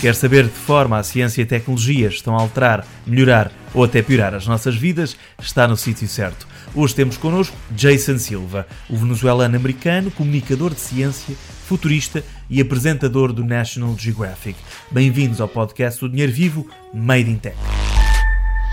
Quer 0.00 0.14
saber 0.14 0.44
de 0.44 0.48
forma 0.48 0.96
a 0.96 1.02
ciência 1.02 1.42
e 1.42 1.44
a 1.44 1.46
tecnologia 1.46 2.08
estão 2.08 2.34
a 2.34 2.40
alterar, 2.40 2.86
melhorar 3.06 3.52
ou 3.74 3.84
até 3.84 4.00
piorar 4.00 4.32
as 4.32 4.46
nossas 4.46 4.74
vidas? 4.74 5.14
Está 5.38 5.68
no 5.68 5.76
sítio 5.76 6.08
certo. 6.08 6.48
Hoje 6.74 6.94
temos 6.94 7.18
connosco 7.18 7.54
Jason 7.72 8.16
Silva, 8.16 8.66
o 8.88 8.96
venezuelano-americano, 8.96 10.10
comunicador 10.10 10.72
de 10.72 10.80
ciência, 10.80 11.36
futurista 11.66 12.24
e 12.48 12.62
apresentador 12.62 13.30
do 13.30 13.44
National 13.44 13.94
Geographic. 13.94 14.58
Bem-vindos 14.90 15.38
ao 15.38 15.48
podcast 15.48 16.00
do 16.00 16.08
Dinheiro 16.08 16.32
Vivo, 16.32 16.66
Made 16.94 17.30
in 17.30 17.36
Tech. 17.36 17.56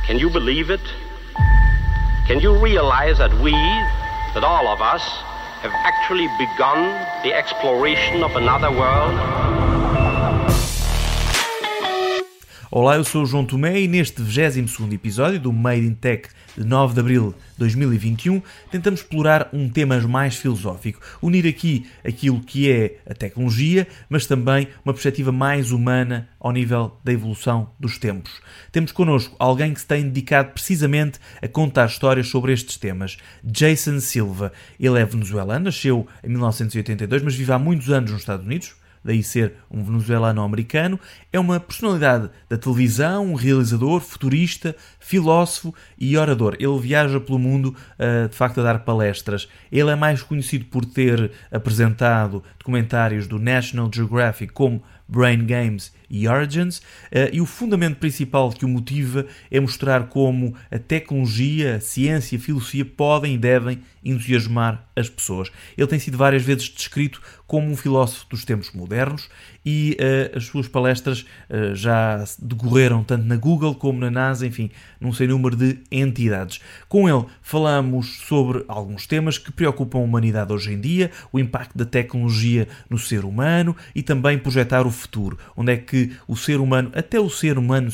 Can 0.07 0.15
you 0.15 0.29
believe 0.29 0.73
it? 0.73 0.83
Can 2.25 2.39
you 2.39 2.57
realize 2.57 3.17
that 3.17 3.33
we, 3.43 3.51
that 4.33 4.45
all 4.45 4.69
of 4.69 4.79
us, 4.79 5.03
have 5.61 5.73
actually 5.83 6.29
begun 6.37 6.95
the 7.23 7.33
exploration 7.33 8.23
of 8.23 8.33
another 8.37 8.71
world? 8.71 9.66
Olá, 12.69 12.97
eu 12.97 13.03
sou 13.05 13.23
o 13.23 13.25
João 13.25 13.45
Tomé 13.45 13.79
e 13.79 13.87
neste 13.87 14.21
22º 14.21 14.91
episódio 14.91 15.39
do 15.39 15.53
Made 15.53 15.85
in 15.85 15.93
Tech 15.93 16.27
de 16.57 16.65
9 16.65 16.95
de 16.95 16.99
Abril 16.99 17.33
de 17.53 17.59
2021 17.59 18.41
tentamos 18.69 18.99
explorar 18.99 19.47
um 19.53 19.69
tema 19.69 19.97
mais 20.01 20.35
filosófico, 20.35 20.99
unir 21.21 21.47
aqui 21.47 21.87
aquilo 22.05 22.41
que 22.41 22.69
é 22.69 22.97
a 23.09 23.13
tecnologia, 23.13 23.87
mas 24.09 24.25
também 24.25 24.67
uma 24.83 24.93
perspectiva 24.93 25.31
mais 25.31 25.71
humana 25.71 26.27
ao 26.37 26.51
nível 26.51 26.99
da 27.05 27.13
evolução 27.13 27.69
dos 27.79 27.97
tempos. 27.97 28.41
Temos 28.69 28.91
connosco 28.91 29.33
alguém 29.39 29.73
que 29.73 29.79
se 29.79 29.87
tem 29.87 30.03
dedicado 30.03 30.51
precisamente 30.51 31.19
a 31.41 31.47
contar 31.47 31.85
histórias 31.85 32.27
sobre 32.27 32.51
estes 32.51 32.75
temas, 32.75 33.15
Jason 33.45 34.01
Silva. 34.01 34.51
Ele 34.77 34.99
é 34.99 35.05
venezuelano, 35.05 35.63
nasceu 35.63 36.05
em 36.21 36.27
1982, 36.27 37.23
mas 37.23 37.33
vive 37.33 37.53
há 37.53 37.57
muitos 37.57 37.89
anos 37.89 38.11
nos 38.11 38.19
Estados 38.19 38.45
Unidos 38.45 38.75
daí 39.03 39.23
ser 39.23 39.53
um 39.69 39.83
venezuelano-americano, 39.83 40.99
é 41.31 41.39
uma 41.39 41.59
personalidade 41.59 42.29
da 42.49 42.57
televisão, 42.57 43.27
um 43.27 43.35
realizador, 43.35 44.01
futurista, 44.01 44.75
filósofo 44.99 45.73
e 45.97 46.17
orador. 46.17 46.55
Ele 46.59 46.79
viaja 46.79 47.19
pelo 47.19 47.39
mundo, 47.39 47.75
uh, 47.99 48.27
de 48.27 48.35
facto, 48.35 48.59
a 48.59 48.63
dar 48.63 48.79
palestras. 48.79 49.47
Ele 49.71 49.89
é 49.89 49.95
mais 49.95 50.21
conhecido 50.21 50.65
por 50.65 50.85
ter 50.85 51.31
apresentado 51.51 52.43
documentários 52.57 53.27
do 53.27 53.39
National 53.39 53.89
Geographic 53.93 54.53
como 54.53 54.83
Brain 55.07 55.45
Games 55.45 55.91
e 56.09 56.27
Origins, 56.27 56.77
uh, 56.77 57.29
e 57.31 57.41
o 57.41 57.45
fundamento 57.45 57.97
principal 57.97 58.49
que 58.51 58.65
o 58.65 58.69
motiva 58.69 59.25
é 59.51 59.59
mostrar 59.59 60.07
como 60.07 60.55
a 60.71 60.79
tecnologia, 60.79 61.75
a 61.75 61.79
ciência, 61.79 62.37
a 62.37 62.41
filosofia 62.41 62.85
podem 62.85 63.35
e 63.35 63.37
devem 63.37 63.79
entusiasmar 64.03 64.87
as 64.95 65.09
pessoas. 65.09 65.51
Ele 65.77 65.87
tem 65.87 65.99
sido 65.99 66.17
várias 66.17 66.43
vezes 66.43 66.69
descrito 66.69 67.21
como 67.45 67.69
um 67.69 67.75
filósofo 67.75 68.25
dos 68.29 68.43
tempos 68.45 68.71
modernos 68.71 69.29
e 69.65 69.97
uh, 69.99 70.37
as 70.37 70.45
suas 70.45 70.67
palestras 70.67 71.25
uh, 71.49 71.75
já 71.75 72.23
decorreram 72.39 73.03
tanto 73.03 73.25
na 73.25 73.35
Google 73.35 73.75
como 73.75 73.99
na 73.99 74.09
NASA, 74.09 74.45
enfim, 74.47 74.69
num 74.99 75.13
sem 75.13 75.27
número 75.27 75.55
de 75.55 75.79
entidades. 75.91 76.59
Com 76.87 77.07
ele 77.07 77.25
falamos 77.41 78.17
sobre 78.27 78.63
alguns 78.67 79.05
temas 79.05 79.37
que 79.37 79.51
preocupam 79.51 79.99
a 79.99 80.01
humanidade 80.01 80.53
hoje 80.53 80.73
em 80.73 80.79
dia, 80.79 81.11
o 81.31 81.39
impacto 81.39 81.77
da 81.77 81.85
tecnologia 81.85 82.67
no 82.89 82.97
ser 82.97 83.25
humano 83.25 83.75
e 83.93 84.01
também 84.01 84.37
projetar 84.37 84.85
o 84.85 84.91
futuro, 84.91 85.37
onde 85.55 85.73
é 85.73 85.77
que 85.77 85.96
o 86.27 86.35
ser 86.35 86.59
humano, 86.59 86.91
até 86.93 87.19
o 87.19 87.29
ser 87.29 87.57
humano, 87.57 87.89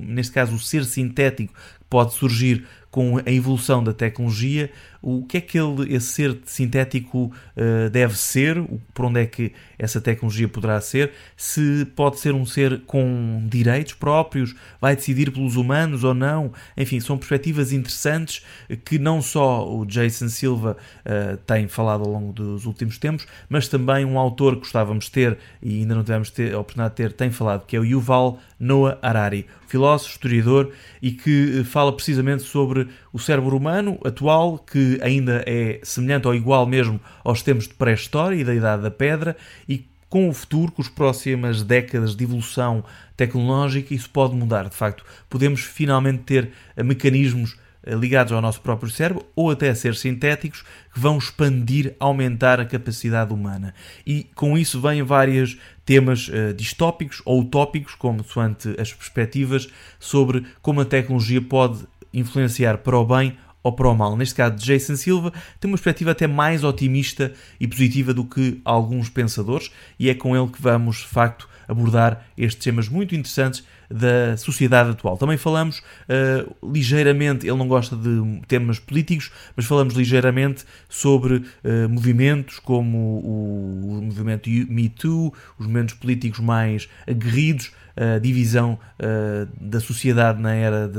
neste 0.00 0.32
caso 0.32 0.54
o 0.54 0.60
ser 0.60 0.84
sintético, 0.84 1.52
pode 1.88 2.14
surgir 2.14 2.64
com 2.90 3.18
a 3.18 3.30
evolução 3.30 3.82
da 3.82 3.92
tecnologia, 3.92 4.70
o 5.04 5.22
que 5.22 5.36
é 5.36 5.40
que 5.40 5.58
ele, 5.58 5.94
esse 5.94 6.06
ser 6.06 6.38
sintético 6.46 7.26
uh, 7.26 7.90
deve 7.90 8.16
ser, 8.16 8.64
por 8.94 9.04
onde 9.04 9.20
é 9.20 9.26
que 9.26 9.52
essa 9.78 10.00
tecnologia 10.00 10.48
poderá 10.48 10.80
ser, 10.80 11.12
se 11.36 11.84
pode 11.94 12.18
ser 12.18 12.32
um 12.32 12.46
ser 12.46 12.80
com 12.86 13.46
direitos 13.50 13.92
próprios, 13.92 14.54
vai 14.80 14.96
decidir 14.96 15.30
pelos 15.30 15.56
humanos 15.56 16.04
ou 16.04 16.14
não, 16.14 16.52
enfim, 16.74 17.00
são 17.00 17.18
perspectivas 17.18 17.70
interessantes 17.70 18.42
que 18.82 18.98
não 18.98 19.20
só 19.20 19.70
o 19.70 19.84
Jason 19.84 20.28
Silva 20.28 20.74
uh, 21.04 21.36
tem 21.38 21.68
falado 21.68 22.02
ao 22.02 22.10
longo 22.10 22.32
dos 22.32 22.64
últimos 22.64 22.96
tempos, 22.96 23.26
mas 23.46 23.68
também 23.68 24.06
um 24.06 24.18
autor 24.18 24.54
que 24.54 24.60
gostávamos 24.60 25.04
de 25.04 25.10
ter 25.10 25.38
e 25.62 25.80
ainda 25.80 25.94
não 25.94 26.02
tivemos 26.02 26.30
ter, 26.30 26.54
a 26.54 26.58
oportunidade 26.58 26.94
de 26.94 27.02
ter, 27.02 27.12
tem 27.12 27.30
falado, 27.30 27.66
que 27.66 27.76
é 27.76 27.80
o 27.80 27.84
Yuval 27.84 28.40
Noah 28.58 28.98
Harari, 29.02 29.46
filósofo, 29.66 30.12
historiador 30.12 30.72
e 31.02 31.10
que 31.10 31.60
eh, 31.60 31.64
fala 31.64 31.92
precisamente 31.92 32.44
sobre 32.44 32.88
o 33.12 33.18
cérebro 33.18 33.56
humano 33.56 33.98
atual, 34.04 34.58
que 34.58 34.93
ainda 35.02 35.44
é 35.46 35.80
semelhante 35.82 36.26
ou 36.26 36.34
igual 36.34 36.66
mesmo 36.66 37.00
aos 37.22 37.42
tempos 37.42 37.68
de 37.68 37.74
pré-história 37.74 38.36
e 38.36 38.44
da 38.44 38.54
Idade 38.54 38.82
da 38.82 38.90
Pedra, 38.90 39.36
e 39.68 39.86
com 40.08 40.28
o 40.28 40.32
futuro, 40.32 40.70
com 40.70 40.80
as 40.80 40.88
próximas 40.88 41.62
décadas 41.62 42.14
de 42.14 42.22
evolução 42.22 42.84
tecnológica, 43.16 43.92
isso 43.92 44.08
pode 44.10 44.34
mudar. 44.34 44.68
De 44.68 44.76
facto, 44.76 45.04
podemos 45.28 45.62
finalmente 45.62 46.22
ter 46.22 46.52
eh, 46.76 46.84
mecanismos 46.84 47.56
eh, 47.82 47.94
ligados 47.94 48.32
ao 48.32 48.40
nosso 48.40 48.60
próprio 48.60 48.90
cérebro 48.90 49.26
ou 49.34 49.50
até 49.50 49.74
ser 49.74 49.94
sintéticos 49.96 50.62
que 50.92 51.00
vão 51.00 51.18
expandir, 51.18 51.94
aumentar 51.98 52.60
a 52.60 52.64
capacidade 52.64 53.32
humana. 53.32 53.74
E 54.06 54.24
com 54.34 54.56
isso 54.56 54.80
vêm 54.80 55.02
vários 55.02 55.58
temas 55.84 56.28
uh, 56.28 56.54
distópicos 56.54 57.20
ou 57.24 57.40
utópicos, 57.40 57.94
como 57.94 58.24
soante 58.24 58.74
as 58.80 58.92
perspectivas 58.92 59.68
sobre 59.98 60.44
como 60.62 60.80
a 60.80 60.84
tecnologia 60.84 61.42
pode 61.42 61.86
influenciar 62.12 62.78
para 62.78 62.96
o 62.96 63.04
bem 63.04 63.36
ou 63.64 63.72
para 63.72 63.88
o 63.88 63.94
mal. 63.94 64.16
Neste 64.16 64.34
caso, 64.34 64.56
Jason 64.56 64.94
Silva 64.94 65.32
tem 65.58 65.68
uma 65.70 65.76
perspectiva 65.76 66.10
até 66.10 66.26
mais 66.26 66.62
otimista 66.62 67.32
e 67.58 67.66
positiva 67.66 68.12
do 68.12 68.24
que 68.24 68.60
alguns 68.64 69.08
pensadores, 69.08 69.72
e 69.98 70.10
é 70.10 70.14
com 70.14 70.36
ele 70.36 70.52
que 70.52 70.60
vamos, 70.60 70.98
de 70.98 71.08
facto, 71.08 71.48
abordar 71.66 72.24
estes 72.36 72.62
temas 72.62 72.88
muito 72.88 73.14
interessantes 73.14 73.64
da 73.90 74.36
sociedade 74.36 74.90
atual. 74.90 75.16
Também 75.16 75.36
falamos 75.36 75.78
uh, 75.78 76.72
ligeiramente, 76.72 77.46
ele 77.46 77.56
não 77.56 77.68
gosta 77.68 77.96
de 77.96 78.40
temas 78.46 78.78
políticos, 78.78 79.30
mas 79.56 79.66
falamos 79.66 79.94
ligeiramente 79.94 80.64
sobre 80.88 81.36
uh, 81.36 81.88
movimentos 81.88 82.58
como 82.58 82.98
o, 82.98 83.98
o 83.98 84.02
movimento 84.02 84.48
Me 84.48 84.88
Too, 84.88 85.32
os 85.58 85.66
movimentos 85.66 85.94
políticos 85.94 86.40
mais 86.40 86.88
aguerridos, 87.08 87.72
a 87.96 88.18
divisão 88.18 88.78
uh, 88.98 89.48
da 89.60 89.80
sociedade 89.80 90.40
na 90.40 90.52
era 90.54 90.90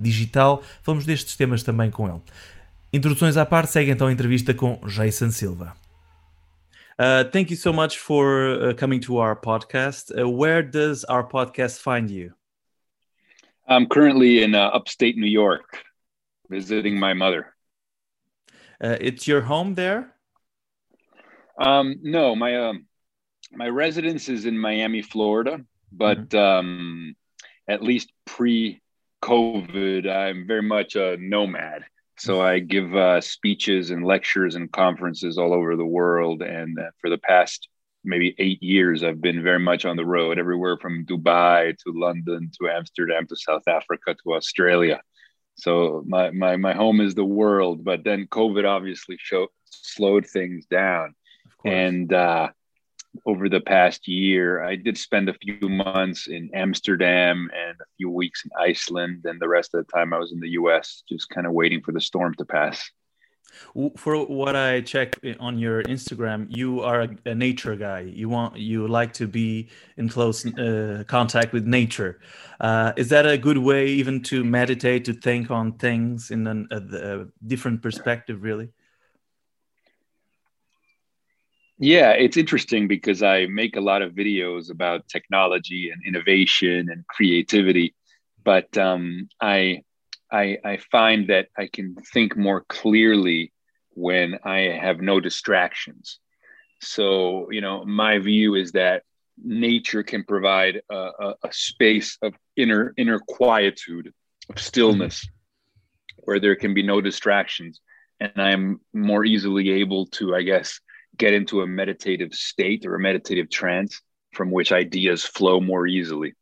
digital. 0.00 0.62
Falamos 0.82 1.04
destes 1.04 1.36
temas 1.36 1.62
também 1.62 1.90
com 1.90 2.08
ele. 2.08 2.20
Introduções 2.92 3.36
à 3.36 3.44
parte, 3.44 3.70
segue 3.70 3.90
então 3.90 4.06
a 4.06 4.12
entrevista 4.12 4.54
com 4.54 4.80
Jason 4.86 5.30
Silva. 5.30 5.74
Uh, 6.98 7.24
thank 7.24 7.48
you 7.48 7.56
so 7.56 7.72
much 7.72 7.98
for 7.98 8.70
uh, 8.70 8.74
coming 8.74 9.00
to 9.00 9.18
our 9.18 9.36
podcast. 9.36 10.10
Uh, 10.18 10.28
where 10.28 10.62
does 10.62 11.04
our 11.04 11.22
podcast 11.26 11.78
find 11.78 12.10
you? 12.10 12.34
I'm 13.68 13.86
currently 13.86 14.42
in 14.42 14.54
uh, 14.54 14.68
upstate 14.68 15.16
New 15.16 15.28
York 15.28 15.84
visiting 16.48 16.98
my 16.98 17.14
mother. 17.14 17.54
Uh, 18.82 18.96
it's 19.00 19.28
your 19.28 19.42
home 19.42 19.74
there? 19.74 20.14
Um, 21.60 21.96
no, 22.02 22.34
my 22.34 22.68
um, 22.68 22.86
my 23.52 23.68
residence 23.68 24.28
is 24.28 24.46
in 24.46 24.58
Miami, 24.58 25.02
Florida, 25.02 25.60
but 25.92 26.30
mm-hmm. 26.30 26.38
um, 26.38 27.16
at 27.68 27.82
least 27.82 28.12
pre-COVID, 28.24 30.08
I'm 30.08 30.46
very 30.46 30.62
much 30.62 30.96
a 30.96 31.16
nomad. 31.16 31.84
So 32.18 32.40
I 32.40 32.58
give 32.58 32.94
uh, 32.96 33.20
speeches 33.20 33.90
and 33.90 34.04
lectures 34.04 34.56
and 34.56 34.70
conferences 34.72 35.38
all 35.38 35.54
over 35.54 35.76
the 35.76 35.86
world. 35.86 36.42
And 36.42 36.78
uh, 36.78 36.90
for 37.00 37.10
the 37.10 37.18
past 37.18 37.68
maybe 38.04 38.34
eight 38.38 38.62
years, 38.62 39.04
I've 39.04 39.20
been 39.20 39.42
very 39.42 39.60
much 39.60 39.84
on 39.84 39.96
the 39.96 40.04
road, 40.04 40.38
everywhere 40.38 40.76
from 40.78 41.04
Dubai 41.04 41.76
to 41.78 41.92
London 41.92 42.50
to 42.60 42.68
Amsterdam 42.68 43.26
to 43.28 43.36
South 43.36 43.68
Africa 43.68 44.16
to 44.24 44.34
Australia. 44.34 45.00
So 45.54 46.04
my 46.06 46.30
my 46.30 46.56
my 46.56 46.72
home 46.72 47.00
is 47.00 47.14
the 47.14 47.24
world. 47.24 47.84
But 47.84 48.04
then 48.04 48.26
COVID 48.26 48.68
obviously 48.68 49.16
showed 49.18 49.48
slowed 49.64 50.26
things 50.26 50.66
down, 50.66 51.14
and 51.64 52.12
uh, 52.12 52.48
over 53.26 53.48
the 53.48 53.60
past 53.60 54.08
year. 54.08 54.62
I 54.62 54.76
did 54.76 54.98
spend 54.98 55.28
a 55.28 55.34
few 55.34 55.68
months 55.68 56.26
in 56.26 56.50
Amsterdam 56.54 57.50
and 57.54 57.76
a 57.80 57.90
few 57.96 58.10
weeks 58.10 58.44
in 58.44 58.50
Iceland, 58.58 59.24
and 59.24 59.40
the 59.40 59.48
rest 59.48 59.74
of 59.74 59.86
the 59.86 59.92
time 59.92 60.12
I 60.12 60.18
was 60.18 60.32
in 60.32 60.40
the 60.40 60.50
US, 60.50 61.02
just 61.08 61.28
kind 61.30 61.46
of 61.46 61.52
waiting 61.52 61.82
for 61.82 61.92
the 61.92 62.00
storm 62.00 62.34
to 62.34 62.44
pass. 62.44 62.90
For 63.96 64.26
what 64.26 64.56
I 64.56 64.82
check 64.82 65.18
on 65.40 65.58
your 65.58 65.82
Instagram, 65.84 66.46
you 66.48 66.80
are 66.80 67.02
a, 67.02 67.08
a 67.26 67.34
nature 67.34 67.76
guy. 67.76 68.00
You 68.00 68.28
want 68.28 68.56
you 68.58 68.86
like 68.86 69.12
to 69.14 69.26
be 69.26 69.68
in 69.96 70.08
close 70.08 70.46
uh, 70.46 71.04
contact 71.06 71.52
with 71.52 71.66
nature. 71.66 72.20
Uh, 72.60 72.92
is 72.96 73.08
that 73.08 73.26
a 73.26 73.38
good 73.38 73.58
way, 73.58 73.86
even 73.86 74.22
to 74.24 74.44
meditate, 74.44 75.04
to 75.06 75.14
think 75.14 75.50
on 75.50 75.72
things 75.72 76.30
in 76.30 76.46
an, 76.46 76.68
a, 76.70 76.76
a 76.76 77.26
different 77.46 77.82
perspective? 77.82 78.42
Really. 78.42 78.68
Yeah, 81.80 82.10
it's 82.10 82.36
interesting 82.36 82.88
because 82.88 83.22
I 83.22 83.46
make 83.46 83.76
a 83.76 83.80
lot 83.80 84.02
of 84.02 84.12
videos 84.12 84.70
about 84.70 85.06
technology 85.08 85.90
and 85.90 86.02
innovation 86.04 86.88
and 86.90 87.06
creativity, 87.06 87.94
but 88.44 88.76
um, 88.76 89.28
I, 89.40 89.82
I 90.30 90.58
I 90.64 90.78
find 90.90 91.28
that 91.28 91.48
I 91.56 91.68
can 91.72 91.94
think 92.12 92.36
more 92.36 92.64
clearly 92.68 93.52
when 93.90 94.38
I 94.44 94.58
have 94.80 95.00
no 95.00 95.20
distractions. 95.20 96.18
So 96.80 97.48
you 97.52 97.60
know, 97.60 97.84
my 97.84 98.18
view 98.18 98.56
is 98.56 98.72
that 98.72 99.04
nature 99.42 100.02
can 100.02 100.24
provide 100.24 100.82
a, 100.90 100.96
a, 100.96 101.34
a, 101.44 101.52
space 101.52 102.18
of 102.22 102.34
inner 102.56 102.92
inner 102.96 103.20
quietude, 103.20 104.12
of 104.50 104.58
stillness, 104.58 105.24
mm-hmm. 105.24 106.22
where 106.24 106.40
there 106.40 106.56
can 106.56 106.74
be 106.74 106.82
no 106.82 107.00
distractions, 107.00 107.80
and 108.18 108.32
I'm 108.36 108.80
more 108.92 109.24
easily 109.24 109.70
able 109.70 110.06
to, 110.06 110.34
I 110.34 110.42
guess, 110.42 110.80
get 111.16 111.34
into 111.34 111.62
a 111.62 111.66
meditative 111.66 112.34
state 112.34 112.86
or 112.86 112.94
a 112.94 113.00
meditative 113.00 113.50
trance 113.50 114.00
from 114.32 114.50
which 114.50 114.72
ideas 114.72 115.24
flow 115.24 115.60
more 115.60 115.86
easily. 115.86 116.34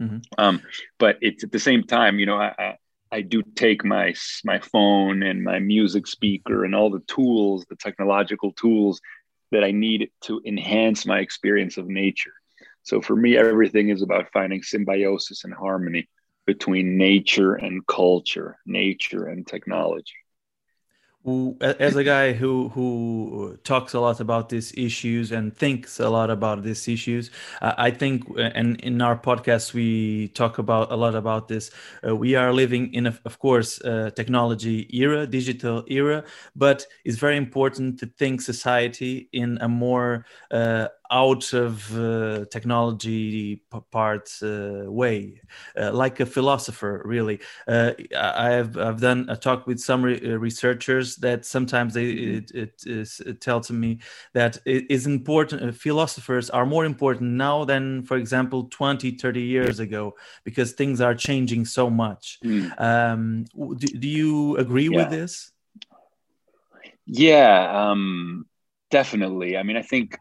Mm-hmm. 0.00 0.18
Um, 0.38 0.62
but 0.98 1.18
it's 1.20 1.44
at 1.44 1.52
the 1.52 1.58
same 1.58 1.84
time, 1.84 2.18
you 2.18 2.26
know, 2.26 2.36
I, 2.36 2.54
I, 2.58 2.76
I 3.10 3.20
do 3.22 3.42
take 3.42 3.84
my 3.84 4.14
my 4.44 4.58
phone 4.58 5.22
and 5.22 5.44
my 5.44 5.60
music 5.60 6.06
speaker 6.06 6.64
and 6.64 6.74
all 6.74 6.90
the 6.90 7.04
tools, 7.06 7.64
the 7.68 7.76
technological 7.76 8.52
tools 8.52 9.00
that 9.52 9.62
I 9.62 9.70
need 9.70 10.10
to 10.22 10.42
enhance 10.44 11.06
my 11.06 11.20
experience 11.20 11.76
of 11.76 11.86
nature. 11.86 12.32
So 12.82 13.00
for 13.00 13.14
me, 13.14 13.36
everything 13.36 13.88
is 13.88 14.02
about 14.02 14.32
finding 14.32 14.62
symbiosis 14.62 15.44
and 15.44 15.54
harmony 15.54 16.08
between 16.44 16.98
nature 16.98 17.54
and 17.54 17.86
culture, 17.86 18.58
nature 18.66 19.26
and 19.28 19.46
technology 19.46 20.14
as 21.26 21.96
a 21.96 22.04
guy 22.04 22.32
who 22.34 22.68
who 22.68 23.56
talks 23.64 23.94
a 23.94 24.00
lot 24.00 24.20
about 24.20 24.50
these 24.50 24.74
issues 24.76 25.32
and 25.32 25.56
thinks 25.56 25.98
a 25.98 26.08
lot 26.10 26.28
about 26.28 26.62
these 26.62 26.86
issues 26.86 27.30
uh, 27.62 27.72
i 27.78 27.90
think 27.90 28.28
uh, 28.36 28.42
and 28.54 28.78
in 28.82 29.00
our 29.00 29.16
podcast 29.16 29.72
we 29.72 30.28
talk 30.28 30.58
about 30.58 30.92
a 30.92 30.96
lot 30.96 31.14
about 31.14 31.48
this. 31.48 31.70
Uh, 32.06 32.14
we 32.14 32.34
are 32.34 32.52
living 32.52 32.92
in 32.92 33.06
a, 33.06 33.18
of 33.24 33.38
course 33.38 33.80
uh, 33.82 34.10
technology 34.14 34.86
era 34.92 35.26
digital 35.26 35.82
era 35.88 36.22
but 36.54 36.86
it's 37.06 37.16
very 37.16 37.38
important 37.38 37.98
to 37.98 38.06
think 38.18 38.42
society 38.42 39.28
in 39.32 39.56
a 39.62 39.68
more 39.68 40.26
uh, 40.50 40.88
out 41.14 41.52
of 41.52 41.96
uh, 41.96 42.44
technology 42.50 43.62
part 43.92 44.28
uh, 44.42 44.82
way, 44.90 45.40
uh, 45.80 45.92
like 45.92 46.18
a 46.18 46.26
philosopher. 46.26 47.02
Really, 47.04 47.38
uh, 47.68 47.92
I 48.18 48.50
have 48.50 48.76
I've 48.76 49.00
done 49.00 49.26
a 49.30 49.36
talk 49.36 49.66
with 49.68 49.78
some 49.78 50.02
re- 50.02 50.20
uh, 50.20 50.36
researchers 50.36 51.16
that 51.16 51.46
sometimes 51.46 51.94
they 51.94 52.10
it, 52.10 52.50
it, 52.50 52.82
it 52.84 53.40
tells 53.40 53.70
me 53.70 54.00
that 54.32 54.58
it 54.66 54.90
is 54.90 55.06
important. 55.06 55.62
Uh, 55.62 55.70
philosophers 55.70 56.50
are 56.50 56.66
more 56.66 56.84
important 56.84 57.30
now 57.30 57.64
than, 57.64 58.02
for 58.02 58.16
example, 58.16 58.64
20, 58.64 59.12
30 59.12 59.40
years 59.40 59.78
ago, 59.78 60.16
because 60.42 60.72
things 60.72 61.00
are 61.00 61.14
changing 61.14 61.64
so 61.64 61.88
much. 61.88 62.40
Mm. 62.44 62.80
Um, 62.80 63.44
do, 63.54 63.86
do, 63.86 64.08
you 64.08 64.56
agree 64.56 64.88
yeah. 64.90 64.96
with 64.96 65.10
this? 65.10 65.52
Yeah, 67.06 67.90
um, 67.90 68.46
definitely. 68.90 69.56
I 69.56 69.62
mean, 69.62 69.76
I 69.76 69.82
think 69.82 70.18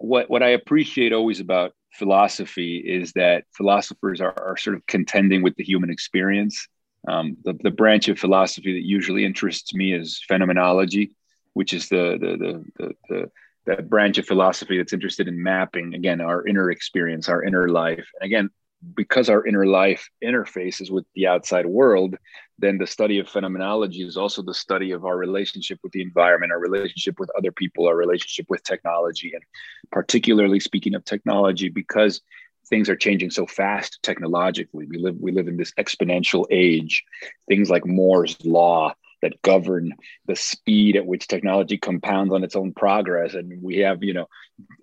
what 0.00 0.30
what 0.30 0.42
I 0.42 0.48
appreciate 0.48 1.12
always 1.12 1.40
about 1.40 1.72
philosophy 1.92 2.78
is 2.78 3.12
that 3.12 3.44
philosophers 3.52 4.20
are, 4.20 4.34
are 4.42 4.56
sort 4.56 4.76
of 4.76 4.86
contending 4.86 5.42
with 5.42 5.54
the 5.56 5.64
human 5.64 5.90
experience. 5.90 6.66
Um, 7.06 7.36
the, 7.44 7.54
the 7.62 7.70
branch 7.70 8.08
of 8.08 8.18
philosophy 8.18 8.72
that 8.74 8.86
usually 8.86 9.24
interests 9.24 9.74
me 9.74 9.92
is 9.94 10.22
phenomenology, 10.26 11.14
which 11.52 11.72
is 11.74 11.88
the 11.88 12.16
the 12.18 12.64
the, 12.78 12.94
the, 13.08 13.30
the 13.66 13.82
branch 13.82 14.16
of 14.16 14.26
philosophy 14.26 14.78
that's 14.78 14.94
interested 14.94 15.28
in 15.28 15.42
mapping 15.42 15.94
again 15.94 16.20
our 16.22 16.46
inner 16.46 16.70
experience, 16.70 17.28
our 17.28 17.42
inner 17.42 17.68
life. 17.68 18.08
And 18.20 18.26
again, 18.26 18.50
because 18.94 19.28
our 19.28 19.46
inner 19.46 19.66
life 19.66 20.08
interfaces 20.24 20.90
with 20.90 21.04
the 21.14 21.26
outside 21.26 21.66
world, 21.66 22.16
then 22.58 22.78
the 22.78 22.86
study 22.86 23.18
of 23.18 23.28
phenomenology 23.28 24.02
is 24.02 24.16
also 24.16 24.42
the 24.42 24.54
study 24.54 24.92
of 24.92 25.04
our 25.04 25.16
relationship 25.16 25.78
with 25.82 25.92
the 25.92 26.02
environment, 26.02 26.52
our 26.52 26.58
relationship 26.58 27.18
with 27.18 27.30
other 27.36 27.52
people, 27.52 27.86
our 27.86 27.96
relationship 27.96 28.46
with 28.48 28.62
technology. 28.62 29.32
And 29.34 29.42
particularly 29.90 30.60
speaking 30.60 30.94
of 30.94 31.04
technology, 31.04 31.68
because 31.68 32.20
things 32.68 32.88
are 32.88 32.96
changing 32.96 33.30
so 33.30 33.46
fast 33.46 33.98
technologically, 34.02 34.86
we 34.86 34.98
live 34.98 35.16
we 35.18 35.32
live 35.32 35.48
in 35.48 35.56
this 35.56 35.72
exponential 35.72 36.46
age. 36.50 37.04
Things 37.48 37.68
like 37.68 37.86
Moore's 37.86 38.36
law 38.44 38.94
that 39.22 39.42
govern 39.42 39.94
the 40.26 40.36
speed 40.36 40.96
at 40.96 41.06
which 41.06 41.28
technology 41.28 41.78
compounds 41.78 42.32
on 42.32 42.44
its 42.44 42.56
own 42.56 42.72
progress. 42.72 43.34
And 43.34 43.62
we 43.62 43.78
have, 43.78 44.02
you 44.02 44.14
know, 44.14 44.26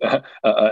a, 0.02 0.22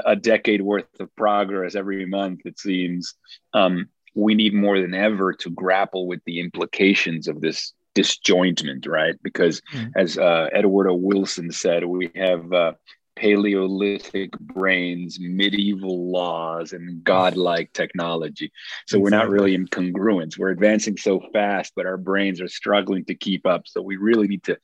a, 0.07 0.17
decade 0.17 0.63
worth 0.63 0.87
of 1.01 1.15
progress 1.17 1.75
every 1.75 2.07
month, 2.07 2.41
it 2.45 2.59
seems. 2.59 3.15
Um, 3.53 3.89
we 4.15 4.35
need 4.35 4.55
more 4.55 4.81
than 4.81 4.95
ever 4.95 5.33
to 5.35 5.51
grapple 5.51 6.07
with 6.07 6.21
the 6.25 6.41
implications 6.41 7.29
of 7.29 7.41
this 7.41 7.73
disjointment, 7.95 8.87
right? 8.87 9.15
Because 9.23 9.61
mm-hmm. 9.73 9.91
as 9.97 10.19
uh, 10.19 10.49
Edward 10.53 10.89
O. 10.89 10.95
Wilson 10.95 11.51
said, 11.51 11.85
we 11.85 12.11
have 12.15 12.53
uh, 12.53 12.73
Paleolithic 13.17 14.39
brains, 14.39 15.19
medieval 15.19 16.11
laws, 16.11 16.73
and 16.73 17.03
godlike 17.03 17.73
technology. 17.73 18.53
So 18.87 18.99
we're 18.99 19.11
not 19.11 19.31
really 19.31 19.55
in 19.55 19.67
congruence. 19.69 20.39
We're 20.39 20.51
advancing 20.51 20.97
so 20.97 21.21
fast, 21.33 21.73
but 21.75 21.87
our 21.87 21.97
brains 21.97 22.41
are 22.41 22.49
struggling 22.49 23.05
to 23.07 23.15
keep 23.15 23.47
up. 23.47 23.63
So 23.67 23.81
we 23.81 23.97
really 23.97 24.29
need 24.29 24.45
to 24.45 24.59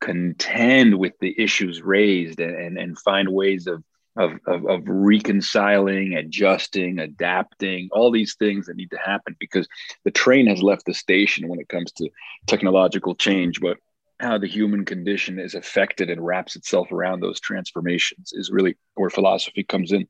contend 0.00 0.98
with 0.98 1.12
the 1.20 1.34
issues 1.40 1.82
raised 1.82 2.40
and, 2.40 2.54
and, 2.54 2.78
and 2.78 2.98
find 2.98 3.28
ways 3.28 3.66
of, 3.66 3.82
of, 4.16 4.32
of, 4.46 4.66
of 4.66 4.82
reconciling, 4.86 6.14
adjusting, 6.14 6.98
adapting, 6.98 7.88
all 7.92 8.10
these 8.10 8.34
things 8.34 8.66
that 8.66 8.76
need 8.76 8.90
to 8.90 8.98
happen 8.98 9.36
because 9.38 9.68
the 10.04 10.10
train 10.10 10.46
has 10.46 10.62
left 10.62 10.84
the 10.86 10.94
station 10.94 11.48
when 11.48 11.60
it 11.60 11.68
comes 11.68 11.92
to 11.92 12.08
technological 12.46 13.14
change. 13.14 13.60
But 13.60 13.78
how 14.20 14.38
the 14.38 14.48
human 14.48 14.84
condition 14.84 15.38
is 15.38 15.54
affected 15.54 16.10
and 16.10 16.24
wraps 16.24 16.56
itself 16.56 16.90
around 16.90 17.20
those 17.20 17.40
transformations 17.40 18.32
is 18.32 18.50
really 18.50 18.76
where 18.94 19.10
philosophy 19.10 19.62
comes 19.62 19.92
in. 19.92 20.06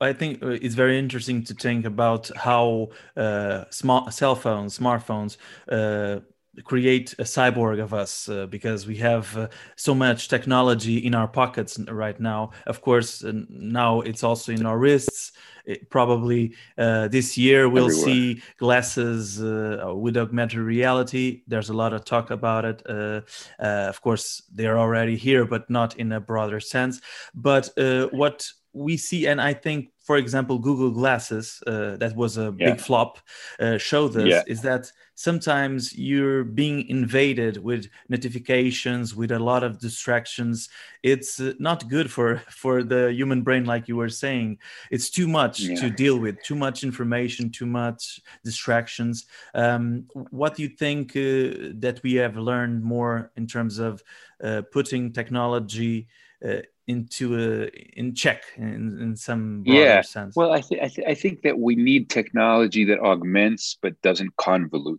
I 0.00 0.12
think 0.12 0.42
uh, 0.42 0.48
it's 0.48 0.74
very 0.74 0.98
interesting 0.98 1.42
to 1.44 1.54
think 1.54 1.86
about 1.86 2.30
how 2.36 2.90
uh, 3.16 3.64
small 3.70 4.10
cell 4.10 4.34
phones, 4.34 4.78
smartphones, 4.78 5.38
uh, 5.70 6.20
create 6.64 7.14
a 7.14 7.22
cyborg 7.22 7.80
of 7.80 7.94
us 7.94 8.28
uh, 8.28 8.46
because 8.46 8.86
we 8.86 8.96
have 8.96 9.36
uh, 9.36 9.48
so 9.76 9.94
much 9.94 10.28
technology 10.28 10.98
in 10.98 11.14
our 11.14 11.26
pockets 11.26 11.78
right 11.88 12.20
now. 12.20 12.50
Of 12.66 12.82
course, 12.82 13.24
now 13.24 14.02
it's 14.02 14.22
also 14.22 14.52
in 14.52 14.66
our 14.66 14.78
wrists. 14.78 15.32
It 15.64 15.90
probably 15.90 16.54
uh, 16.76 17.08
this 17.08 17.38
year 17.38 17.68
we'll 17.68 17.86
Everywhere. 17.86 18.04
see 18.04 18.42
glasses 18.58 19.42
uh, 19.42 19.92
with 19.94 20.16
augmented 20.16 20.58
reality. 20.58 21.42
There's 21.46 21.70
a 21.70 21.74
lot 21.74 21.92
of 21.92 22.04
talk 22.04 22.30
about 22.30 22.64
it. 22.64 22.82
Uh, 22.88 23.22
uh, 23.58 23.86
of 23.88 24.00
course, 24.00 24.42
they're 24.52 24.78
already 24.78 25.16
here, 25.16 25.44
but 25.44 25.68
not 25.70 25.96
in 25.96 26.12
a 26.12 26.20
broader 26.20 26.60
sense. 26.60 27.00
But 27.34 27.70
what 28.12 28.46
we 28.72 28.96
see, 28.96 29.26
and 29.26 29.40
I 29.40 29.54
think 29.54 29.90
for 30.04 30.18
example, 30.18 30.58
Google 30.58 30.90
Glasses, 30.90 31.62
uh, 31.66 31.96
that 31.96 32.14
was 32.14 32.36
a 32.36 32.54
yeah. 32.58 32.70
big 32.70 32.80
flop, 32.80 33.18
uh, 33.58 33.78
showed 33.78 34.14
us 34.16 34.26
yeah. 34.26 34.42
is 34.46 34.60
that 34.60 34.92
sometimes 35.14 35.96
you're 35.96 36.44
being 36.44 36.88
invaded 36.88 37.58
with 37.62 37.88
notifications, 38.08 39.14
with 39.14 39.30
a 39.30 39.38
lot 39.38 39.62
of 39.62 39.78
distractions. 39.78 40.68
It's 41.02 41.40
uh, 41.40 41.52
not 41.58 41.88
good 41.88 42.10
for 42.10 42.36
for 42.50 42.82
the 42.82 43.12
human 43.12 43.42
brain, 43.42 43.64
like 43.64 43.88
you 43.88 43.96
were 43.96 44.08
saying. 44.08 44.58
It's 44.90 45.10
too 45.10 45.28
much 45.28 45.60
yeah. 45.60 45.76
to 45.76 45.90
deal 45.90 46.18
with, 46.18 46.42
too 46.42 46.56
much 46.56 46.82
information, 46.82 47.50
too 47.50 47.66
much 47.66 48.20
distractions. 48.44 49.26
Um, 49.54 50.06
what 50.30 50.56
do 50.56 50.62
you 50.62 50.68
think 50.68 51.10
uh, 51.16 51.72
that 51.80 52.00
we 52.02 52.14
have 52.14 52.36
learned 52.36 52.82
more 52.82 53.30
in 53.36 53.46
terms 53.46 53.78
of 53.78 54.02
uh, 54.42 54.62
putting 54.72 55.12
technology? 55.12 56.08
Uh, 56.44 56.62
into 56.86 57.34
a 57.38 57.68
in 57.98 58.14
check 58.14 58.42
in, 58.56 58.98
in 59.00 59.16
some 59.16 59.62
yeah. 59.64 60.02
sense. 60.02 60.36
Well 60.36 60.52
I, 60.52 60.60
th- 60.60 60.82
I, 60.82 60.88
th- 60.88 61.08
I 61.08 61.14
think 61.14 61.42
that 61.42 61.58
we 61.58 61.74
need 61.76 62.10
technology 62.10 62.84
that 62.86 63.00
augments 63.00 63.78
but 63.80 64.00
doesn't 64.02 64.36
convolute 64.36 64.98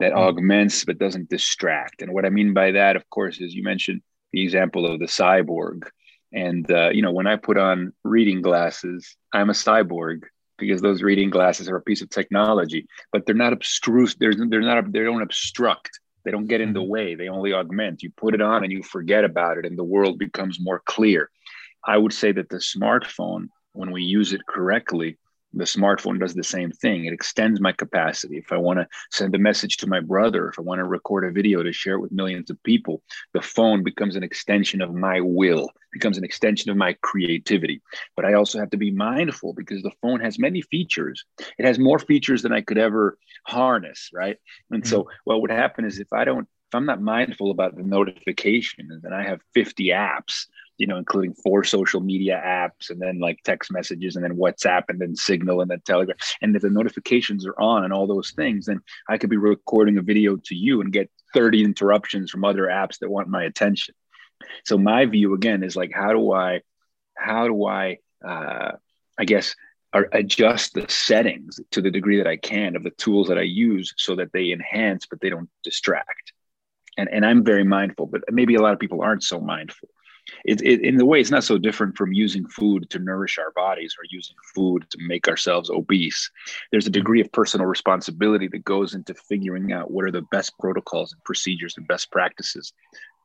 that 0.00 0.12
mm. 0.12 0.16
augments 0.16 0.84
but 0.84 0.98
doesn't 0.98 1.30
distract. 1.30 2.02
And 2.02 2.12
what 2.12 2.24
i 2.24 2.30
mean 2.30 2.52
by 2.54 2.72
that 2.72 2.96
of 2.96 3.08
course 3.10 3.40
is 3.40 3.54
you 3.54 3.62
mentioned 3.62 4.02
the 4.32 4.42
example 4.42 4.86
of 4.86 4.98
the 4.98 5.06
cyborg. 5.06 5.84
And 6.32 6.70
uh, 6.70 6.90
you 6.90 7.02
know 7.02 7.12
when 7.12 7.26
i 7.26 7.36
put 7.36 7.58
on 7.58 7.92
reading 8.04 8.42
glasses 8.42 9.16
i'm 9.32 9.50
a 9.50 9.54
cyborg 9.54 10.22
because 10.58 10.80
those 10.80 11.02
reading 11.02 11.30
glasses 11.30 11.68
are 11.68 11.76
a 11.76 11.82
piece 11.82 12.02
of 12.02 12.10
technology 12.10 12.86
but 13.12 13.26
they're 13.26 13.34
not 13.34 13.52
obstruse 13.52 14.14
they're, 14.14 14.34
they're 14.34 14.60
not 14.60 14.90
they 14.92 15.02
don't 15.02 15.22
obstruct 15.22 16.00
they 16.24 16.30
don't 16.30 16.46
get 16.46 16.60
in 16.60 16.72
the 16.72 16.80
mm-hmm. 16.80 16.90
way, 16.90 17.14
they 17.14 17.28
only 17.28 17.52
augment. 17.52 18.02
You 18.02 18.10
put 18.16 18.34
it 18.34 18.42
on 18.42 18.64
and 18.64 18.72
you 18.72 18.82
forget 18.82 19.24
about 19.24 19.58
it, 19.58 19.66
and 19.66 19.78
the 19.78 19.84
world 19.84 20.18
becomes 20.18 20.58
more 20.60 20.82
clear. 20.86 21.30
I 21.84 21.96
would 21.96 22.12
say 22.12 22.32
that 22.32 22.48
the 22.48 22.56
smartphone, 22.56 23.48
when 23.72 23.90
we 23.90 24.02
use 24.02 24.32
it 24.32 24.46
correctly, 24.46 25.18
the 25.54 25.64
smartphone 25.64 26.18
does 26.18 26.34
the 26.34 26.44
same 26.44 26.70
thing. 26.70 27.04
It 27.04 27.12
extends 27.12 27.60
my 27.60 27.72
capacity. 27.72 28.38
If 28.38 28.52
I 28.52 28.56
want 28.56 28.78
to 28.78 28.88
send 29.10 29.34
a 29.34 29.38
message 29.38 29.76
to 29.78 29.86
my 29.86 30.00
brother, 30.00 30.48
if 30.48 30.58
I 30.58 30.62
want 30.62 30.78
to 30.78 30.84
record 30.84 31.24
a 31.24 31.30
video 31.30 31.62
to 31.62 31.72
share 31.72 31.94
it 31.94 32.00
with 32.00 32.12
millions 32.12 32.50
of 32.50 32.62
people, 32.62 33.02
the 33.34 33.42
phone 33.42 33.82
becomes 33.82 34.16
an 34.16 34.22
extension 34.22 34.80
of 34.80 34.94
my 34.94 35.20
will, 35.20 35.68
becomes 35.92 36.18
an 36.18 36.24
extension 36.24 36.70
of 36.70 36.76
my 36.76 36.94
creativity. 37.02 37.82
But 38.16 38.24
I 38.24 38.34
also 38.34 38.58
have 38.58 38.70
to 38.70 38.76
be 38.76 38.90
mindful 38.90 39.52
because 39.54 39.82
the 39.82 39.92
phone 40.00 40.20
has 40.20 40.38
many 40.38 40.62
features. 40.62 41.24
It 41.58 41.66
has 41.66 41.78
more 41.78 41.98
features 41.98 42.42
than 42.42 42.52
I 42.52 42.60
could 42.60 42.78
ever 42.78 43.18
harness, 43.46 44.10
right? 44.12 44.36
And 44.70 44.82
mm-hmm. 44.82 44.90
so 44.90 45.08
what 45.24 45.42
would 45.42 45.50
happen 45.50 45.84
is 45.84 45.98
if 45.98 46.12
I 46.12 46.24
don't 46.24 46.48
if 46.72 46.76
I'm 46.76 46.86
not 46.86 47.02
mindful 47.02 47.50
about 47.50 47.76
the 47.76 47.82
notification 47.82 48.88
and 48.90 49.02
then 49.02 49.12
I 49.12 49.24
have 49.24 49.42
50 49.52 49.88
apps 49.88 50.46
you 50.78 50.86
know, 50.86 50.96
including 50.96 51.34
four 51.34 51.64
social 51.64 52.00
media 52.00 52.40
apps 52.44 52.90
and 52.90 53.00
then 53.00 53.18
like 53.20 53.38
text 53.44 53.70
messages 53.72 54.16
and 54.16 54.24
then 54.24 54.36
WhatsApp 54.36 54.84
and 54.88 54.98
then 54.98 55.14
Signal 55.14 55.60
and 55.60 55.70
then 55.70 55.80
Telegram. 55.84 56.16
And 56.40 56.54
if 56.56 56.62
the 56.62 56.70
notifications 56.70 57.46
are 57.46 57.58
on 57.60 57.84
and 57.84 57.92
all 57.92 58.06
those 58.06 58.32
things, 58.32 58.66
then 58.66 58.80
I 59.08 59.18
could 59.18 59.30
be 59.30 59.36
recording 59.36 59.98
a 59.98 60.02
video 60.02 60.36
to 60.36 60.54
you 60.54 60.80
and 60.80 60.92
get 60.92 61.10
30 61.34 61.64
interruptions 61.64 62.30
from 62.30 62.44
other 62.44 62.64
apps 62.64 62.98
that 62.98 63.10
want 63.10 63.28
my 63.28 63.44
attention. 63.44 63.94
So 64.64 64.76
my 64.76 65.06
view 65.06 65.34
again 65.34 65.62
is 65.62 65.76
like, 65.76 65.92
how 65.94 66.12
do 66.12 66.32
I, 66.32 66.62
how 67.16 67.46
do 67.46 67.66
I, 67.66 67.98
uh, 68.26 68.72
I 69.18 69.24
guess, 69.24 69.54
adjust 69.92 70.72
the 70.74 70.86
settings 70.88 71.60
to 71.70 71.82
the 71.82 71.90
degree 71.90 72.16
that 72.16 72.26
I 72.26 72.36
can 72.36 72.76
of 72.76 72.82
the 72.82 72.90
tools 72.90 73.28
that 73.28 73.38
I 73.38 73.42
use 73.42 73.92
so 73.98 74.16
that 74.16 74.32
they 74.32 74.52
enhance, 74.52 75.06
but 75.06 75.20
they 75.20 75.28
don't 75.28 75.50
distract. 75.62 76.32
And, 76.96 77.08
and 77.10 77.24
I'm 77.24 77.44
very 77.44 77.64
mindful, 77.64 78.06
but 78.06 78.22
maybe 78.30 78.54
a 78.54 78.62
lot 78.62 78.72
of 78.72 78.80
people 78.80 79.02
aren't 79.02 79.22
so 79.22 79.40
mindful. 79.40 79.88
It, 80.44 80.60
it, 80.62 80.80
in 80.80 80.96
the 80.96 81.06
way, 81.06 81.20
it's 81.20 81.30
not 81.30 81.44
so 81.44 81.58
different 81.58 81.96
from 81.96 82.12
using 82.12 82.46
food 82.46 82.90
to 82.90 82.98
nourish 82.98 83.38
our 83.38 83.52
bodies 83.52 83.94
or 83.98 84.04
using 84.10 84.36
food 84.54 84.86
to 84.90 84.98
make 85.00 85.28
ourselves 85.28 85.70
obese. 85.70 86.30
There's 86.70 86.86
a 86.86 86.90
degree 86.90 87.20
of 87.20 87.32
personal 87.32 87.66
responsibility 87.66 88.48
that 88.48 88.64
goes 88.64 88.94
into 88.94 89.14
figuring 89.14 89.72
out 89.72 89.90
what 89.90 90.04
are 90.04 90.10
the 90.10 90.22
best 90.30 90.58
protocols 90.58 91.12
and 91.12 91.22
procedures 91.24 91.76
and 91.76 91.86
best 91.86 92.10
practices 92.10 92.72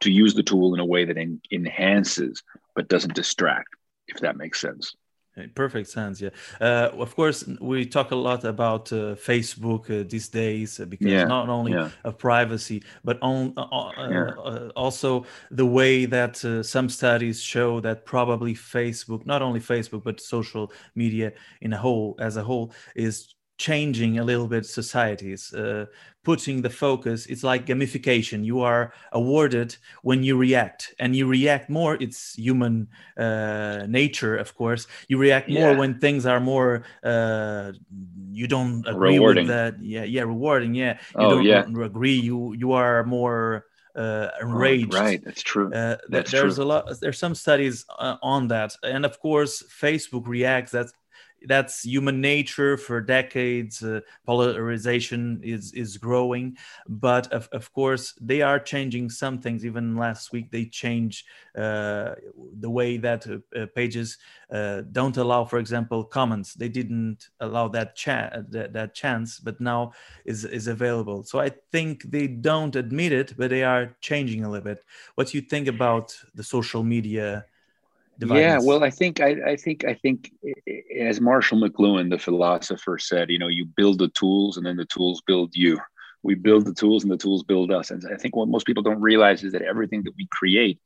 to 0.01 0.11
use 0.11 0.33
the 0.33 0.43
tool 0.43 0.73
in 0.73 0.79
a 0.79 0.85
way 0.85 1.05
that 1.05 1.17
en- 1.17 1.41
enhances 1.51 2.43
but 2.75 2.87
doesn't 2.87 3.15
distract, 3.15 3.69
if 4.07 4.19
that 4.19 4.37
makes 4.37 4.61
sense. 4.61 4.95
Perfect 5.53 5.87
sense. 5.87 6.19
Yeah. 6.19 6.29
Uh, 6.59 6.89
of 6.97 7.15
course, 7.15 7.47
we 7.59 7.85
talk 7.85 8.11
a 8.11 8.15
lot 8.15 8.43
about 8.43 8.91
uh, 8.91 9.15
Facebook 9.15 9.89
uh, 9.89 10.07
these 10.07 10.29
days 10.29 10.79
uh, 10.79 10.85
because 10.85 11.07
yeah. 11.07 11.25
not 11.25 11.49
only 11.49 11.73
yeah. 11.73 11.89
of 12.03 12.17
privacy, 12.17 12.83
but 13.03 13.19
on 13.21 13.53
uh, 13.55 13.61
uh, 13.61 13.91
yeah. 14.09 14.69
also 14.75 15.25
the 15.51 15.65
way 15.65 16.05
that 16.05 16.37
some 16.65 16.89
studies 16.89 17.41
show 17.41 17.79
that 17.81 18.05
probably 18.05 18.55
Facebook, 18.55 19.25
not 19.25 19.41
only 19.41 19.59
Facebook, 19.59 20.03
but 20.03 20.19
social 20.19 20.71
media 20.95 21.31
in 21.61 21.73
a 21.73 21.77
whole, 21.77 22.15
as 22.19 22.37
a 22.37 22.43
whole, 22.43 22.73
is 22.95 23.35
changing 23.57 24.19
a 24.19 24.23
little 24.23 24.47
bit 24.47 24.65
societies 24.65 25.53
uh, 25.53 25.85
putting 26.23 26.61
the 26.61 26.69
focus 26.69 27.25
it's 27.25 27.43
like 27.43 27.65
gamification 27.65 28.45
you 28.45 28.61
are 28.61 28.93
awarded 29.13 29.75
when 30.03 30.23
you 30.23 30.37
react 30.37 30.93
and 30.99 31.15
you 31.15 31.25
react 31.25 31.69
more 31.69 31.97
it's 31.99 32.35
human 32.35 32.87
uh, 33.17 33.85
nature 33.87 34.35
of 34.35 34.53
course 34.55 34.87
you 35.07 35.17
react 35.17 35.49
more 35.49 35.71
yeah. 35.71 35.77
when 35.77 35.99
things 35.99 36.25
are 36.25 36.39
more 36.39 36.83
uh, 37.03 37.71
you 38.31 38.47
don't 38.47 38.87
agree 38.87 39.13
rewarding. 39.13 39.47
with 39.47 39.55
that 39.55 39.81
yeah 39.81 40.03
yeah 40.03 40.21
rewarding 40.21 40.75
yeah 40.75 40.93
you 41.15 41.25
oh, 41.25 41.29
don't 41.29 41.45
yeah. 41.45 41.65
agree 41.83 42.15
you 42.15 42.53
you 42.53 42.73
are 42.73 43.03
more 43.03 43.65
uh, 43.97 44.29
enraged. 44.41 44.93
right, 44.93 45.23
that's 45.25 45.41
true. 45.41 45.73
Uh, 45.73 45.97
that's 46.09 46.31
there's 46.31 46.55
true. 46.55 46.63
a 46.63 46.65
lot. 46.65 46.99
There's 47.01 47.17
some 47.17 47.33
studies 47.33 47.83
uh, 47.97 48.17
on 48.21 48.47
that, 48.49 48.73
and 48.83 49.05
of 49.05 49.19
course, 49.19 49.63
Facebook 49.63 50.27
reacts. 50.27 50.71
That's 50.71 50.93
that's 51.45 51.83
human 51.83 52.21
nature 52.21 52.77
for 52.77 53.01
decades 53.01 53.83
uh, 53.83 54.01
polarization 54.25 55.39
is 55.43 55.73
is 55.73 55.97
growing. 55.97 56.57
But 56.87 57.31
of, 57.31 57.47
of 57.51 57.71
course 57.73 58.13
they 58.19 58.41
are 58.41 58.59
changing 58.59 59.09
some 59.09 59.39
things. 59.39 59.65
Even 59.65 59.95
last 59.95 60.31
week 60.31 60.51
they 60.51 60.65
changed 60.65 61.25
uh, 61.55 62.15
the 62.59 62.69
way 62.69 62.97
that 62.97 63.27
uh, 63.27 63.37
uh 63.57 63.65
pages 63.75 64.17
uh, 64.51 64.81
don't 64.91 65.17
allow 65.17 65.45
for 65.45 65.59
example 65.59 66.03
comments. 66.03 66.53
They 66.53 66.69
didn't 66.69 67.29
allow 67.39 67.67
that, 67.69 67.95
cha- 67.95 68.31
that, 68.49 68.73
that 68.73 68.93
chance 68.95 69.39
but 69.39 69.59
now 69.61 69.93
is 70.25 70.45
is 70.45 70.67
available. 70.67 71.23
So 71.23 71.39
i 71.39 71.51
think 71.71 72.03
they 72.03 72.27
don't 72.27 72.75
admit 72.75 73.11
it 73.11 73.35
but 73.37 73.49
they 73.49 73.63
are 73.63 73.95
changing 74.01 74.43
a 74.43 74.49
little 74.49 74.63
bit. 74.63 74.83
What 75.15 75.27
do 75.27 75.37
you 75.37 75.41
think 75.41 75.67
about 75.67 76.15
the 76.33 76.43
social 76.43 76.83
media 76.83 77.45
yeah, 78.19 78.59
well, 78.59 78.83
I 78.83 78.89
think 78.89 79.21
I, 79.21 79.35
I 79.45 79.55
think 79.55 79.85
I 79.85 79.93
think 79.93 80.31
eh, 80.45 80.53
eh, 80.67 81.03
as 81.05 81.21
Marshall 81.21 81.59
McLuhan, 81.59 82.09
the 82.09 82.17
philosopher, 82.17 82.97
said, 82.97 83.29
you 83.29 83.37
know, 83.37 83.47
you 83.47 83.65
build 83.65 83.99
the 83.99 84.07
tools 84.09 84.57
and 84.57 84.65
then 84.65 84.77
the 84.77 84.85
tools 84.85 85.21
build 85.25 85.55
you. 85.55 85.79
We 86.23 86.35
build 86.35 86.65
the 86.65 86.73
tools 86.73 87.03
and 87.03 87.11
the 87.11 87.17
tools 87.17 87.43
build 87.43 87.71
us. 87.71 87.91
And 87.91 88.03
I 88.11 88.17
think 88.17 88.35
what 88.35 88.47
most 88.47 88.65
people 88.65 88.83
don't 88.83 89.01
realize 89.01 89.43
is 89.43 89.51
that 89.53 89.61
everything 89.61 90.03
that 90.03 90.15
we 90.17 90.27
create 90.31 90.79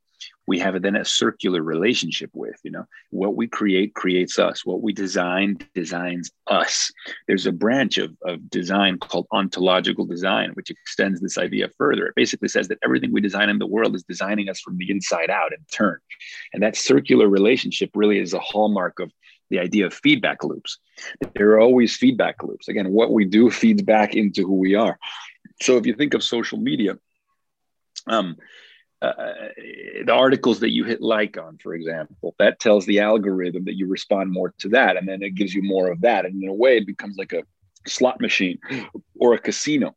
we 0.46 0.58
have 0.58 0.80
then 0.82 0.96
a 0.96 1.04
circular 1.04 1.62
relationship 1.62 2.30
with 2.32 2.56
you 2.62 2.70
know? 2.70 2.86
What 3.10 3.36
we 3.36 3.46
create 3.46 3.94
creates 3.94 4.38
us. 4.38 4.64
What 4.64 4.82
we 4.82 4.92
design 4.92 5.58
designs 5.74 6.30
us. 6.46 6.90
There's 7.26 7.46
a 7.46 7.52
branch 7.52 7.98
of, 7.98 8.16
of 8.22 8.50
design 8.50 8.98
called 8.98 9.26
ontological 9.30 10.04
design 10.04 10.50
which 10.54 10.70
extends 10.70 11.20
this 11.20 11.38
idea 11.38 11.68
further. 11.78 12.06
It 12.06 12.14
basically 12.14 12.48
says 12.48 12.68
that 12.68 12.78
everything 12.84 13.12
we 13.12 13.20
design 13.20 13.48
in 13.48 13.58
the 13.58 13.66
world 13.66 13.94
is 13.94 14.02
designing 14.04 14.48
us 14.48 14.60
from 14.60 14.76
the 14.76 14.90
inside 14.90 15.30
out 15.30 15.52
in 15.52 15.64
turn. 15.70 15.98
And 16.52 16.62
that 16.62 16.76
circular 16.76 17.28
relationship 17.28 17.90
really 17.94 18.18
is 18.18 18.34
a 18.34 18.40
hallmark 18.40 18.98
of 19.00 19.12
the 19.50 19.58
idea 19.58 19.86
of 19.86 19.94
feedback 19.94 20.44
loops. 20.44 20.78
There 21.34 21.50
are 21.50 21.60
always 21.60 21.96
feedback 21.96 22.42
loops. 22.42 22.68
Again 22.68 22.90
what 22.90 23.12
we 23.12 23.24
do 23.24 23.50
feeds 23.50 23.82
back 23.82 24.14
into 24.14 24.42
who 24.42 24.54
we 24.54 24.74
are. 24.74 24.98
So 25.60 25.76
if 25.76 25.86
you 25.86 25.94
think 25.94 26.14
of 26.14 26.22
social 26.22 26.58
media 26.58 26.98
um, 28.06 28.36
uh, 29.02 29.48
the 30.06 30.12
articles 30.12 30.60
that 30.60 30.70
you 30.70 30.84
hit 30.84 31.00
like 31.00 31.36
on, 31.36 31.58
for 31.58 31.74
example, 31.74 32.34
that 32.38 32.60
tells 32.60 32.86
the 32.86 33.00
algorithm 33.00 33.64
that 33.64 33.76
you 33.76 33.86
respond 33.88 34.30
more 34.30 34.54
to 34.58 34.68
that, 34.68 34.96
and 34.96 35.08
then 35.08 35.22
it 35.22 35.34
gives 35.34 35.54
you 35.54 35.62
more 35.62 35.90
of 35.90 36.00
that, 36.02 36.24
and 36.24 36.42
in 36.42 36.48
a 36.48 36.54
way, 36.54 36.76
it 36.76 36.86
becomes 36.86 37.16
like 37.16 37.32
a 37.32 37.42
slot 37.86 38.20
machine 38.20 38.58
or 39.18 39.34
a 39.34 39.38
casino. 39.38 39.94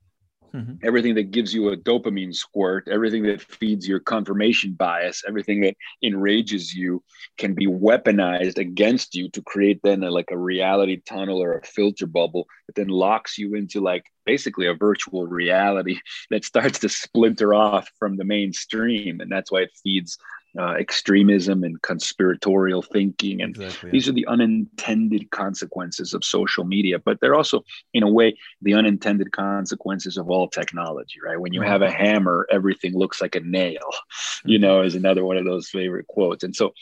Mm-hmm. 0.55 0.87
Everything 0.87 1.15
that 1.15 1.31
gives 1.31 1.53
you 1.53 1.69
a 1.69 1.75
dopamine 1.75 2.33
squirt, 2.33 2.87
everything 2.89 3.23
that 3.23 3.41
feeds 3.41 3.85
your 3.85 3.99
confirmation 3.99 4.71
bias, 4.71 5.23
everything 5.27 5.59
that 5.61 5.75
enrages 6.01 6.73
you 6.73 7.03
can 7.37 7.53
be 7.53 7.67
weaponized 7.67 8.57
against 8.57 9.15
you 9.15 9.29
to 9.31 9.41
create 9.41 9.81
then 9.83 10.01
a, 10.03 10.09
like 10.09 10.31
a 10.31 10.37
reality 10.37 11.01
tunnel 11.05 11.43
or 11.43 11.57
a 11.57 11.65
filter 11.65 12.07
bubble 12.07 12.47
that 12.67 12.75
then 12.75 12.87
locks 12.87 13.37
you 13.37 13.55
into 13.55 13.81
like 13.81 14.05
basically 14.25 14.67
a 14.67 14.73
virtual 14.73 15.27
reality 15.27 15.99
that 16.29 16.45
starts 16.45 16.79
to 16.79 16.89
splinter 16.89 17.53
off 17.53 17.89
from 17.99 18.15
the 18.15 18.23
mainstream. 18.23 19.19
And 19.19 19.29
that's 19.29 19.51
why 19.51 19.61
it 19.61 19.71
feeds 19.83 20.17
uh, 20.59 20.73
extremism 20.73 21.63
and 21.63 21.81
conspiratorial 21.81 22.81
thinking. 22.81 23.41
And 23.41 23.55
exactly, 23.55 23.91
these 23.91 24.07
are 24.07 24.13
the 24.13 24.27
unintended 24.27 25.31
consequences 25.31 26.13
of 26.13 26.23
social 26.23 26.63
media, 26.63 26.99
but 26.99 27.19
they're 27.19 27.35
also, 27.35 27.63
in 27.93 28.03
a 28.03 28.09
way, 28.09 28.37
the 28.61 28.73
unintended 28.73 29.31
consequences 29.31 30.17
of 30.17 30.29
all 30.29 30.47
technology, 30.47 31.19
right? 31.23 31.39
When 31.39 31.53
you 31.53 31.61
have 31.61 31.81
a 31.81 31.91
hammer, 31.91 32.47
everything 32.51 32.93
looks 32.93 33.21
like 33.21 33.35
a 33.35 33.41
nail, 33.41 33.89
you 34.45 34.59
know, 34.59 34.81
is 34.81 34.95
another 34.95 35.25
one 35.25 35.37
of 35.37 35.45
those 35.45 35.69
favorite 35.69 36.07
quotes. 36.07 36.43
And 36.43 36.55
so, 36.55 36.73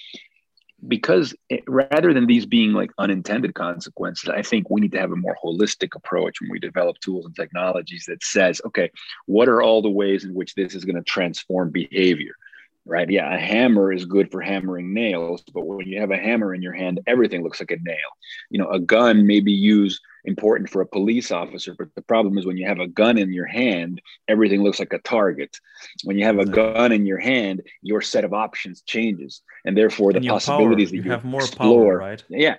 because 0.88 1.34
it, 1.50 1.64
rather 1.68 2.14
than 2.14 2.28
these 2.28 2.46
being 2.46 2.74
like 2.74 2.92
unintended 2.98 3.54
consequences, 3.54 4.30
I 4.30 4.42
think 4.42 4.70
we 4.70 4.82
need 4.82 4.92
to 4.94 5.00
have 5.00 5.12
a 5.12 5.16
more 5.16 5.38
holistic 5.44 5.96
approach 5.96 6.42
when 6.42 6.50
we 6.52 6.60
develop 6.60 6.98
tools 7.00 7.26
and 7.26 7.36
technologies 7.36 8.06
that 8.08 8.24
says, 8.24 8.62
okay, 8.66 8.92
what 9.26 9.48
are 9.48 9.62
all 9.62 9.82
the 9.82 9.90
ways 9.90 10.26
in 10.26 10.34
which 10.34 10.56
this 10.56 10.76
is 10.76 10.86
going 10.86 10.98
to 10.98 11.04
transform 11.04 11.72
behavior? 11.72 12.34
Right? 12.86 13.10
Yeah, 13.10 13.34
a 13.34 13.40
hammer 13.40 13.92
is 13.92 14.06
good 14.06 14.32
for 14.32 14.42
hammering 14.42 14.94
nails, 14.94 15.44
but 15.54 15.66
when 15.66 15.88
you 15.88 16.00
have 16.02 16.12
a 16.12 16.18
hammer 16.18 16.54
in 16.54 16.62
your 16.62 16.74
hand, 16.74 17.00
everything 17.08 17.44
looks 17.44 17.60
like 17.60 17.72
a 17.72 17.78
nail. 17.82 17.98
You 18.50 18.60
know, 18.60 18.70
a 18.70 18.80
gun 18.80 19.26
may 19.26 19.40
be 19.40 19.54
used 19.54 20.02
important 20.26 20.70
for 20.70 20.82
a 20.82 20.86
police 20.86 21.32
officer, 21.32 21.76
but 21.78 21.94
the 21.96 22.02
problem 22.02 22.38
is 22.38 22.46
when 22.46 22.58
you 22.58 22.68
have 22.68 22.80
a 22.80 22.88
gun 22.88 23.18
in 23.18 23.34
your 23.34 23.46
hand, 23.46 24.02
everything 24.28 24.64
looks 24.64 24.80
like 24.80 24.94
a 24.94 25.00
target. 25.00 25.58
When 26.04 26.18
you 26.18 26.26
have 26.26 26.40
a 26.40 26.46
gun 26.46 26.92
in 26.92 27.06
your 27.06 27.20
hand, 27.20 27.62
your 27.82 28.02
set 28.02 28.24
of 28.24 28.34
options 28.34 28.82
changes, 28.82 29.42
and 29.66 29.78
therefore 29.78 30.14
the 30.14 30.26
possibilities 30.26 30.92
power. 30.92 30.98
that 30.98 31.06
you, 31.06 31.12
have 31.12 31.26
more 31.26 31.42
explore, 31.42 32.00
power, 32.00 32.10
right? 32.10 32.24
Yeah, 32.30 32.56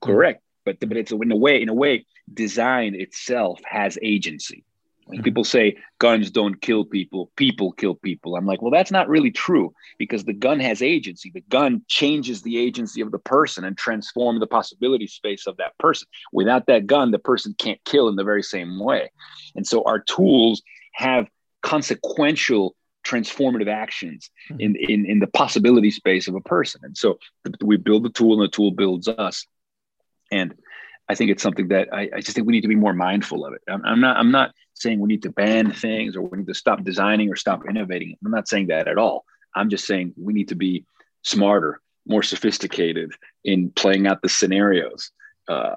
correct. 0.00 0.38
Mm-hmm. 0.38 0.44
But 0.64 0.88
but 0.88 0.96
it's 0.96 1.12
in 1.12 1.30
a 1.30 1.36
way, 1.36 1.60
in 1.60 1.68
a 1.68 1.74
way, 1.74 2.06
design 2.32 2.94
itself 2.94 3.60
has 3.64 3.98
agency 4.00 4.64
when 5.06 5.22
people 5.22 5.44
say 5.44 5.76
guns 5.98 6.30
don't 6.30 6.60
kill 6.60 6.84
people, 6.84 7.30
people 7.36 7.72
kill 7.72 7.94
people. 7.94 8.36
I'm 8.36 8.46
like, 8.46 8.62
well, 8.62 8.70
that's 8.70 8.90
not 8.90 9.08
really 9.08 9.30
true 9.30 9.74
because 9.98 10.24
the 10.24 10.32
gun 10.32 10.60
has 10.60 10.82
agency. 10.82 11.30
The 11.32 11.42
gun 11.42 11.82
changes 11.88 12.42
the 12.42 12.58
agency 12.58 13.00
of 13.00 13.10
the 13.10 13.18
person 13.18 13.64
and 13.64 13.76
transform 13.76 14.40
the 14.40 14.46
possibility 14.46 15.06
space 15.06 15.46
of 15.46 15.56
that 15.58 15.76
person. 15.78 16.08
Without 16.32 16.66
that 16.66 16.86
gun, 16.86 17.10
the 17.10 17.18
person 17.18 17.54
can't 17.58 17.82
kill 17.84 18.08
in 18.08 18.16
the 18.16 18.24
very 18.24 18.42
same 18.42 18.78
way. 18.78 19.10
And 19.54 19.66
so 19.66 19.82
our 19.84 20.00
tools 20.00 20.62
have 20.92 21.28
consequential 21.62 22.74
transformative 23.04 23.68
actions 23.68 24.30
hmm. 24.48 24.60
in, 24.60 24.76
in, 24.76 25.06
in 25.06 25.18
the 25.18 25.26
possibility 25.26 25.90
space 25.90 26.28
of 26.28 26.34
a 26.34 26.40
person. 26.40 26.80
And 26.84 26.96
so 26.96 27.18
we 27.60 27.76
build 27.76 28.04
the 28.04 28.10
tool 28.10 28.32
and 28.32 28.42
the 28.42 28.48
tool 28.48 28.70
builds 28.70 29.08
us. 29.08 29.46
And 30.32 30.54
I 31.08 31.14
think 31.14 31.30
it's 31.30 31.42
something 31.42 31.68
that 31.68 31.88
I, 31.92 32.08
I, 32.14 32.20
just 32.20 32.34
think 32.34 32.46
we 32.46 32.52
need 32.52 32.62
to 32.62 32.68
be 32.68 32.74
more 32.74 32.94
mindful 32.94 33.44
of 33.44 33.52
it. 33.52 33.60
I'm, 33.68 33.84
I'm, 33.84 34.00
not 34.00 34.16
I'm 34.16 34.30
not 34.30 34.52
saying 34.72 35.00
we 35.00 35.08
need 35.08 35.22
to 35.24 35.30
ban 35.30 35.70
things 35.72 36.16
or 36.16 36.22
we 36.22 36.38
need 36.38 36.46
to 36.46 36.54
stop 36.54 36.82
designing 36.82 37.30
or 37.30 37.36
stop 37.36 37.62
innovating. 37.68 38.16
I'm 38.24 38.30
not 38.30 38.48
saying 38.48 38.68
that 38.68 38.88
at 38.88 38.98
all. 38.98 39.24
I'm 39.54 39.68
just 39.68 39.86
saying 39.86 40.14
we 40.16 40.32
need 40.32 40.48
to 40.48 40.54
be 40.54 40.84
smarter, 41.22 41.80
more 42.06 42.22
sophisticated 42.22 43.12
in 43.44 43.70
playing 43.70 44.06
out 44.06 44.22
the 44.22 44.28
scenarios, 44.28 45.10
uh, 45.48 45.74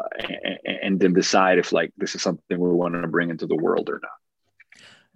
and, 0.66 0.78
and 0.82 1.00
then 1.00 1.14
decide 1.14 1.58
if 1.58 1.74
like 1.74 1.92
this 1.98 2.16
is 2.16 2.22
something 2.22 2.58
we 2.58 2.70
want 2.70 2.94
to 2.94 3.08
bring 3.08 3.30
into 3.30 3.48
the 3.48 3.56
world 3.56 3.90
or 3.90 4.00
not. 4.02 4.12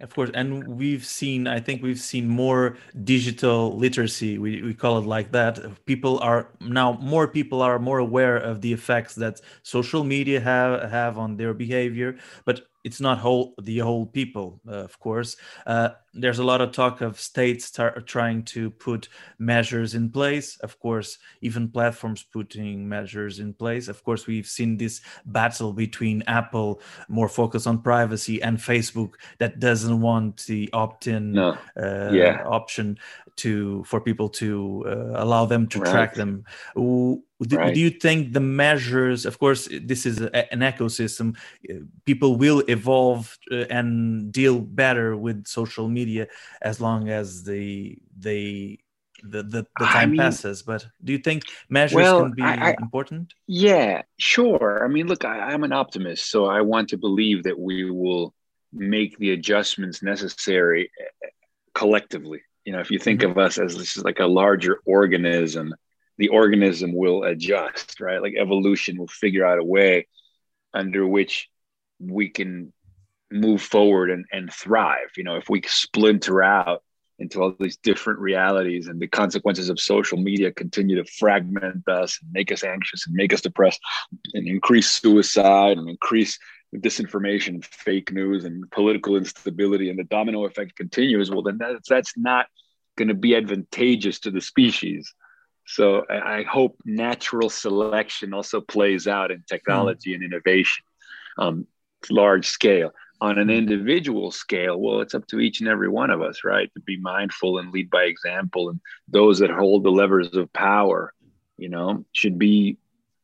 Of 0.02 0.12
course, 0.16 0.30
and 0.34 0.66
we've 0.66 1.04
seen, 1.04 1.46
I 1.46 1.60
think 1.60 1.80
we've 1.80 2.00
seen 2.00 2.26
more 2.28 2.76
digital 3.04 3.76
literacy. 3.78 4.36
We, 4.36 4.60
we 4.60 4.74
call 4.74 4.98
it 4.98 5.02
like 5.06 5.30
that. 5.30 5.60
People 5.86 6.18
are 6.18 6.48
now 6.60 6.94
more 6.94 7.28
people 7.28 7.62
are 7.62 7.78
more 7.78 7.98
aware 8.00 8.36
of 8.36 8.62
the 8.62 8.72
effects 8.72 9.14
that 9.16 9.40
social 9.62 10.02
media 10.02 10.40
have 10.40 10.90
have 10.90 11.18
on 11.18 11.36
their 11.36 11.54
behavior. 11.54 12.16
But 12.44 12.62
it's 12.82 13.00
not 13.00 13.18
whole 13.18 13.54
the 13.62 13.78
whole 13.78 14.06
people 14.06 14.60
uh, 14.66 14.72
of 14.90 14.98
course 14.98 15.36
uh, 15.68 15.90
there's 16.14 16.38
a 16.38 16.44
lot 16.44 16.60
of 16.60 16.72
talk 16.72 17.00
of 17.00 17.18
states 17.18 17.70
tar- 17.70 17.98
trying 18.02 18.42
to 18.44 18.70
put 18.70 19.08
measures 19.38 19.94
in 19.94 20.10
place 20.10 20.58
of 20.58 20.78
course 20.78 21.18
even 21.40 21.68
platforms 21.68 22.22
putting 22.22 22.86
measures 22.86 23.38
in 23.38 23.54
place 23.54 23.88
of 23.88 24.04
course 24.04 24.26
we've 24.26 24.46
seen 24.46 24.76
this 24.76 25.00
battle 25.24 25.72
between 25.72 26.22
apple 26.26 26.80
more 27.08 27.28
focused 27.28 27.66
on 27.66 27.80
privacy 27.80 28.42
and 28.42 28.58
facebook 28.58 29.14
that 29.38 29.58
doesn't 29.58 30.00
want 30.00 30.44
the 30.46 30.68
opt-in 30.74 31.32
No. 31.32 31.56
uh, 31.82 32.10
Yeah. 32.12 32.42
option 32.44 32.98
to 33.36 33.82
for 33.84 33.98
people 34.00 34.28
to 34.28 34.84
uh, 34.86 35.22
allow 35.24 35.46
them 35.46 35.66
to 35.68 35.78
Right. 35.80 35.90
track 35.90 36.14
them 36.14 36.44
do, 37.40 37.56
Right. 37.56 37.74
do 37.74 37.80
you 37.80 37.90
think 37.90 38.32
the 38.34 38.40
measures 38.40 39.26
of 39.26 39.38
course 39.38 39.68
this 39.82 40.06
is 40.06 40.20
a, 40.20 40.52
an 40.52 40.60
ecosystem 40.60 41.36
uh, 41.70 41.74
people 42.04 42.36
will 42.36 42.60
evolve 42.68 43.36
uh, 43.50 43.64
and 43.78 44.30
deal 44.32 44.60
better 44.60 45.16
with 45.16 45.46
social 45.46 45.88
media 45.88 46.01
as 46.60 46.80
long 46.80 47.08
as 47.08 47.44
the 47.44 47.98
they 48.18 48.78
the 49.24 49.42
the, 49.42 49.62
the 49.78 49.86
I 49.86 49.92
time 49.92 50.10
mean- 50.10 50.20
passes 50.20 50.62
but 50.62 50.86
do 51.04 51.12
you 51.12 51.18
think 51.18 51.44
measures 51.68 51.96
Well, 51.96 52.22
can 52.22 52.32
be 52.32 52.42
I- 52.42 52.70
I- 52.70 52.76
important 52.80 53.34
Yeah, 53.46 54.02
sure. 54.18 54.84
I 54.84 54.88
mean, 54.88 55.06
look, 55.06 55.24
I, 55.24 55.36
I'm 55.52 55.64
an 55.64 55.72
optimist, 55.72 56.30
so 56.30 56.46
I 56.46 56.60
want 56.62 56.88
to 56.90 56.96
believe 56.98 57.44
that 57.44 57.58
we 57.58 57.90
will 57.90 58.34
make 58.72 59.16
the 59.18 59.30
adjustments 59.32 60.02
necessary 60.02 60.90
eh, 61.00 61.28
collectively. 61.74 62.40
You 62.64 62.72
know, 62.72 62.80
if 62.80 62.90
you 62.90 62.98
think 62.98 63.22
of 63.22 63.38
us 63.38 63.58
as 63.58 63.76
this 63.76 63.96
is 63.96 64.04
like 64.04 64.20
a 64.20 64.26
larger 64.26 64.78
organism, 64.86 65.74
the 66.18 66.28
organism 66.28 66.94
will 66.94 67.24
adjust, 67.24 68.00
right? 68.00 68.22
Like 68.22 68.34
evolution 68.38 68.96
will 68.98 69.08
figure 69.08 69.44
out 69.46 69.58
a 69.58 69.64
way 69.64 70.06
under 70.74 71.06
which 71.06 71.48
we 72.00 72.28
can 72.28 72.72
move 73.32 73.62
forward 73.62 74.10
and, 74.10 74.24
and 74.32 74.52
thrive. 74.52 75.10
You 75.16 75.24
know, 75.24 75.36
if 75.36 75.48
we 75.48 75.62
splinter 75.66 76.42
out 76.42 76.82
into 77.18 77.40
all 77.40 77.54
these 77.60 77.76
different 77.76 78.18
realities 78.18 78.88
and 78.88 79.00
the 79.00 79.06
consequences 79.06 79.68
of 79.68 79.78
social 79.78 80.18
media 80.18 80.50
continue 80.50 80.96
to 80.96 81.10
fragment 81.18 81.86
us 81.88 82.18
and 82.20 82.32
make 82.32 82.50
us 82.50 82.64
anxious 82.64 83.06
and 83.06 83.14
make 83.14 83.32
us 83.32 83.40
depressed 83.40 83.80
and 84.34 84.48
increase 84.48 84.90
suicide 84.90 85.78
and 85.78 85.88
increase 85.88 86.38
disinformation 86.76 87.48
and 87.48 87.64
fake 87.66 88.10
news 88.12 88.44
and 88.44 88.68
political 88.70 89.14
instability 89.14 89.90
and 89.90 89.98
the 89.98 90.04
domino 90.04 90.46
effect 90.46 90.74
continues 90.74 91.30
well 91.30 91.42
then 91.42 91.58
that's 91.58 91.86
that's 91.86 92.14
not 92.16 92.46
going 92.96 93.08
to 93.08 93.14
be 93.14 93.34
advantageous 93.34 94.20
to 94.20 94.30
the 94.30 94.40
species. 94.40 95.14
So 95.66 96.04
I, 96.10 96.38
I 96.38 96.42
hope 96.42 96.76
natural 96.84 97.48
selection 97.48 98.34
also 98.34 98.60
plays 98.60 99.06
out 99.06 99.30
in 99.30 99.44
technology 99.48 100.14
and 100.14 100.22
innovation 100.22 100.84
um, 101.38 101.66
large 102.10 102.46
scale 102.46 102.90
on 103.22 103.38
an 103.38 103.46
hmm. 103.46 103.54
individual 103.54 104.32
scale 104.32 104.78
well 104.78 105.00
it's 105.00 105.14
up 105.14 105.26
to 105.28 105.38
each 105.38 105.60
and 105.60 105.68
every 105.68 105.88
one 105.88 106.10
of 106.10 106.20
us 106.20 106.42
right 106.44 106.70
to 106.74 106.80
be 106.80 106.98
mindful 106.98 107.58
and 107.58 107.72
lead 107.72 107.88
by 107.88 108.02
example 108.02 108.68
and 108.68 108.80
those 109.08 109.38
that 109.38 109.50
hold 109.50 109.84
the 109.84 109.90
levers 109.90 110.34
of 110.34 110.52
power 110.52 111.14
you 111.56 111.68
know 111.68 112.04
should 112.12 112.36
be 112.36 112.76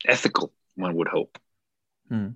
ethical 0.07 0.53
one 0.77 0.95
would 0.95 1.09
hope 1.09 1.37
Hmm. 2.09 2.29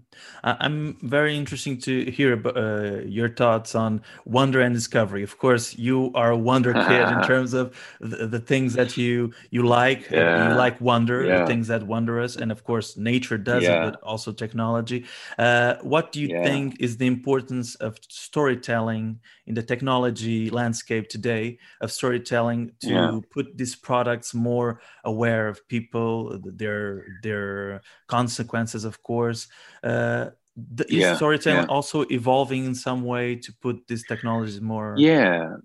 I'm 0.44 0.98
very 1.08 1.34
interesting 1.34 1.78
to 1.78 2.10
hear 2.10 2.46
uh, 2.46 3.00
your 3.06 3.30
thoughts 3.30 3.74
on 3.74 4.02
wonder 4.26 4.60
and 4.60 4.74
discovery. 4.74 5.22
Of 5.22 5.38
course, 5.38 5.78
you 5.78 6.12
are 6.14 6.30
a 6.30 6.36
wonder 6.36 6.74
kid 6.74 7.10
in 7.10 7.22
terms 7.22 7.54
of 7.54 7.74
the, 7.98 8.26
the 8.26 8.38
things 8.38 8.74
that 8.74 8.98
you 8.98 9.32
you 9.50 9.62
like. 9.66 10.10
Yeah. 10.10 10.20
You 10.34 10.52
like 10.52 10.78
wonder, 10.78 11.30
the 11.30 11.40
things 11.40 11.68
that 11.68 11.84
wonder 11.86 12.20
us, 12.20 12.36
and 12.36 12.52
of 12.52 12.64
course, 12.64 12.98
nature 12.98 13.38
does 13.38 13.68
Yeah. 13.68 13.70
it, 13.70 13.80
but 13.80 13.96
also 14.02 14.30
technology. 14.32 15.06
Uh, 15.38 15.76
what 15.80 16.12
do 16.12 16.20
you 16.20 16.28
Yeah. 16.28 16.38
think 16.42 16.76
is 16.78 16.98
the 16.98 17.06
importance 17.06 17.74
of 17.76 17.96
storytelling 18.10 19.20
in 19.46 19.54
the 19.54 19.62
technology 19.62 20.50
landscape 20.50 21.08
today? 21.08 21.58
Of 21.80 21.90
storytelling 21.92 22.72
to 22.80 23.22
Yeah. 23.22 23.22
put 23.30 23.56
these 23.56 23.74
products 23.74 24.34
more 24.34 24.82
aware 25.04 25.48
of 25.48 25.66
people, 25.68 26.38
their 26.44 27.06
their 27.22 27.80
consequences, 28.06 28.84
of 28.84 29.02
course. 29.02 29.48
Uh, 29.82 30.30
the, 30.56 30.84
is 30.84 31.00
Yeah, 31.00 31.16
storytelling 31.16 31.62
yeah. 31.62 31.66
also 31.76 32.04
evolving 32.10 32.64
in 32.66 32.74
some 32.74 33.02
way 33.04 33.36
to 33.36 33.52
put 33.60 33.86
these 33.88 34.04
technologies 34.04 34.60
more? 34.60 34.94
yeah. 34.98 35.56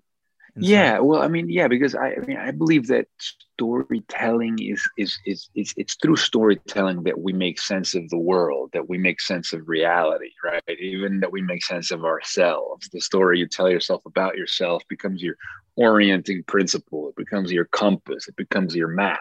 yeah 0.56 0.98
well 0.98 1.22
i 1.22 1.28
mean 1.28 1.48
yeah 1.48 1.68
because 1.68 1.94
i, 1.94 2.08
I 2.14 2.18
mean 2.26 2.36
i 2.36 2.50
believe 2.50 2.88
that 2.88 3.06
storytelling 3.54 4.58
is, 4.58 4.82
is 4.96 5.18
is 5.24 5.50
is 5.54 5.72
it's 5.76 5.94
through 6.02 6.16
storytelling 6.16 7.04
that 7.04 7.20
we 7.20 7.32
make 7.32 7.60
sense 7.60 7.94
of 7.94 8.08
the 8.08 8.18
world 8.18 8.70
that 8.72 8.88
we 8.88 8.98
make 8.98 9.20
sense 9.20 9.52
of 9.52 9.68
reality 9.68 10.30
right? 10.44 10.62
Even 10.80 11.20
that 11.20 11.32
we 11.32 11.42
make 11.42 11.64
sense 11.64 11.90
of 11.90 12.04
ourselves. 12.04 12.88
The 12.92 13.00
story 13.00 13.38
you 13.38 13.46
tell 13.46 13.70
yourself 13.70 14.02
about 14.06 14.36
yourself 14.36 14.82
becomes 14.88 15.22
your 15.22 15.36
orienting 15.76 16.42
principle. 16.44 17.08
It 17.10 17.16
becomes 17.16 17.52
your 17.52 17.66
compass. 17.66 18.28
It 18.28 18.36
becomes 18.36 18.74
your 18.74 18.88
map. 18.88 19.20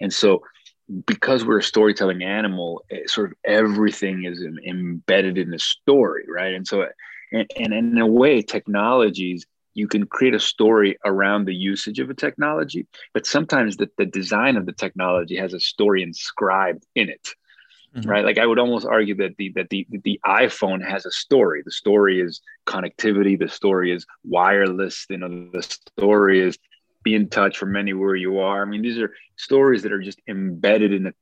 And 0.00 0.12
so 0.12 0.42
because 1.06 1.44
we're 1.44 1.58
a 1.58 1.62
storytelling 1.62 2.22
animal 2.22 2.82
eh, 2.90 3.00
sort 3.06 3.30
of 3.30 3.36
everything 3.44 4.24
is 4.24 4.42
em- 4.42 4.58
embedded 4.66 5.38
in 5.38 5.50
the 5.50 5.58
story 5.58 6.24
right 6.28 6.54
and 6.54 6.66
so 6.66 6.86
and, 7.32 7.46
and 7.56 7.72
in 7.72 7.98
a 7.98 8.06
way 8.06 8.42
technologies 8.42 9.46
you 9.74 9.86
can 9.88 10.06
create 10.06 10.34
a 10.34 10.40
story 10.40 10.96
around 11.04 11.44
the 11.46 11.54
usage 11.54 11.98
of 11.98 12.10
a 12.10 12.14
technology, 12.14 12.86
but 13.14 13.26
sometimes 13.26 13.76
the, 13.76 13.88
the 13.96 14.04
design 14.04 14.56
of 14.56 14.66
the 14.66 14.72
technology 14.72 15.36
has 15.36 15.52
a 15.54 15.60
story 15.60 16.02
inscribed 16.02 16.84
in 16.94 17.08
it. 17.08 17.28
Mhm. 17.96 18.06
Right. 18.06 18.24
Like 18.24 18.38
I 18.38 18.46
would 18.46 18.58
almost 18.58 18.86
argue 18.86 19.14
that 19.16 19.36
the 19.36 19.52
that 19.56 19.70
the 19.70 19.86
the 20.04 20.20
iPhone 20.26 20.86
has 20.86 21.06
a 21.06 21.10
story. 21.10 21.62
The 21.64 21.70
story 21.70 22.20
is 22.20 22.40
connectivity, 22.66 23.38
the 23.38 23.48
story 23.48 23.92
is 23.92 24.06
wireless, 24.24 25.06
you 25.10 25.18
know, 25.18 25.28
the 25.28 25.62
story 25.62 26.40
is 26.40 26.58
be 27.02 27.14
in 27.14 27.28
touch 27.28 27.58
from 27.58 27.76
anywhere 27.76 28.16
you 28.16 28.38
are. 28.38 28.62
I 28.62 28.64
mean, 28.64 28.82
these 28.82 28.98
are 28.98 29.14
stories 29.36 29.82
that 29.82 29.92
are 29.92 30.00
just 30.00 30.20
embedded 30.28 30.92
in 30.92 31.06
a 31.06 31.12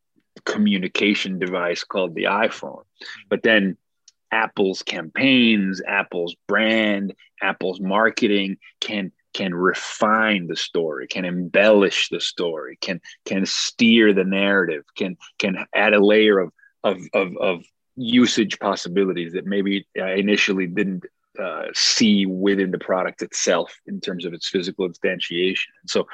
communication 0.44 1.38
device 1.38 1.84
called 1.84 2.14
the 2.14 2.24
iPhone. 2.24 2.84
But 3.28 3.42
then 3.42 3.76
Apple's 4.30 4.82
campaigns, 4.82 5.82
Apple's 5.86 6.36
brand, 6.46 7.14
Apple's 7.42 7.80
marketing 7.80 8.58
can 8.80 9.12
can 9.32 9.54
refine 9.54 10.48
the 10.48 10.56
story, 10.56 11.06
can 11.06 11.24
embellish 11.24 12.08
the 12.08 12.20
story, 12.20 12.76
can 12.80 13.00
can 13.24 13.46
steer 13.46 14.12
the 14.12 14.24
narrative, 14.24 14.84
can 14.96 15.16
can 15.38 15.66
add 15.74 15.94
a 15.94 16.04
layer 16.04 16.38
of 16.38 16.52
of 16.84 16.98
of, 17.12 17.36
of 17.36 17.64
usage 17.96 18.58
possibilities 18.58 19.32
that 19.32 19.46
maybe 19.46 19.86
uh, 19.98 20.12
initially 20.12 20.66
didn't 20.66 21.04
uh, 21.40 21.66
see 21.74 22.26
within 22.26 22.70
the 22.70 22.78
product 22.78 23.22
itself 23.22 23.68
in 23.86 24.00
terms 24.00 24.24
of 24.24 24.32
its 24.32 24.48
physical 24.48 24.88
instantiation. 24.88 25.70
And 25.82 25.90
so, 25.94 26.06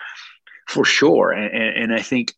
for 0.68 0.84
sure, 0.84 1.30
and, 1.32 1.76
and, 1.82 1.94
I 1.94 2.02
think 2.02 2.34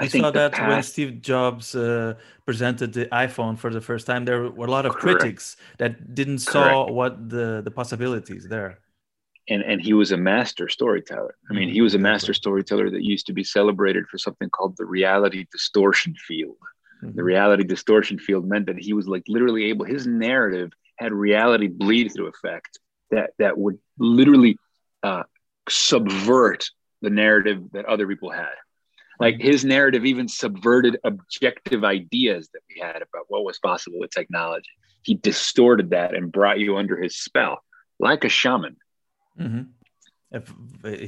I, 0.00 0.08
think 0.08 0.24
saw 0.24 0.30
that 0.32 0.52
when 0.68 0.82
Steve 0.82 1.22
Jobs 1.22 1.74
uh, 1.74 2.14
presented 2.44 2.92
the 2.92 3.06
iPhone 3.06 3.56
for 3.58 3.70
the 3.70 3.80
first 3.80 4.06
time. 4.06 4.24
There 4.24 4.50
were 4.50 4.66
a 4.66 4.70
lot 4.70 4.86
of 4.86 4.92
Correct. 4.92 5.20
critics 5.20 5.56
that 5.78 6.14
didn't 6.14 6.40
saw 6.40 6.90
what 6.90 7.28
the 7.28 7.62
the 7.64 7.70
possibilities 7.70 8.48
there. 8.48 8.78
and 9.48 9.62
and 9.70 9.80
he 9.80 9.92
was 9.92 10.10
a 10.12 10.16
master 10.16 10.68
storyteller. 10.68 11.34
I 11.50 11.52
mean, 11.58 11.68
he 11.68 11.80
was 11.80 11.94
a 11.94 12.02
master 12.10 12.34
storyteller 12.42 12.90
that 12.90 13.04
used 13.14 13.26
to 13.26 13.34
be 13.40 13.44
celebrated 13.44 14.04
for 14.10 14.18
something 14.18 14.50
called 14.50 14.76
the 14.76 14.86
reality 14.98 15.46
distortion 15.56 16.14
field. 16.26 16.58
The 17.02 17.22
Mhm. 17.22 17.32
reality 17.34 17.64
distortion 17.64 18.18
field 18.18 18.44
meant 18.52 18.66
that 18.66 18.78
he 18.86 18.92
was 18.98 19.06
like 19.14 19.24
literally 19.28 19.64
able. 19.70 19.84
His 19.84 20.06
narrative 20.06 20.70
had 20.98 21.12
reality 21.12 21.68
bleed 21.68 22.12
through 22.12 22.28
effect 22.28 22.78
that 23.10 23.30
that 23.38 23.56
would 23.56 23.78
literally 23.98 24.58
uh, 25.02 25.22
subvert 25.68 26.68
the 27.02 27.10
narrative 27.10 27.62
that 27.72 27.84
other 27.84 28.06
people 28.06 28.30
had. 28.30 28.54
Like 29.18 29.40
his 29.40 29.64
narrative 29.64 30.04
even 30.04 30.28
subverted 30.28 30.98
objective 31.04 31.84
ideas 31.84 32.48
that 32.52 32.60
we 32.68 32.80
had 32.80 32.96
about 32.96 33.26
what 33.28 33.44
was 33.44 33.58
possible 33.58 33.98
with 33.98 34.10
technology. 34.10 34.70
He 35.02 35.14
distorted 35.14 35.90
that 35.90 36.14
and 36.14 36.32
brought 36.32 36.58
you 36.58 36.76
under 36.76 37.00
his 37.00 37.16
spell, 37.16 37.62
like 37.98 38.24
a 38.24 38.28
shaman. 38.28 38.76
Mhm. 39.38 39.68
If, 40.32 40.52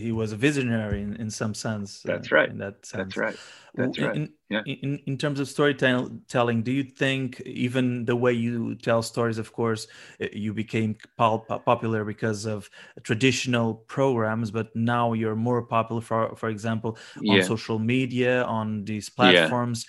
he 0.01 0.13
was 0.13 0.33
a 0.33 0.37
visionary 0.37 1.03
in, 1.03 1.17
in 1.17 1.31
some 1.31 1.53
sense. 1.55 2.05
uh, 2.05 2.13
That's 2.13 2.31
right. 2.31 2.49
In 2.49 2.59
that 2.59 2.87
sense. 2.87 3.15
That's 3.15 3.17
right. 3.17 3.37
That's 3.75 3.99
right. 3.99 4.17
In, 4.17 4.33
Yeah. 4.49 4.63
in, 4.65 5.01
in 5.07 5.19
terms 5.19 5.41
of 5.41 5.49
storytelling, 5.49 6.63
do 6.63 6.73
you 6.73 6.85
think 6.85 7.41
even 7.43 8.05
the 8.05 8.17
way 8.17 8.33
you 8.33 8.77
tell 8.77 9.03
stories, 9.03 9.39
of 9.39 9.53
course, 9.53 9.89
uh, 10.23 10.27
you 10.33 10.55
became 10.55 10.97
popular 11.19 12.05
because 12.05 12.47
of 12.47 12.71
traditional 13.03 13.75
programs, 13.89 14.51
but 14.51 14.75
now 14.75 15.13
you're 15.15 15.37
more 15.37 15.63
popular, 15.63 16.01
for, 16.01 16.35
for 16.37 16.49
example, 16.49 16.97
on 17.17 17.25
Yeah. 17.37 17.43
social 17.43 17.79
media, 17.79 18.45
on 18.45 18.85
these 18.85 19.11
platforms. 19.11 19.87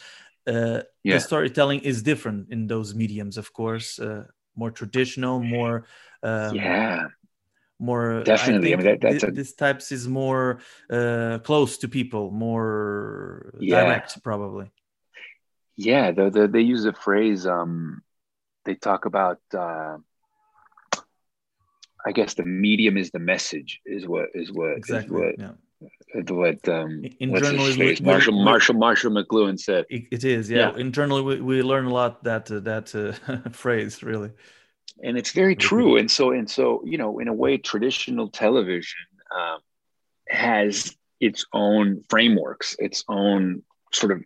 Uh, 0.47 0.81
Yeah. 1.03 1.15
The 1.15 1.19
storytelling 1.19 1.81
is 1.81 2.01
different 2.03 2.49
in 2.51 2.67
those 2.67 2.93
mediums, 2.95 3.37
of 3.37 3.53
course, 3.53 3.99
uh, 3.99 4.25
more 4.55 4.71
traditional, 4.71 5.39
more 5.39 5.85
Um, 6.21 6.55
yeah. 6.55 7.07
More 7.79 8.23
definitely. 8.23 8.73
I, 8.73 8.73
I 8.73 8.77
mean, 8.77 8.85
that, 8.87 9.01
that's 9.01 9.13
this, 9.15 9.23
a... 9.23 9.31
this 9.31 9.53
types 9.53 9.91
is 9.91 10.07
more 10.07 10.59
uh, 10.89 11.39
close 11.43 11.77
to 11.79 11.87
people, 11.87 12.29
more 12.29 13.53
yeah. 13.59 13.81
direct, 13.81 14.21
probably. 14.21 14.69
Yeah, 15.77 16.11
the, 16.11 16.29
the, 16.29 16.47
they 16.47 16.61
use 16.61 16.83
a 16.83 16.93
phrase. 16.93 17.47
Um, 17.47 18.01
they 18.65 18.75
talk 18.75 19.05
about. 19.05 19.39
Uh, 19.57 19.97
I 22.05 22.13
guess 22.13 22.33
the 22.33 22.45
medium 22.45 22.97
is 22.97 23.11
the 23.11 23.19
message. 23.19 23.81
Is 23.85 24.05
what 24.05 24.29
is 24.33 24.51
what 24.51 24.77
exactly. 24.77 25.21
Is 25.21 25.37
what, 25.37 25.39
yeah 25.39 25.51
what 26.29 26.67
um 26.67 27.03
in 27.19 27.35
journalism 27.35 28.05
Marshall 28.05 28.37
we, 28.37 28.43
Marshall 28.43 28.75
Marshall 28.75 29.11
McLuhan 29.11 29.59
said. 29.59 29.85
It, 29.89 30.05
it 30.11 30.23
is, 30.23 30.49
yeah. 30.49 30.71
yeah. 30.71 30.77
Internally, 30.77 31.21
we, 31.21 31.41
we 31.41 31.61
learn 31.61 31.85
a 31.85 31.93
lot 31.93 32.23
that 32.23 32.51
uh, 32.51 32.59
that 32.61 32.93
uh, 32.95 33.49
phrase 33.51 34.03
really, 34.03 34.31
and 35.03 35.17
it's 35.17 35.31
very 35.31 35.55
true. 35.55 35.97
And 35.97 36.09
so 36.09 36.31
and 36.31 36.49
so, 36.49 36.81
you 36.85 36.97
know, 36.97 37.19
in 37.19 37.27
a 37.27 37.33
way, 37.33 37.57
traditional 37.57 38.29
television 38.29 38.99
um, 39.35 39.59
has 40.27 40.95
its 41.19 41.45
own 41.53 42.03
frameworks, 42.09 42.75
its 42.79 43.03
own 43.07 43.63
sort 43.91 44.11
of 44.11 44.23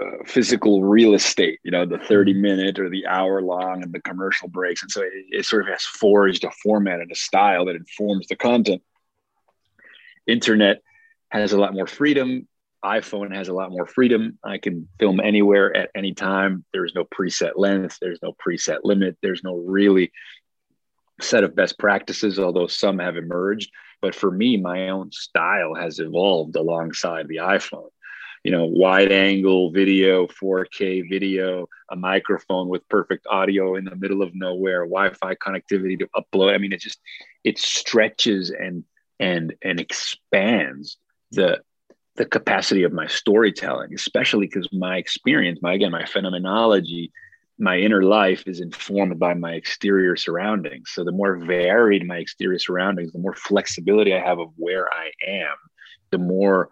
uh, 0.00 0.24
physical 0.24 0.82
real 0.82 1.14
estate. 1.14 1.60
You 1.62 1.70
know, 1.70 1.86
the 1.86 1.96
mm-hmm. 1.96 2.06
minute 2.34 2.78
or 2.78 2.88
the 2.88 3.06
hour 3.06 3.42
long, 3.42 3.82
and 3.82 3.92
the 3.92 4.00
commercial 4.00 4.48
breaks, 4.48 4.82
and 4.82 4.90
so 4.90 5.02
it, 5.02 5.12
it 5.30 5.46
sort 5.46 5.62
of 5.62 5.68
has 5.68 5.82
forged 5.84 6.44
a 6.44 6.50
format 6.62 7.00
and 7.00 7.10
a 7.10 7.16
style 7.16 7.66
that 7.66 7.76
informs 7.76 8.26
the 8.28 8.36
content. 8.36 8.82
Internet 10.26 10.82
has 11.30 11.52
a 11.52 11.58
lot 11.58 11.74
more 11.74 11.86
freedom. 11.86 12.48
iPhone 12.84 13.34
has 13.34 13.48
a 13.48 13.54
lot 13.54 13.70
more 13.70 13.86
freedom. 13.86 14.38
I 14.44 14.58
can 14.58 14.88
film 14.98 15.20
anywhere 15.20 15.76
at 15.76 15.90
any 15.94 16.14
time. 16.14 16.64
There's 16.72 16.94
no 16.94 17.04
preset 17.04 17.52
length, 17.56 17.98
there's 18.00 18.20
no 18.22 18.32
preset 18.32 18.78
limit, 18.84 19.16
there's 19.22 19.42
no 19.42 19.56
really 19.56 20.12
set 21.20 21.44
of 21.44 21.56
best 21.56 21.78
practices, 21.78 22.38
although 22.38 22.66
some 22.66 22.98
have 22.98 23.16
emerged. 23.16 23.70
But 24.02 24.14
for 24.14 24.30
me, 24.30 24.56
my 24.56 24.88
own 24.88 25.10
style 25.12 25.74
has 25.74 25.98
evolved 25.98 26.56
alongside 26.56 27.28
the 27.28 27.36
iPhone. 27.36 27.88
You 28.44 28.52
know, 28.52 28.66
wide 28.66 29.10
angle 29.10 29.72
video, 29.72 30.28
4K 30.28 31.08
video, 31.08 31.68
a 31.90 31.96
microphone 31.96 32.68
with 32.68 32.88
perfect 32.88 33.26
audio 33.28 33.74
in 33.74 33.84
the 33.84 33.96
middle 33.96 34.22
of 34.22 34.34
nowhere, 34.34 34.86
Wi-Fi 34.86 35.34
connectivity 35.36 35.98
to 35.98 36.08
upload. 36.14 36.54
I 36.54 36.58
mean, 36.58 36.72
it 36.72 36.80
just 36.80 37.00
it 37.42 37.58
stretches 37.58 38.50
and 38.50 38.84
and 39.18 39.54
and 39.62 39.80
expands 39.80 40.98
the 41.32 41.60
the 42.16 42.24
capacity 42.24 42.82
of 42.82 42.92
my 42.92 43.06
storytelling, 43.06 43.94
especially 43.94 44.46
because 44.46 44.68
my 44.72 44.96
experience, 44.96 45.60
my 45.62 45.74
again, 45.74 45.92
my 45.92 46.04
phenomenology, 46.04 47.12
my 47.58 47.78
inner 47.78 48.02
life 48.02 48.44
is 48.46 48.60
informed 48.60 49.18
by 49.18 49.34
my 49.34 49.52
exterior 49.52 50.16
surroundings. 50.16 50.90
So 50.92 51.04
the 51.04 51.12
more 51.12 51.36
varied 51.36 52.06
my 52.06 52.18
exterior 52.18 52.58
surroundings, 52.58 53.12
the 53.12 53.18
more 53.18 53.34
flexibility 53.34 54.14
I 54.14 54.20
have 54.20 54.38
of 54.38 54.50
where 54.56 54.92
I 54.92 55.10
am, 55.26 55.56
the 56.10 56.18
more 56.18 56.70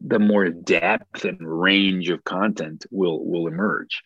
the 0.00 0.18
more 0.18 0.48
depth 0.48 1.24
and 1.24 1.38
range 1.40 2.08
of 2.08 2.24
content 2.24 2.86
will 2.90 3.24
will 3.24 3.46
emerge. 3.46 4.02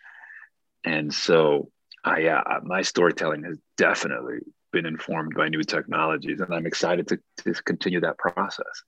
And 0.85 1.13
so 1.13 1.71
I 2.05 2.27
uh, 2.27 2.61
my 2.65 2.83
storytelling 2.83 3.45
has 3.45 3.59
definitely 3.77 4.39
been 4.73 4.87
informed 4.87 5.35
by 5.37 5.49
new 5.49 5.63
technologies 5.63 6.41
and 6.41 6.53
I'm 6.53 6.67
excited 6.67 7.09
to, 7.09 7.19
to 7.45 7.63
continue 7.63 8.01
that 8.01 8.19
process 8.19 8.83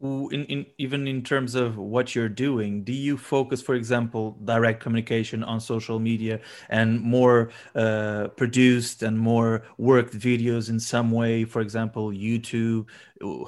in, 0.00 0.44
in 0.44 0.66
even 0.78 1.08
in 1.08 1.22
terms 1.22 1.56
of 1.56 1.76
what 1.76 2.14
you're 2.14 2.28
doing 2.28 2.84
do 2.84 2.92
you 2.92 3.16
focus 3.16 3.60
for 3.60 3.74
example 3.74 4.38
direct 4.44 4.80
communication 4.80 5.42
on 5.42 5.60
social 5.60 5.98
media 5.98 6.40
and 6.68 7.00
more 7.00 7.50
uh, 7.74 8.28
produced 8.36 9.02
and 9.02 9.18
more 9.18 9.64
worked 9.76 10.16
videos 10.16 10.68
in 10.68 10.78
some 10.78 11.10
way 11.10 11.44
for 11.44 11.60
example 11.60 12.10
youtube? 12.10 12.86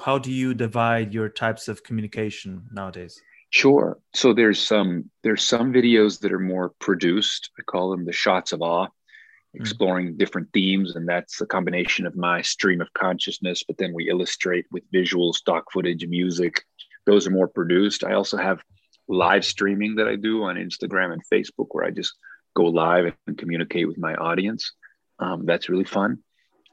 How 0.03 0.17
do 0.17 0.31
you 0.31 0.53
divide 0.53 1.13
your 1.13 1.29
types 1.29 1.69
of 1.69 1.83
communication 1.83 2.63
nowadays? 2.71 3.21
Sure. 3.51 3.99
So 4.13 4.33
there's 4.33 4.61
some 4.61 5.09
there's 5.23 5.43
some 5.43 5.73
videos 5.73 6.19
that 6.21 6.31
are 6.31 6.39
more 6.39 6.69
produced. 6.79 7.51
I 7.59 7.63
call 7.63 7.91
them 7.91 8.05
the 8.05 8.13
shots 8.13 8.53
of 8.53 8.61
awe 8.61 8.87
Mm-hmm. 9.53 9.63
exploring 9.63 10.15
different 10.15 10.47
themes 10.53 10.95
and 10.95 11.05
that's 11.05 11.41
a 11.41 11.45
combination 11.45 12.05
of 12.05 12.15
my 12.15 12.41
stream 12.41 12.79
of 12.79 12.93
consciousness 12.93 13.63
but 13.67 13.77
then 13.77 13.93
we 13.93 14.09
illustrate 14.09 14.65
with 14.71 14.83
visual 14.93 15.33
stock 15.33 15.65
footage 15.73 16.07
music. 16.07 16.63
Those 17.05 17.27
are 17.27 17.31
more 17.31 17.49
produced. 17.49 18.05
I 18.05 18.13
also 18.13 18.37
have 18.37 18.63
live 19.09 19.43
streaming 19.43 19.95
that 19.95 20.07
i 20.07 20.15
do 20.15 20.43
on 20.43 20.55
instagram 20.55 21.11
and 21.11 21.21
facebook 21.33 21.67
where 21.71 21.83
i 21.83 21.89
just 21.89 22.13
go 22.55 22.63
live 22.63 23.13
and 23.27 23.37
communicate 23.37 23.87
with 23.89 23.97
my 23.97 24.13
audience. 24.15 24.71
Um, 25.19 25.45
that's 25.45 25.67
really 25.67 25.83
fun 25.83 26.19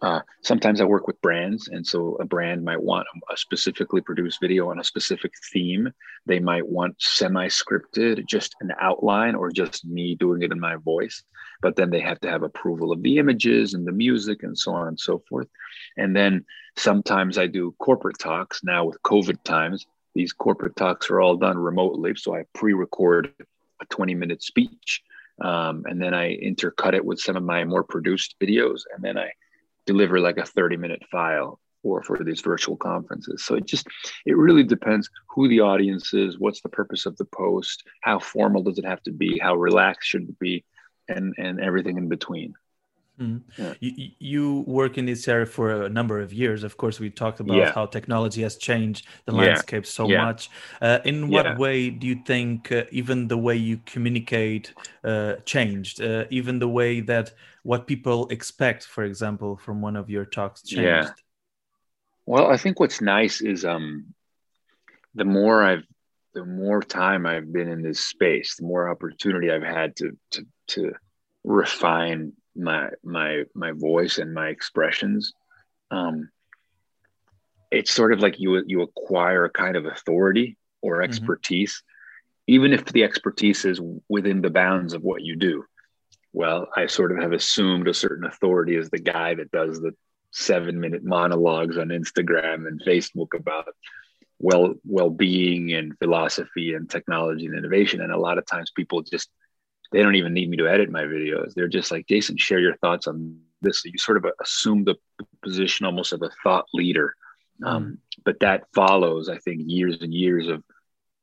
uh, 0.00 0.20
sometimes 0.42 0.80
I 0.80 0.84
work 0.84 1.06
with 1.08 1.20
brands, 1.20 1.68
and 1.68 1.84
so 1.84 2.16
a 2.20 2.24
brand 2.24 2.64
might 2.64 2.80
want 2.80 3.06
a 3.32 3.36
specifically 3.36 4.00
produced 4.00 4.38
video 4.40 4.70
on 4.70 4.78
a 4.78 4.84
specific 4.84 5.32
theme. 5.52 5.92
They 6.24 6.38
might 6.38 6.66
want 6.66 6.94
semi-scripted, 6.98 8.24
just 8.26 8.54
an 8.60 8.72
outline, 8.80 9.34
or 9.34 9.50
just 9.50 9.84
me 9.84 10.14
doing 10.14 10.42
it 10.42 10.52
in 10.52 10.60
my 10.60 10.76
voice. 10.76 11.22
But 11.62 11.74
then 11.74 11.90
they 11.90 12.00
have 12.00 12.20
to 12.20 12.30
have 12.30 12.44
approval 12.44 12.92
of 12.92 13.02
the 13.02 13.18
images 13.18 13.74
and 13.74 13.84
the 13.84 13.92
music 13.92 14.44
and 14.44 14.56
so 14.56 14.72
on 14.72 14.86
and 14.86 15.00
so 15.00 15.22
forth. 15.28 15.48
And 15.96 16.14
then 16.14 16.44
sometimes 16.76 17.36
I 17.36 17.48
do 17.48 17.74
corporate 17.80 18.20
talks. 18.20 18.62
Now 18.62 18.84
with 18.84 19.02
COVID 19.02 19.42
times, 19.42 19.84
these 20.14 20.32
corporate 20.32 20.76
talks 20.76 21.10
are 21.10 21.20
all 21.20 21.36
done 21.36 21.58
remotely, 21.58 22.14
so 22.14 22.36
I 22.36 22.44
pre-record 22.54 23.32
a 23.80 23.86
20-minute 23.86 24.42
speech, 24.42 25.02
um, 25.40 25.84
and 25.86 26.00
then 26.00 26.14
I 26.14 26.36
intercut 26.36 26.94
it 26.94 27.04
with 27.04 27.20
some 27.20 27.36
of 27.36 27.42
my 27.42 27.64
more 27.64 27.84
produced 27.84 28.36
videos, 28.40 28.82
and 28.94 29.04
then 29.04 29.18
I 29.18 29.30
deliver 29.88 30.20
like 30.20 30.36
a 30.36 30.44
30 30.44 30.76
minute 30.76 31.02
file 31.10 31.58
for 31.82 32.02
for 32.02 32.22
these 32.22 32.42
virtual 32.42 32.76
conferences. 32.76 33.44
So 33.44 33.54
it 33.54 33.64
just 33.64 33.86
it 34.26 34.36
really 34.36 34.62
depends 34.62 35.08
who 35.30 35.48
the 35.48 35.60
audience 35.60 36.12
is 36.12 36.38
what's 36.38 36.60
the 36.60 36.68
purpose 36.68 37.06
of 37.06 37.16
the 37.16 37.24
post 37.24 37.84
how 38.02 38.18
formal 38.18 38.62
does 38.62 38.78
it 38.78 38.84
have 38.84 39.02
to 39.04 39.12
be 39.12 39.38
how 39.38 39.54
relaxed 39.54 40.08
should 40.08 40.28
it 40.28 40.38
be 40.38 40.64
and 41.08 41.34
and 41.38 41.58
everything 41.60 41.96
in 41.96 42.08
between 42.08 42.52
mm. 43.18 43.40
yeah. 43.56 43.74
you, 43.80 44.10
you 44.18 44.64
work 44.66 44.98
in 44.98 45.06
this 45.06 45.26
area 45.28 45.46
for 45.46 45.84
a 45.84 45.88
number 45.88 46.20
of 46.20 46.32
years 46.32 46.64
of 46.64 46.76
course 46.76 47.00
we 47.00 47.10
talked 47.10 47.40
about 47.40 47.56
yeah. 47.56 47.72
how 47.72 47.86
technology 47.86 48.42
has 48.42 48.56
changed 48.56 49.06
the 49.26 49.32
landscape 49.32 49.84
yeah. 49.84 49.90
so 49.90 50.08
much 50.08 50.50
uh, 50.82 50.98
in 51.04 51.28
what 51.28 51.58
way 51.58 51.90
do 51.90 52.06
you 52.06 52.18
think 52.26 52.72
uh, 52.72 52.84
even 52.90 53.28
the 53.28 53.38
way 53.38 53.56
you 53.56 53.78
communicate 53.86 54.72
uh, 55.04 55.34
changed 55.44 56.00
uh, 56.00 56.24
even 56.30 56.58
the 56.58 56.68
way 56.68 57.00
that 57.00 57.32
what 57.68 57.86
people 57.86 58.28
expect, 58.28 58.84
for 58.84 59.04
example, 59.04 59.58
from 59.58 59.82
one 59.82 59.94
of 59.94 60.08
your 60.08 60.24
talks 60.24 60.62
changed? 60.62 60.84
Yeah. 60.84 61.10
Well, 62.24 62.46
I 62.50 62.56
think 62.56 62.80
what's 62.80 63.02
nice 63.02 63.42
is 63.42 63.62
um, 63.66 64.14
the 65.14 65.26
more 65.26 65.62
I've 65.62 65.84
the 66.32 66.46
more 66.46 66.80
time 66.82 67.26
I've 67.26 67.52
been 67.52 67.68
in 67.68 67.82
this 67.82 68.00
space, 68.00 68.56
the 68.56 68.64
more 68.64 68.88
opportunity 68.88 69.50
I've 69.50 69.62
had 69.62 69.96
to 69.96 70.16
to 70.30 70.46
to 70.68 70.92
refine 71.44 72.32
my 72.58 72.90
my 73.02 73.44
my 73.54 73.72
voice 73.72 74.18
and 74.18 74.34
my 74.34 74.48
expressions. 74.48 75.32
Um, 75.90 76.30
it's 77.70 77.90
sort 77.90 78.12
of 78.12 78.20
like 78.20 78.38
you 78.38 78.62
you 78.66 78.82
acquire 78.82 79.44
a 79.44 79.50
kind 79.50 79.76
of 79.76 79.86
authority 79.86 80.56
or 80.82 80.96
mm-hmm. 80.96 81.04
expertise, 81.04 81.74
mm-hmm. 81.74 82.54
even 82.54 82.72
if 82.72 82.84
the 82.86 83.04
expertise 83.04 83.64
is 83.64 83.80
within 84.08 84.42
the 84.42 84.50
bounds 84.50 84.92
of 84.94 85.02
what 85.02 85.22
you 85.22 85.36
do 85.36 85.64
well, 86.32 86.68
I 86.76 86.86
sort 86.86 87.12
of 87.12 87.18
have 87.18 87.32
assumed 87.32 87.88
a 87.88 87.94
certain 87.94 88.24
authority 88.24 88.76
as 88.76 88.90
the 88.90 88.98
guy 88.98 89.34
that 89.34 89.50
does 89.50 89.80
the 89.80 89.92
seven 90.30 90.78
minute 90.78 91.02
monologues 91.02 91.78
on 91.78 91.88
Instagram 91.88 92.66
and 92.66 92.80
Facebook 92.86 93.34
about 93.34 93.66
well 94.38 94.74
well-being 94.84 95.72
and 95.72 95.98
philosophy 95.98 96.74
and 96.74 96.88
technology 96.88 97.46
and 97.46 97.56
innovation 97.56 98.00
and 98.00 98.12
a 98.12 98.18
lot 98.18 98.38
of 98.38 98.46
times 98.46 98.70
people 98.70 99.02
just 99.02 99.30
they 99.90 100.02
don't 100.02 100.16
even 100.16 100.34
need 100.34 100.50
me 100.50 100.56
to 100.58 100.68
edit 100.68 100.90
my 100.90 101.02
videos. 101.02 101.54
They're 101.54 101.68
just 101.68 101.90
like 101.90 102.06
jason 102.06 102.36
share 102.36 102.60
your 102.60 102.76
thoughts 102.76 103.06
on 103.06 103.38
this. 103.60 103.82
So 103.82 103.88
you 103.88 103.98
sort 103.98 104.18
of 104.18 104.26
assume 104.40 104.84
the 104.84 104.96
position 105.42 105.86
almost 105.86 106.12
of 106.12 106.22
a 106.22 106.30
thought 106.42 106.66
leader. 106.72 107.14
Um, 107.64 107.98
but 108.24 108.38
that 108.40 108.64
follows 108.72 109.28
i 109.28 109.38
think 109.38 109.62
years 109.66 109.98
and 110.00 110.14
years 110.14 110.46
of 110.46 110.62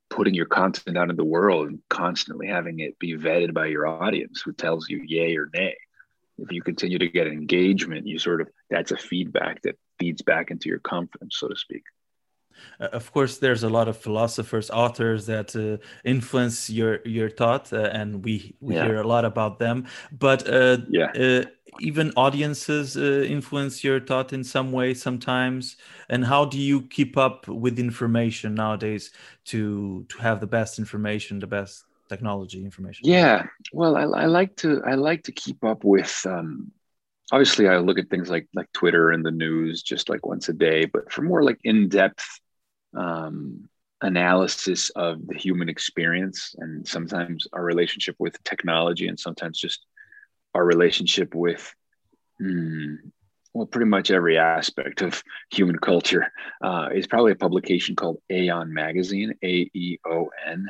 putting 0.09 0.33
your 0.33 0.45
content 0.45 0.97
out 0.97 1.09
in 1.09 1.15
the 1.15 1.23
world 1.23 1.69
and 1.69 1.79
constantly 1.89 2.47
having 2.47 2.79
it 2.79 2.99
be 2.99 3.15
vetted 3.15 3.53
by 3.53 3.67
your 3.67 3.87
audience 3.87 4.41
who 4.43 4.51
tells 4.51 4.89
you 4.89 5.01
yay 5.05 5.35
or 5.37 5.49
nay. 5.53 5.75
If 6.37 6.51
you 6.51 6.61
continue 6.61 6.99
to 6.99 7.07
get 7.07 7.27
engagement 7.27 8.05
you 8.05 8.19
sort 8.19 8.41
of 8.41 8.49
that's 8.69 8.91
a 8.91 8.97
feedback 8.97 9.61
that 9.61 9.79
feeds 9.97 10.21
back 10.21 10.51
into 10.51 10.67
your 10.67 10.79
confidence 10.79 11.37
so 11.37 11.47
to 11.47 11.55
speak 11.55 11.83
of 12.79 13.11
course 13.11 13.37
there's 13.37 13.63
a 13.63 13.69
lot 13.69 13.87
of 13.87 13.97
philosophers 13.97 14.69
authors 14.69 15.25
that 15.25 15.55
uh, 15.55 15.77
influence 16.03 16.69
your 16.69 16.99
your 17.05 17.29
thought 17.29 17.71
uh, 17.73 17.89
and 17.93 18.23
we 18.23 18.55
we 18.59 18.75
yeah. 18.75 18.85
hear 18.85 18.97
a 18.97 19.07
lot 19.07 19.25
about 19.25 19.59
them. 19.59 19.87
But 20.11 20.47
uh, 20.47 20.77
yeah. 20.89 21.11
uh, 21.11 21.45
even 21.79 22.11
audiences 22.15 22.95
uh, 22.95 23.25
influence 23.27 23.83
your 23.83 23.99
thought 23.99 24.33
in 24.33 24.43
some 24.43 24.71
way 24.71 24.93
sometimes. 24.93 25.77
And 26.09 26.25
how 26.25 26.45
do 26.45 26.59
you 26.59 26.83
keep 26.83 27.17
up 27.17 27.47
with 27.47 27.79
information 27.79 28.55
nowadays 28.55 29.11
to 29.45 30.05
to 30.09 30.17
have 30.19 30.39
the 30.39 30.47
best 30.47 30.79
information 30.79 31.39
the 31.39 31.47
best 31.47 31.85
technology 32.09 32.63
information? 32.63 33.07
Yeah. 33.07 33.47
Well 33.73 33.95
i, 33.97 34.03
I 34.03 34.25
like 34.25 34.55
to 34.57 34.81
i 34.85 34.95
like 34.95 35.23
to 35.23 35.31
keep 35.31 35.63
up 35.63 35.83
with 35.83 36.25
um, 36.25 36.71
obviously 37.31 37.67
I 37.67 37.77
look 37.77 37.97
at 37.99 38.09
things 38.09 38.29
like 38.29 38.47
like 38.53 38.71
Twitter 38.71 39.11
and 39.11 39.25
the 39.25 39.31
news 39.31 39.81
just 39.81 40.09
like 40.09 40.25
once 40.25 40.49
a 40.49 40.53
day, 40.53 40.85
but 40.85 41.11
for 41.11 41.21
more 41.21 41.43
like 41.43 41.59
in 41.63 41.89
depth 41.89 42.39
um, 42.95 43.69
analysis 44.01 44.89
of 44.91 45.25
the 45.27 45.35
human 45.35 45.69
experience 45.69 46.55
and 46.59 46.87
sometimes 46.87 47.47
our 47.53 47.63
relationship 47.63 48.15
with 48.19 48.41
technology 48.43 49.07
and 49.07 49.19
sometimes 49.19 49.59
just 49.59 49.85
our 50.53 50.65
relationship 50.65 51.33
with 51.33 51.73
hmm, 52.39 52.95
well 53.53 53.65
pretty 53.65 53.89
much 53.89 54.11
every 54.11 54.37
aspect 54.37 55.01
of 55.01 55.23
human 55.49 55.79
culture 55.79 56.31
uh, 56.61 56.89
is 56.93 57.07
probably 57.07 57.31
a 57.31 57.37
publication 57.37 57.95
called 57.95 58.21
aeon 58.29 58.73
magazine 58.73 59.33
a-e-o-n 59.43 60.67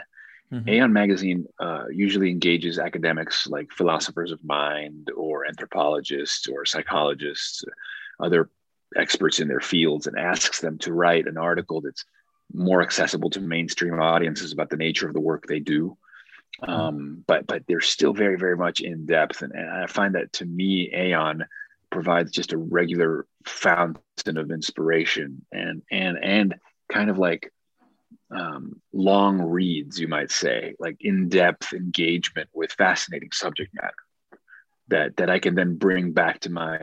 Mm-hmm. 0.51 0.69
Aeon 0.69 0.93
Magazine 0.93 1.45
uh, 1.59 1.85
usually 1.91 2.29
engages 2.29 2.77
academics 2.77 3.47
like 3.47 3.71
philosophers 3.71 4.31
of 4.31 4.43
mind 4.43 5.09
or 5.15 5.45
anthropologists 5.45 6.47
or 6.47 6.65
psychologists, 6.65 7.63
other 8.19 8.49
experts 8.95 9.39
in 9.39 9.47
their 9.47 9.59
fields, 9.59 10.05
and 10.07 10.17
asks 10.17 10.61
them 10.61 10.77
to 10.79 10.93
write 10.93 11.27
an 11.27 11.37
article 11.37 11.81
that's 11.81 12.05
more 12.53 12.81
accessible 12.81 13.29
to 13.31 13.41
mainstream 13.41 13.99
audiences 13.99 14.51
about 14.51 14.69
the 14.69 14.77
nature 14.77 15.07
of 15.07 15.13
the 15.13 15.19
work 15.19 15.45
they 15.47 15.59
do. 15.59 15.97
Mm-hmm. 16.61 16.71
Um, 16.71 17.23
but 17.27 17.47
but 17.47 17.63
they're 17.67 17.81
still 17.81 18.13
very 18.13 18.37
very 18.37 18.55
much 18.55 18.79
in 18.79 19.05
depth, 19.05 19.41
and, 19.41 19.51
and 19.53 19.69
I 19.69 19.87
find 19.87 20.15
that 20.15 20.31
to 20.33 20.45
me, 20.45 20.89
Aeon 20.95 21.43
provides 21.89 22.31
just 22.31 22.53
a 22.53 22.57
regular 22.57 23.25
fountain 23.45 24.37
of 24.37 24.51
inspiration 24.51 25.45
and 25.51 25.81
and 25.91 26.17
and 26.23 26.55
kind 26.91 27.09
of 27.09 27.17
like 27.17 27.51
um, 28.31 28.81
long 28.93 29.41
reads, 29.41 29.99
you 29.99 30.07
might 30.07 30.31
say, 30.31 30.75
like 30.79 30.97
in-depth 31.01 31.73
engagement 31.73 32.49
with 32.53 32.71
fascinating 32.71 33.31
subject 33.31 33.73
matter 33.73 33.93
that 34.87 35.17
that 35.17 35.29
I 35.29 35.39
can 35.39 35.55
then 35.55 35.75
bring 35.75 36.11
back 36.11 36.39
to 36.41 36.51
my 36.51 36.79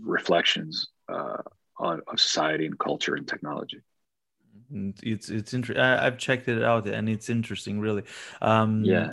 reflections 0.00 0.88
uh, 1.08 1.42
on 1.78 2.00
of 2.06 2.20
society 2.20 2.66
and 2.66 2.78
culture 2.78 3.14
and 3.14 3.26
technology 3.26 3.80
it's 5.02 5.30
it's 5.30 5.54
interesting 5.54 5.82
i've 5.82 6.18
checked 6.18 6.48
it 6.48 6.62
out 6.62 6.86
and 6.86 7.08
it's 7.08 7.28
interesting 7.28 7.80
really. 7.80 8.02
Um 8.42 8.84
yeah. 8.84 9.10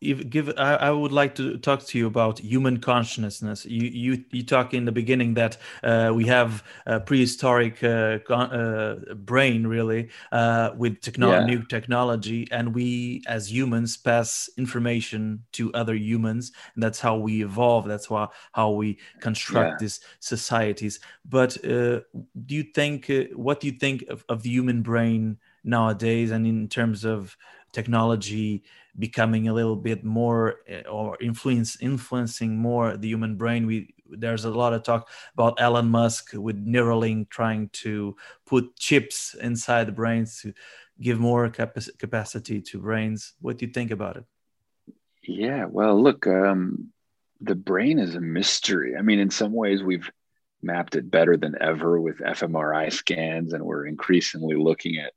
if 0.00 0.28
give 0.30 0.48
I, 0.56 0.74
I 0.74 0.90
would 0.90 1.12
like 1.12 1.34
to 1.36 1.58
talk 1.58 1.84
to 1.86 1.98
you 1.98 2.06
about 2.06 2.38
human 2.38 2.78
consciousness. 2.78 3.66
You 3.66 3.88
you 3.88 4.24
you 4.30 4.42
talk 4.44 4.74
in 4.74 4.84
the 4.84 4.92
beginning 4.92 5.34
that 5.34 5.56
uh, 5.82 6.12
we 6.14 6.26
have 6.26 6.62
a 6.86 7.00
prehistoric 7.00 7.82
uh, 7.82 8.18
uh, 8.28 9.14
brain 9.14 9.66
really 9.66 10.08
uh, 10.30 10.70
with 10.76 11.00
techno- 11.00 11.32
yeah. 11.32 11.44
new 11.44 11.62
technology 11.64 12.48
and 12.50 12.74
we 12.74 13.22
as 13.26 13.52
humans 13.52 13.96
pass 13.96 14.48
information 14.56 15.42
to 15.52 15.72
other 15.74 15.94
humans. 15.94 16.52
And 16.74 16.82
that's 16.82 17.00
how 17.00 17.16
we 17.16 17.42
evolve. 17.42 17.86
That's 17.86 18.06
how, 18.06 18.30
how 18.52 18.70
we 18.70 18.98
construct 19.20 19.72
yeah. 19.72 19.76
these 19.80 20.00
societies. 20.20 21.00
But 21.24 21.56
uh, 21.64 22.00
do 22.46 22.54
you 22.54 22.64
think 22.74 23.10
uh, 23.10 23.24
what 23.34 23.60
do 23.60 23.66
you 23.66 23.74
think 23.74 24.04
of, 24.08 24.24
of 24.28 24.42
the 24.42 24.50
human 24.52 24.82
brain 24.82 25.38
nowadays 25.64 26.30
and 26.30 26.46
in 26.46 26.68
terms 26.68 27.04
of 27.04 27.36
technology 27.72 28.62
becoming 28.98 29.48
a 29.48 29.54
little 29.54 29.76
bit 29.76 30.04
more 30.04 30.56
eh, 30.68 30.82
or 30.82 31.16
influence 31.20 31.80
influencing 31.80 32.56
more 32.56 32.96
the 32.96 33.08
human 33.08 33.36
brain 33.36 33.66
we 33.66 33.94
there's 34.18 34.44
a 34.44 34.50
lot 34.50 34.74
of 34.74 34.82
talk 34.82 35.08
about 35.34 35.60
Elon 35.60 35.88
Musk 35.88 36.32
with 36.34 36.64
Neuralink 36.66 37.30
trying 37.30 37.70
to 37.84 38.14
put 38.44 38.76
chips 38.76 39.34
inside 39.40 39.88
the 39.88 39.92
brains 39.92 40.40
to 40.42 40.52
give 41.00 41.18
more 41.18 41.48
cap- 41.48 41.78
capacity 41.98 42.60
to 42.60 42.78
brains. 42.78 43.32
What 43.40 43.58
do 43.58 43.66
you 43.66 43.72
think 43.72 43.90
about 43.90 44.16
it? 44.16 44.24
Yeah 45.26 45.64
well 45.64 46.00
look 46.00 46.26
um, 46.26 46.92
the 47.40 47.54
brain 47.54 47.98
is 47.98 48.14
a 48.14 48.20
mystery. 48.20 48.96
I 48.96 49.02
mean 49.02 49.18
in 49.18 49.30
some 49.30 49.52
ways 49.52 49.82
we've 49.82 50.10
mapped 50.62 50.94
it 50.94 51.10
better 51.10 51.36
than 51.36 51.56
ever 51.60 52.00
with 52.00 52.18
fMRI 52.18 52.92
scans, 52.92 53.52
and 53.52 53.64
we're 53.64 53.86
increasingly 53.86 54.56
looking 54.56 54.98
at 54.98 55.12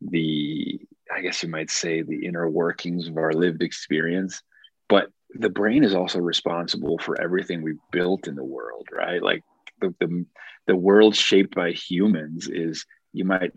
the, 0.00 0.80
I 1.14 1.20
guess 1.20 1.42
you 1.42 1.48
might 1.48 1.70
say, 1.70 2.02
the 2.02 2.26
inner 2.26 2.48
workings 2.48 3.08
of 3.08 3.16
our 3.16 3.32
lived 3.32 3.62
experience. 3.62 4.42
But 4.88 5.10
the 5.34 5.50
brain 5.50 5.84
is 5.84 5.94
also 5.94 6.18
responsible 6.18 6.98
for 6.98 7.20
everything 7.20 7.62
we 7.62 7.74
built 7.92 8.26
in 8.26 8.34
the 8.34 8.44
world, 8.44 8.88
right? 8.92 9.22
Like 9.22 9.44
the, 9.80 9.94
the, 10.00 10.26
the 10.66 10.76
world 10.76 11.14
shaped 11.14 11.54
by 11.54 11.72
humans 11.72 12.48
is 12.48 12.84
you 13.12 13.24
might 13.24 13.52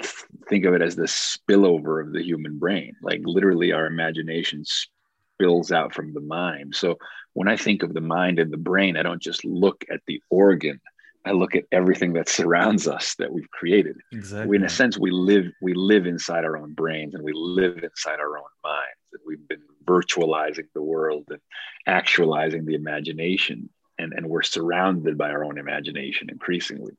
think 0.49 0.65
of 0.65 0.73
it 0.73 0.81
as 0.81 0.95
the 0.95 1.03
spillover 1.03 2.03
of 2.03 2.11
the 2.11 2.23
human 2.23 2.57
brain 2.57 2.95
like 3.01 3.21
literally 3.23 3.71
our 3.71 3.85
imagination 3.85 4.63
spills 4.65 5.71
out 5.71 5.93
from 5.93 6.13
the 6.13 6.21
mind 6.21 6.75
so 6.75 6.97
when 7.33 7.47
i 7.47 7.55
think 7.55 7.83
of 7.83 7.93
the 7.93 8.01
mind 8.01 8.39
and 8.39 8.51
the 8.51 8.57
brain 8.57 8.97
i 8.97 9.03
don't 9.03 9.21
just 9.21 9.45
look 9.45 9.85
at 9.91 10.01
the 10.07 10.21
organ 10.29 10.79
I 11.25 11.31
look 11.31 11.55
at 11.55 11.63
everything 11.71 12.13
that 12.13 12.27
surrounds 12.27 12.87
us 12.87 13.15
that 13.15 13.31
we've 13.31 13.49
created. 13.49 13.97
Exactly. 14.11 14.49
We, 14.49 14.57
in 14.57 14.63
a 14.63 14.69
sense, 14.69 14.97
we 14.97 15.11
live 15.11 15.45
we 15.61 15.73
live 15.73 16.05
inside 16.05 16.43
our 16.43 16.57
own 16.57 16.73
brains 16.73 17.15
and 17.15 17.23
we 17.23 17.31
live 17.33 17.83
inside 17.83 18.19
our 18.19 18.37
own 18.37 18.43
minds. 18.63 18.99
And 19.13 19.21
we've 19.25 19.47
been 19.47 19.61
virtualizing 19.85 20.67
the 20.73 20.81
world 20.81 21.25
and 21.29 21.39
actualizing 21.87 22.65
the 22.65 22.75
imagination, 22.75 23.69
and 23.97 24.13
and 24.13 24.27
we're 24.27 24.43
surrounded 24.43 25.17
by 25.17 25.29
our 25.29 25.43
own 25.43 25.57
imagination 25.57 26.29
increasingly. 26.29 26.93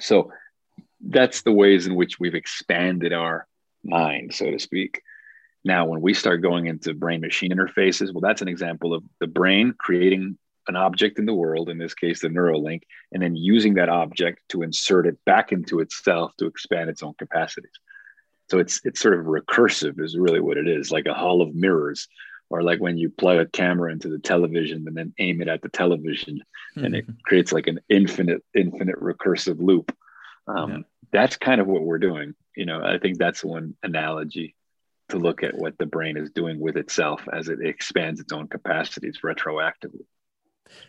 So 0.00 0.32
that's 1.00 1.42
the 1.42 1.52
ways 1.52 1.86
in 1.86 1.94
which 1.94 2.18
we've 2.18 2.34
expanded 2.34 3.12
our 3.12 3.46
mind, 3.84 4.34
so 4.34 4.50
to 4.50 4.58
speak. 4.58 5.02
Now, 5.64 5.86
when 5.86 6.00
we 6.00 6.14
start 6.14 6.40
going 6.40 6.66
into 6.66 6.94
brain 6.94 7.20
machine 7.20 7.52
interfaces, 7.52 8.12
well, 8.12 8.20
that's 8.20 8.42
an 8.42 8.48
example 8.48 8.94
of 8.94 9.02
the 9.20 9.26
brain 9.26 9.74
creating 9.76 10.38
an 10.68 10.76
object 10.76 11.18
in 11.18 11.26
the 11.26 11.34
world, 11.34 11.68
in 11.68 11.78
this 11.78 11.94
case, 11.94 12.20
the 12.20 12.28
Neuralink, 12.28 12.82
and 13.12 13.22
then 13.22 13.34
using 13.34 13.74
that 13.74 13.88
object 13.88 14.40
to 14.50 14.62
insert 14.62 15.06
it 15.06 15.18
back 15.24 15.52
into 15.52 15.80
itself 15.80 16.32
to 16.38 16.46
expand 16.46 16.90
its 16.90 17.02
own 17.02 17.14
capacities. 17.18 17.72
So 18.50 18.58
it's 18.58 18.80
it's 18.84 19.00
sort 19.00 19.18
of 19.18 19.26
recursive, 19.26 20.00
is 20.00 20.16
really 20.16 20.40
what 20.40 20.56
it 20.56 20.68
is, 20.68 20.90
like 20.90 21.06
a 21.06 21.14
hall 21.14 21.42
of 21.42 21.54
mirrors, 21.54 22.08
or 22.50 22.62
like 22.62 22.80
when 22.80 22.96
you 22.96 23.10
plug 23.10 23.38
a 23.38 23.46
camera 23.46 23.92
into 23.92 24.08
the 24.08 24.18
television 24.18 24.84
and 24.86 24.96
then 24.96 25.12
aim 25.18 25.42
it 25.42 25.48
at 25.48 25.62
the 25.62 25.68
television, 25.68 26.36
mm-hmm. 26.38 26.84
and 26.84 26.94
it 26.94 27.04
mm-hmm. 27.06 27.20
creates 27.24 27.52
like 27.52 27.66
an 27.66 27.80
infinite, 27.88 28.42
infinite 28.54 29.00
recursive 29.00 29.60
loop. 29.60 29.94
Um, 30.46 30.70
yeah. 30.70 30.78
That's 31.10 31.36
kind 31.36 31.60
of 31.60 31.66
what 31.66 31.82
we're 31.82 31.98
doing. 31.98 32.34
You 32.56 32.66
know, 32.66 32.82
I 32.82 32.98
think 32.98 33.18
that's 33.18 33.44
one 33.44 33.76
analogy 33.82 34.54
to 35.10 35.18
look 35.18 35.42
at 35.42 35.56
what 35.56 35.78
the 35.78 35.86
brain 35.86 36.16
is 36.16 36.30
doing 36.30 36.60
with 36.60 36.76
itself 36.76 37.22
as 37.32 37.48
it 37.48 37.60
expands 37.62 38.20
its 38.20 38.32
own 38.32 38.46
capacities 38.46 39.20
retroactively. 39.24 40.04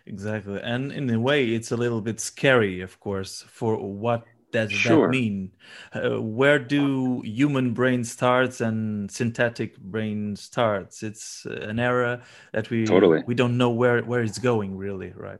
Exactly. 0.05 0.59
And 0.61 0.91
in 0.91 1.09
a 1.09 1.19
way, 1.19 1.49
it's 1.49 1.71
a 1.71 1.77
little 1.77 2.01
bit 2.01 2.19
scary, 2.19 2.81
of 2.81 2.99
course, 2.99 3.43
for 3.47 3.77
what 3.77 4.25
does 4.51 4.71
sure. 4.71 5.07
that 5.07 5.11
mean? 5.11 5.51
Uh, 5.93 6.21
where 6.21 6.59
do 6.59 7.21
human 7.23 7.73
brain 7.73 8.03
starts 8.03 8.61
and 8.61 9.09
synthetic 9.11 9.77
brain 9.77 10.35
starts? 10.35 11.03
It's 11.03 11.45
an 11.45 11.79
era 11.79 12.21
that 12.53 12.69
we 12.69 12.85
totally. 12.85 13.23
we 13.27 13.35
don't 13.35 13.57
know 13.57 13.69
where 13.69 14.01
where 14.01 14.23
it's 14.23 14.39
going 14.39 14.75
really, 14.75 15.13
right? 15.15 15.39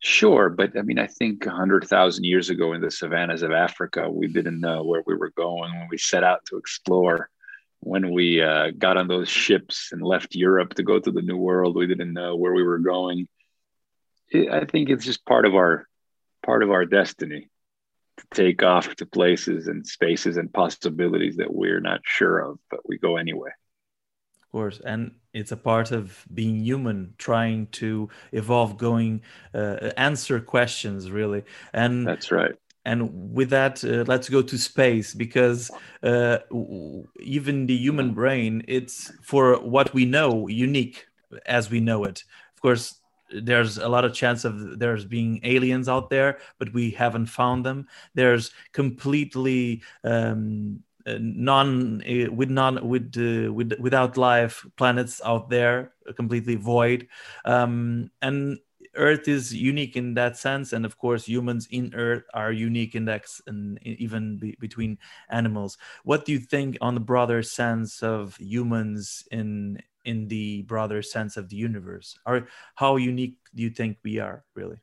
Sure, 0.00 0.50
but 0.50 0.76
I 0.76 0.82
mean, 0.82 0.98
I 0.98 1.06
think 1.06 1.46
hundred 1.46 1.84
thousand 1.84 2.24
years 2.24 2.50
ago 2.50 2.72
in 2.72 2.80
the 2.80 2.90
savannas 2.90 3.42
of 3.42 3.52
Africa, 3.52 4.10
we 4.10 4.28
didn't 4.28 4.60
know 4.60 4.84
where 4.84 5.02
we 5.06 5.14
were 5.14 5.30
going 5.30 5.72
when 5.72 5.88
we 5.90 5.98
set 5.98 6.24
out 6.24 6.44
to 6.46 6.56
explore. 6.56 7.30
When 7.80 8.12
we 8.12 8.40
uh, 8.40 8.70
got 8.78 8.96
on 8.96 9.08
those 9.08 9.28
ships 9.28 9.90
and 9.92 10.00
left 10.00 10.34
Europe 10.34 10.72
to 10.74 10.82
go 10.82 10.98
to 10.98 11.10
the 11.10 11.20
New 11.20 11.36
World, 11.36 11.76
we 11.76 11.86
didn't 11.86 12.14
know 12.14 12.34
where 12.34 12.54
we 12.54 12.62
were 12.62 12.78
going 12.78 13.28
I 14.34 14.64
think 14.64 14.90
it's 14.90 15.04
just 15.04 15.24
part 15.24 15.46
of 15.46 15.54
our 15.54 15.86
part 16.44 16.62
of 16.62 16.70
our 16.70 16.84
destiny 16.84 17.48
to 18.18 18.24
take 18.34 18.62
off 18.62 18.94
to 18.96 19.06
places 19.06 19.66
and 19.66 19.86
spaces 19.86 20.36
and 20.36 20.52
possibilities 20.52 21.36
that 21.36 21.52
we're 21.52 21.80
not 21.80 22.00
sure 22.04 22.38
of, 22.38 22.58
but 22.70 22.80
we 22.88 22.98
go 22.98 23.16
anyway. 23.16 23.50
Of 24.42 24.50
course, 24.52 24.80
and 24.84 25.12
it's 25.32 25.52
a 25.52 25.56
part 25.56 25.90
of 25.90 26.24
being 26.32 26.64
human, 26.64 27.14
trying 27.18 27.66
to 27.72 28.08
evolve, 28.32 28.76
going 28.76 29.22
uh, 29.52 29.90
answer 29.96 30.38
questions, 30.40 31.10
really. 31.10 31.42
And 31.72 32.06
that's 32.06 32.30
right. 32.30 32.54
And 32.84 33.32
with 33.34 33.50
that, 33.50 33.82
uh, 33.82 34.04
let's 34.06 34.28
go 34.28 34.42
to 34.42 34.58
space 34.58 35.14
because 35.14 35.70
uh, 36.02 36.38
even 37.18 37.66
the 37.66 37.74
human 37.74 38.12
brain, 38.12 38.62
it's 38.68 39.10
for 39.22 39.58
what 39.58 39.94
we 39.94 40.04
know 40.04 40.48
unique 40.48 41.06
as 41.46 41.70
we 41.70 41.80
know 41.80 42.04
it. 42.04 42.24
Of 42.54 42.60
course, 42.60 43.00
there's 43.42 43.78
a 43.78 43.88
lot 43.88 44.04
of 44.04 44.14
chance 44.14 44.44
of 44.44 44.78
there's 44.78 45.04
being 45.04 45.40
aliens 45.42 45.88
out 45.88 46.10
there 46.10 46.38
but 46.58 46.72
we 46.72 46.90
haven't 46.90 47.26
found 47.26 47.64
them. 47.64 47.86
There's 48.14 48.52
completely 48.72 49.82
um, 50.04 50.82
uh, 51.06 51.18
non 51.20 52.02
uh, 52.02 52.32
with 52.32 52.50
non 52.50 52.86
with 52.88 53.12
uh, 53.16 53.52
with 53.52 53.72
without 53.78 54.16
life 54.16 54.64
planets 54.76 55.20
out 55.24 55.50
there 55.50 55.92
completely 56.16 56.54
void. 56.54 57.08
Um, 57.44 58.10
and 58.22 58.58
earth 58.96 59.28
is 59.28 59.52
unique 59.52 59.96
in 59.96 60.14
that 60.14 60.36
sense 60.36 60.72
and 60.72 60.86
of 60.86 60.96
course 60.98 61.26
humans 61.26 61.66
in 61.70 61.92
earth 61.94 62.22
are 62.32 62.52
unique 62.52 62.94
in 62.94 63.04
that 63.04 63.26
and 63.46 63.78
even 63.82 64.38
be, 64.38 64.56
between 64.60 64.98
animals. 65.30 65.76
What 66.04 66.24
do 66.24 66.32
you 66.32 66.38
think 66.38 66.78
on 66.80 66.94
the 66.94 67.00
broader 67.00 67.42
sense 67.42 68.02
of 68.02 68.36
humans 68.36 69.26
in 69.30 69.82
in 70.04 70.28
the 70.28 70.62
broader 70.62 71.02
sense 71.02 71.36
of 71.36 71.48
the 71.48 71.56
universe 71.56 72.18
or 72.26 72.48
how 72.74 72.96
unique 72.96 73.36
do 73.54 73.62
you 73.62 73.70
think 73.70 73.98
we 74.04 74.18
are 74.18 74.44
really 74.54 74.78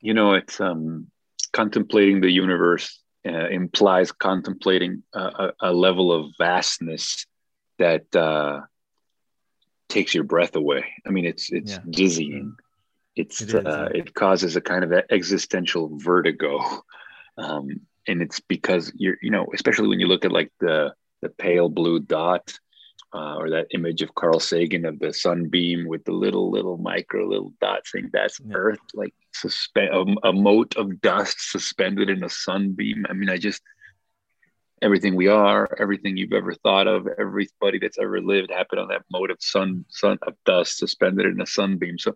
you 0.00 0.14
know 0.14 0.34
it's 0.34 0.60
um 0.60 1.06
contemplating 1.52 2.20
the 2.20 2.30
universe 2.30 3.00
uh, 3.26 3.48
implies 3.48 4.12
contemplating 4.12 5.02
a, 5.14 5.52
a, 5.60 5.72
level 5.72 6.12
of 6.12 6.30
vastness 6.36 7.26
that 7.78 8.14
uh, 8.14 8.60
takes 9.88 10.14
your 10.14 10.24
breath 10.24 10.56
away. 10.56 10.84
I 11.06 11.10
mean, 11.10 11.24
it's 11.24 11.50
it's 11.50 11.72
yeah. 11.72 11.78
dizzying. 11.88 12.56
It's 13.16 13.40
it, 13.40 13.48
is, 13.48 13.54
uh, 13.54 13.88
yeah. 13.94 14.00
it 14.00 14.14
causes 14.14 14.56
a 14.56 14.60
kind 14.60 14.84
of 14.84 14.92
existential 15.10 15.90
vertigo, 15.96 16.60
um, 17.38 17.80
and 18.06 18.20
it's 18.20 18.40
because 18.40 18.92
you're 18.94 19.16
you 19.22 19.30
know 19.30 19.46
especially 19.54 19.88
when 19.88 20.00
you 20.00 20.06
look 20.06 20.24
at 20.24 20.32
like 20.32 20.52
the 20.60 20.94
the 21.24 21.30
pale 21.30 21.68
blue 21.68 21.98
dot 21.98 22.52
uh, 23.14 23.36
or 23.36 23.50
that 23.50 23.68
image 23.70 24.02
of 24.02 24.14
Carl 24.14 24.40
Sagan 24.40 24.84
of 24.84 24.98
the 24.98 25.12
sunbeam 25.12 25.88
with 25.88 26.04
the 26.04 26.12
little 26.12 26.50
little 26.50 26.76
micro 26.76 27.26
little 27.26 27.52
dot 27.60 27.86
thing. 27.90 28.10
That's 28.12 28.38
yeah. 28.40 28.54
Earth, 28.54 28.80
like 28.92 29.14
suspend 29.32 29.88
a, 29.94 30.28
a 30.28 30.32
mote 30.32 30.76
of 30.76 31.00
dust 31.00 31.50
suspended 31.50 32.10
in 32.10 32.22
a 32.22 32.28
sunbeam. 32.28 33.06
I 33.08 33.14
mean, 33.14 33.30
I 33.30 33.38
just 33.38 33.62
everything 34.82 35.14
we 35.16 35.28
are, 35.28 35.66
everything 35.78 36.16
you've 36.16 36.34
ever 36.34 36.52
thought 36.52 36.86
of, 36.86 37.08
everybody 37.18 37.78
that's 37.80 37.98
ever 37.98 38.20
lived 38.20 38.50
happened 38.50 38.80
on 38.80 38.88
that 38.88 39.02
mote 39.10 39.30
of 39.30 39.38
sun 39.40 39.86
sun 39.88 40.18
of 40.26 40.34
dust 40.44 40.78
suspended 40.78 41.26
in 41.26 41.40
a 41.40 41.46
sunbeam. 41.46 41.98
So. 41.98 42.14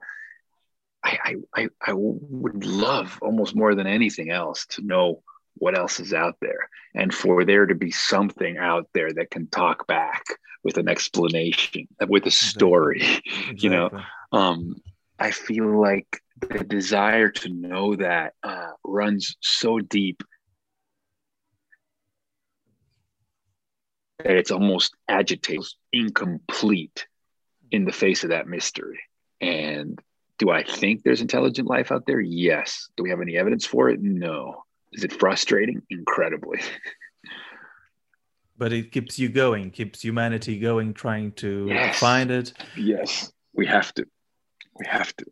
I, 1.05 1.37
I, 1.55 1.69
I 1.81 1.93
would 1.95 2.67
love 2.67 3.21
almost 3.23 3.55
more 3.55 3.77
than 3.77 3.87
anything 3.87 4.31
else 4.31 4.67
to 4.71 4.83
know 4.83 5.23
what 5.59 5.77
else 5.77 6.01
is 6.01 6.13
out 6.13 6.37
there 6.41 6.69
and 6.95 7.15
for 7.15 7.45
there 7.45 7.67
to 7.67 7.75
be 7.75 7.91
something 7.91 8.59
out 8.59 8.89
there 8.95 9.13
that 9.13 9.31
can 9.31 9.47
talk 9.49 9.87
back 9.87 10.25
with 10.65 10.79
an 10.79 10.89
explanation 10.89 11.87
with 12.09 12.27
a 12.27 12.31
story 12.31 13.01
exactly. 13.01 13.55
you 13.57 13.71
know? 13.71 13.91
Um, 14.33 14.77
i 15.19 15.31
feel 15.31 15.81
like 15.81 16.23
the 16.41 16.65
desire 16.65 17.29
to 17.29 17.49
know 17.49 17.97
that 17.97 18.35
uh, 18.43 18.71
runs 18.85 19.37
so 19.41 19.81
deep 19.81 20.23
that 24.19 24.37
it's 24.37 24.51
almost 24.51 24.95
agitating 25.09 25.65
incomplete 25.93 27.07
in 27.71 27.85
the 27.85 27.93
face 27.93 28.25
of 28.25 28.31
that 28.31 28.49
mystery. 28.49 29.01
And 29.41 29.99
do 30.39 30.51
i 30.51 30.63
think 30.63 31.03
there's 31.03 31.21
intelligent 31.21 31.69
life 31.69 31.93
out 31.93 32.07
there? 32.07 32.21
Yes. 32.21 32.89
Do 32.97 33.03
we 33.03 33.11
have 33.11 33.21
any 33.21 33.37
evidence 33.37 33.65
for 33.65 33.89
it? 33.91 34.01
No 34.01 34.65
is 34.93 35.05
it 35.05 35.13
frustrating? 35.13 35.83
Incredibly. 35.91 36.61
but 38.59 38.73
it 38.73 38.93
keeps 38.93 39.19
you 39.19 39.29
going, 39.29 39.71
keeps 39.71 40.03
humanity 40.03 40.59
going, 40.59 40.93
trying 40.93 41.33
to 41.33 41.67
yes. 41.69 41.99
find 41.99 42.31
it. 42.31 42.53
Yes, 42.77 43.33
we 43.55 43.67
have 43.67 43.95
to. 43.95 44.07
We 44.79 44.87
have 44.87 45.15
to. 45.17 45.27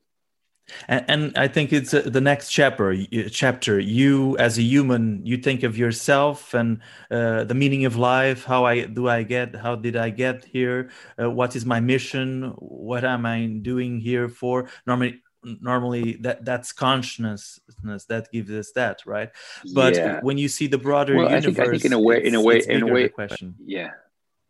And, 0.88 1.04
and 1.08 1.38
I 1.38 1.46
think 1.48 1.72
it's 1.72 1.94
uh, 1.94 2.02
the 2.04 2.20
next 2.20 2.50
chapter. 2.50 2.94
Chapter. 3.30 3.78
You, 3.78 4.36
as 4.38 4.58
a 4.58 4.62
human, 4.62 5.24
you 5.24 5.36
think 5.36 5.62
of 5.62 5.78
yourself 5.78 6.54
and 6.54 6.80
uh, 7.10 7.44
the 7.44 7.54
meaning 7.54 7.84
of 7.84 7.96
life. 7.96 8.44
How 8.44 8.64
I 8.64 8.86
do 8.86 9.08
I 9.08 9.22
get? 9.22 9.54
How 9.54 9.76
did 9.76 9.96
I 9.96 10.10
get 10.10 10.44
here? 10.44 10.90
Uh, 11.20 11.30
what 11.30 11.54
is 11.54 11.64
my 11.64 11.80
mission? 11.80 12.52
What 12.58 13.04
am 13.04 13.26
I 13.26 13.46
doing 13.46 14.00
here 14.00 14.28
for? 14.28 14.68
Normally, 14.86 15.22
normally 15.60 16.14
that 16.20 16.44
that's 16.44 16.72
consciousness 16.72 17.60
that 18.08 18.30
gives 18.32 18.50
us 18.50 18.72
that 18.72 19.00
right 19.06 19.30
but 19.74 19.94
yeah. 19.94 20.20
when 20.20 20.38
you 20.38 20.48
see 20.48 20.66
the 20.66 20.78
broader 20.78 21.16
well, 21.16 21.30
universe 21.30 21.44
I 21.44 21.54
think, 21.54 21.58
I 21.58 21.70
think 21.70 21.84
in 21.84 21.92
a 21.92 22.00
way 22.00 22.24
in 22.24 22.34
a 22.34 22.40
way 22.40 22.62
in 22.66 22.82
a 22.82 22.86
way 22.86 23.08
question 23.08 23.54
yeah 23.64 23.90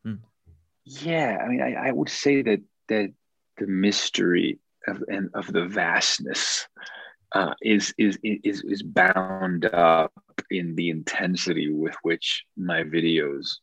hmm. 0.04 0.14
yeah 0.84 1.38
i 1.44 1.48
mean 1.48 1.60
I, 1.60 1.88
I 1.88 1.92
would 1.92 2.08
say 2.08 2.42
that 2.42 2.60
that 2.88 3.12
the 3.58 3.66
mystery 3.66 4.58
of 4.86 5.02
and 5.08 5.30
of 5.34 5.52
the 5.52 5.66
vastness 5.66 6.66
uh, 7.32 7.54
is, 7.60 7.92
is 7.98 8.18
is 8.22 8.62
is 8.62 8.82
bound 8.82 9.66
up 9.66 10.12
in 10.50 10.74
the 10.76 10.90
intensity 10.90 11.70
with 11.72 11.94
which 12.02 12.44
my 12.56 12.82
videos 12.82 13.56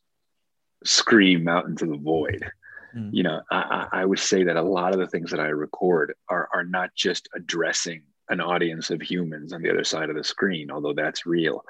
scream 0.83 1.47
out 1.47 1.65
into 1.65 1.85
the 1.85 1.97
void 1.97 2.45
Mm. 2.95 3.09
You 3.11 3.23
know, 3.23 3.41
I, 3.49 3.87
I 3.91 4.05
would 4.05 4.19
say 4.19 4.43
that 4.43 4.55
a 4.55 4.61
lot 4.61 4.93
of 4.93 4.99
the 4.99 5.07
things 5.07 5.31
that 5.31 5.39
I 5.39 5.47
record 5.47 6.13
are, 6.29 6.47
are 6.53 6.63
not 6.63 6.93
just 6.95 7.29
addressing 7.35 8.03
an 8.29 8.39
audience 8.39 8.89
of 8.89 9.01
humans 9.01 9.53
on 9.53 9.61
the 9.61 9.69
other 9.69 9.83
side 9.83 10.09
of 10.09 10.15
the 10.15 10.23
screen, 10.23 10.71
although 10.71 10.93
that's 10.93 11.25
real. 11.25 11.63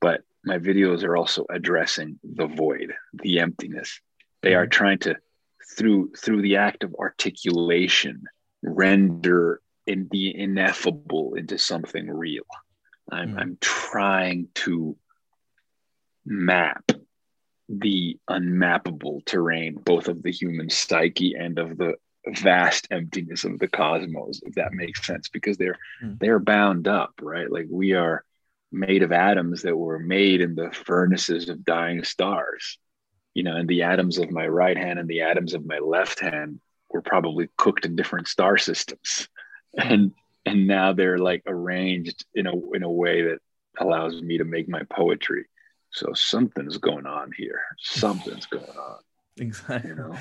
But 0.00 0.22
my 0.44 0.58
videos 0.58 1.04
are 1.04 1.16
also 1.16 1.46
addressing 1.50 2.18
the 2.22 2.46
void, 2.46 2.94
the 3.14 3.40
emptiness. 3.40 4.00
They 4.42 4.54
are 4.54 4.66
mm. 4.66 4.70
trying 4.70 4.98
to, 5.00 5.16
through 5.76 6.12
through 6.16 6.42
the 6.42 6.56
act 6.56 6.84
of 6.84 6.94
articulation, 6.98 8.24
render 8.62 9.60
in 9.86 10.08
the 10.10 10.38
ineffable 10.38 11.34
into 11.34 11.58
something 11.58 12.08
real. 12.10 12.44
I'm, 13.10 13.34
mm. 13.34 13.40
I'm 13.40 13.58
trying 13.60 14.48
to 14.56 14.96
map 16.26 16.90
the 17.68 18.18
unmappable 18.28 19.24
terrain, 19.24 19.74
both 19.74 20.08
of 20.08 20.22
the 20.22 20.30
human 20.30 20.70
psyche 20.70 21.34
and 21.34 21.58
of 21.58 21.76
the 21.76 21.94
vast 22.28 22.88
emptiness 22.90 23.44
of 23.44 23.58
the 23.58 23.68
cosmos, 23.68 24.40
if 24.44 24.54
that 24.54 24.72
makes 24.72 25.06
sense, 25.06 25.28
because 25.28 25.56
they're 25.56 25.78
mm. 26.02 26.18
they're 26.18 26.38
bound 26.38 26.88
up, 26.88 27.12
right? 27.20 27.50
Like 27.50 27.66
we 27.70 27.92
are 27.92 28.24
made 28.72 29.02
of 29.02 29.12
atoms 29.12 29.62
that 29.62 29.76
were 29.76 29.98
made 29.98 30.40
in 30.40 30.54
the 30.54 30.70
furnaces 30.72 31.48
of 31.48 31.64
dying 31.64 32.04
stars. 32.04 32.78
You 33.34 33.42
know, 33.42 33.56
and 33.56 33.68
the 33.68 33.82
atoms 33.82 34.18
of 34.18 34.30
my 34.30 34.46
right 34.46 34.76
hand 34.76 34.98
and 34.98 35.08
the 35.08 35.22
atoms 35.22 35.54
of 35.54 35.66
my 35.66 35.78
left 35.78 36.20
hand 36.20 36.60
were 36.90 37.02
probably 37.02 37.48
cooked 37.56 37.84
in 37.84 37.96
different 37.96 38.28
star 38.28 38.56
systems. 38.58 39.28
Hmm. 39.78 39.92
And 39.92 40.12
and 40.46 40.66
now 40.66 40.92
they're 40.92 41.18
like 41.18 41.42
arranged 41.46 42.24
in 42.34 42.46
a 42.46 42.52
in 42.74 42.82
a 42.82 42.90
way 42.90 43.22
that 43.22 43.38
allows 43.78 44.20
me 44.22 44.38
to 44.38 44.44
make 44.44 44.68
my 44.68 44.82
poetry 44.84 45.46
so 45.94 46.12
something's 46.12 46.76
going 46.76 47.06
on 47.06 47.30
here. 47.36 47.60
Something's 47.78 48.46
going 48.46 48.64
on. 48.78 48.98
Exactly. 49.36 49.90
You 49.90 49.96
know? 49.96 50.16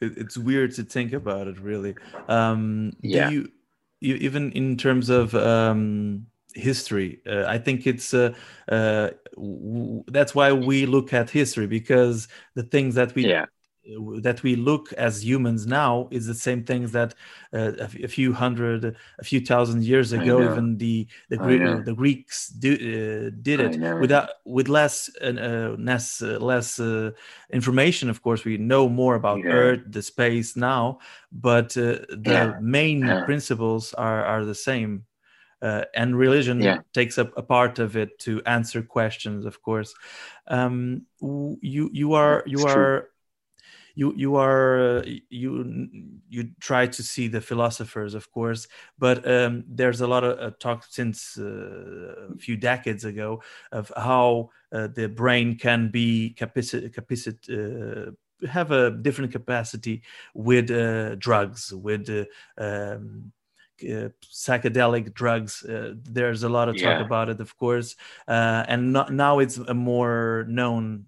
it's 0.00 0.38
weird 0.38 0.74
to 0.74 0.84
think 0.84 1.12
about 1.12 1.48
it, 1.48 1.60
really. 1.60 1.94
Um, 2.28 2.92
yeah. 3.02 3.30
You, 3.30 3.48
you, 4.00 4.14
even 4.16 4.52
in 4.52 4.76
terms 4.76 5.08
of 5.08 5.34
um, 5.34 6.26
history, 6.54 7.20
uh, 7.26 7.44
I 7.46 7.58
think 7.58 7.86
it's 7.86 8.14
uh, 8.14 8.34
uh, 8.70 9.10
w- 9.34 10.04
that's 10.06 10.34
why 10.34 10.52
we 10.52 10.86
look 10.86 11.12
at 11.12 11.30
history 11.30 11.66
because 11.66 12.28
the 12.54 12.62
things 12.62 12.94
that 12.94 13.14
we 13.14 13.26
yeah 13.26 13.46
that 14.20 14.42
we 14.42 14.56
look 14.56 14.92
as 14.94 15.24
humans 15.24 15.66
now 15.66 16.08
is 16.10 16.26
the 16.26 16.34
same 16.34 16.64
things 16.64 16.92
that 16.92 17.14
uh, 17.52 17.72
a, 17.80 18.08
few 18.08 18.32
hundred, 18.32 18.96
a 19.18 19.24
few 19.24 19.40
thousand 19.40 19.84
years 19.84 20.12
ago, 20.12 20.42
even 20.42 20.76
the 20.76 21.06
the, 21.30 21.36
Gre- 21.36 21.82
the 21.82 21.94
Greeks 21.94 22.48
do, 22.48 22.74
uh, 22.74 23.30
did 23.42 23.60
it 23.60 24.00
without 24.00 24.28
with 24.44 24.68
less 24.68 25.10
uh, 25.22 25.74
less 25.78 26.20
uh, 26.22 26.38
less 26.40 26.78
uh, 26.78 27.10
information. 27.50 28.10
Of 28.10 28.22
course, 28.22 28.44
we 28.44 28.58
know 28.58 28.88
more 28.88 29.14
about 29.14 29.38
yeah. 29.38 29.52
Earth, 29.52 29.80
the 29.86 30.02
space 30.02 30.56
now, 30.56 30.98
but 31.32 31.76
uh, 31.76 32.04
the 32.08 32.20
yeah. 32.24 32.58
main 32.60 33.06
yeah. 33.06 33.24
principles 33.24 33.94
are 33.94 34.24
are 34.24 34.44
the 34.44 34.54
same. 34.54 35.04
and 35.94 36.16
religion 36.16 36.62
takes 36.92 37.18
up 37.18 37.32
a 37.36 37.42
part 37.42 37.78
of 37.78 37.96
it 37.96 38.18
to 38.20 38.40
answer 38.46 38.82
questions. 38.82 39.44
Of 39.44 39.60
course, 39.62 39.92
um, 40.46 41.06
you 41.20 41.90
you 41.92 42.12
are 42.12 42.42
you 42.46 42.58
it's 42.58 42.74
are. 42.76 43.08
You 43.98 44.14
you 44.14 44.36
are 44.36 44.98
uh, 44.98 45.02
you 45.28 45.50
you 46.28 46.50
try 46.60 46.86
to 46.86 47.02
see 47.02 47.26
the 47.26 47.40
philosophers 47.40 48.14
of 48.14 48.30
course 48.30 48.68
but 48.96 49.18
um, 49.26 49.64
there's 49.66 50.00
a 50.00 50.06
lot 50.06 50.22
of 50.22 50.38
uh, 50.38 50.54
talk 50.60 50.84
since 50.88 51.36
uh, 51.36 52.30
a 52.32 52.38
few 52.38 52.56
decades 52.56 53.04
ago 53.04 53.42
of 53.72 53.90
how 53.96 54.50
uh, 54.70 54.86
the 54.94 55.08
brain 55.08 55.58
can 55.58 55.90
be 55.90 56.30
capacity 56.30 56.88
capacity 56.90 57.58
uh, 57.58 58.12
have 58.46 58.70
a 58.70 58.92
different 58.92 59.32
capacity 59.32 60.02
with 60.32 60.70
uh, 60.70 61.16
drugs 61.16 61.74
with 61.74 62.08
um, 62.56 63.32
uh, 63.82 64.10
psychedelic 64.22 65.12
drugs. 65.12 65.64
Uh, 65.64 65.94
there's 66.04 66.44
a 66.44 66.48
lot 66.48 66.68
of 66.68 66.76
talk 66.76 66.98
yeah. 67.00 67.04
about 67.04 67.28
it, 67.30 67.40
of 67.40 67.56
course, 67.56 67.96
uh, 68.28 68.64
and 68.68 68.92
not, 68.92 69.12
now 69.12 69.40
it's 69.40 69.56
a 69.56 69.74
more 69.74 70.44
known 70.48 71.06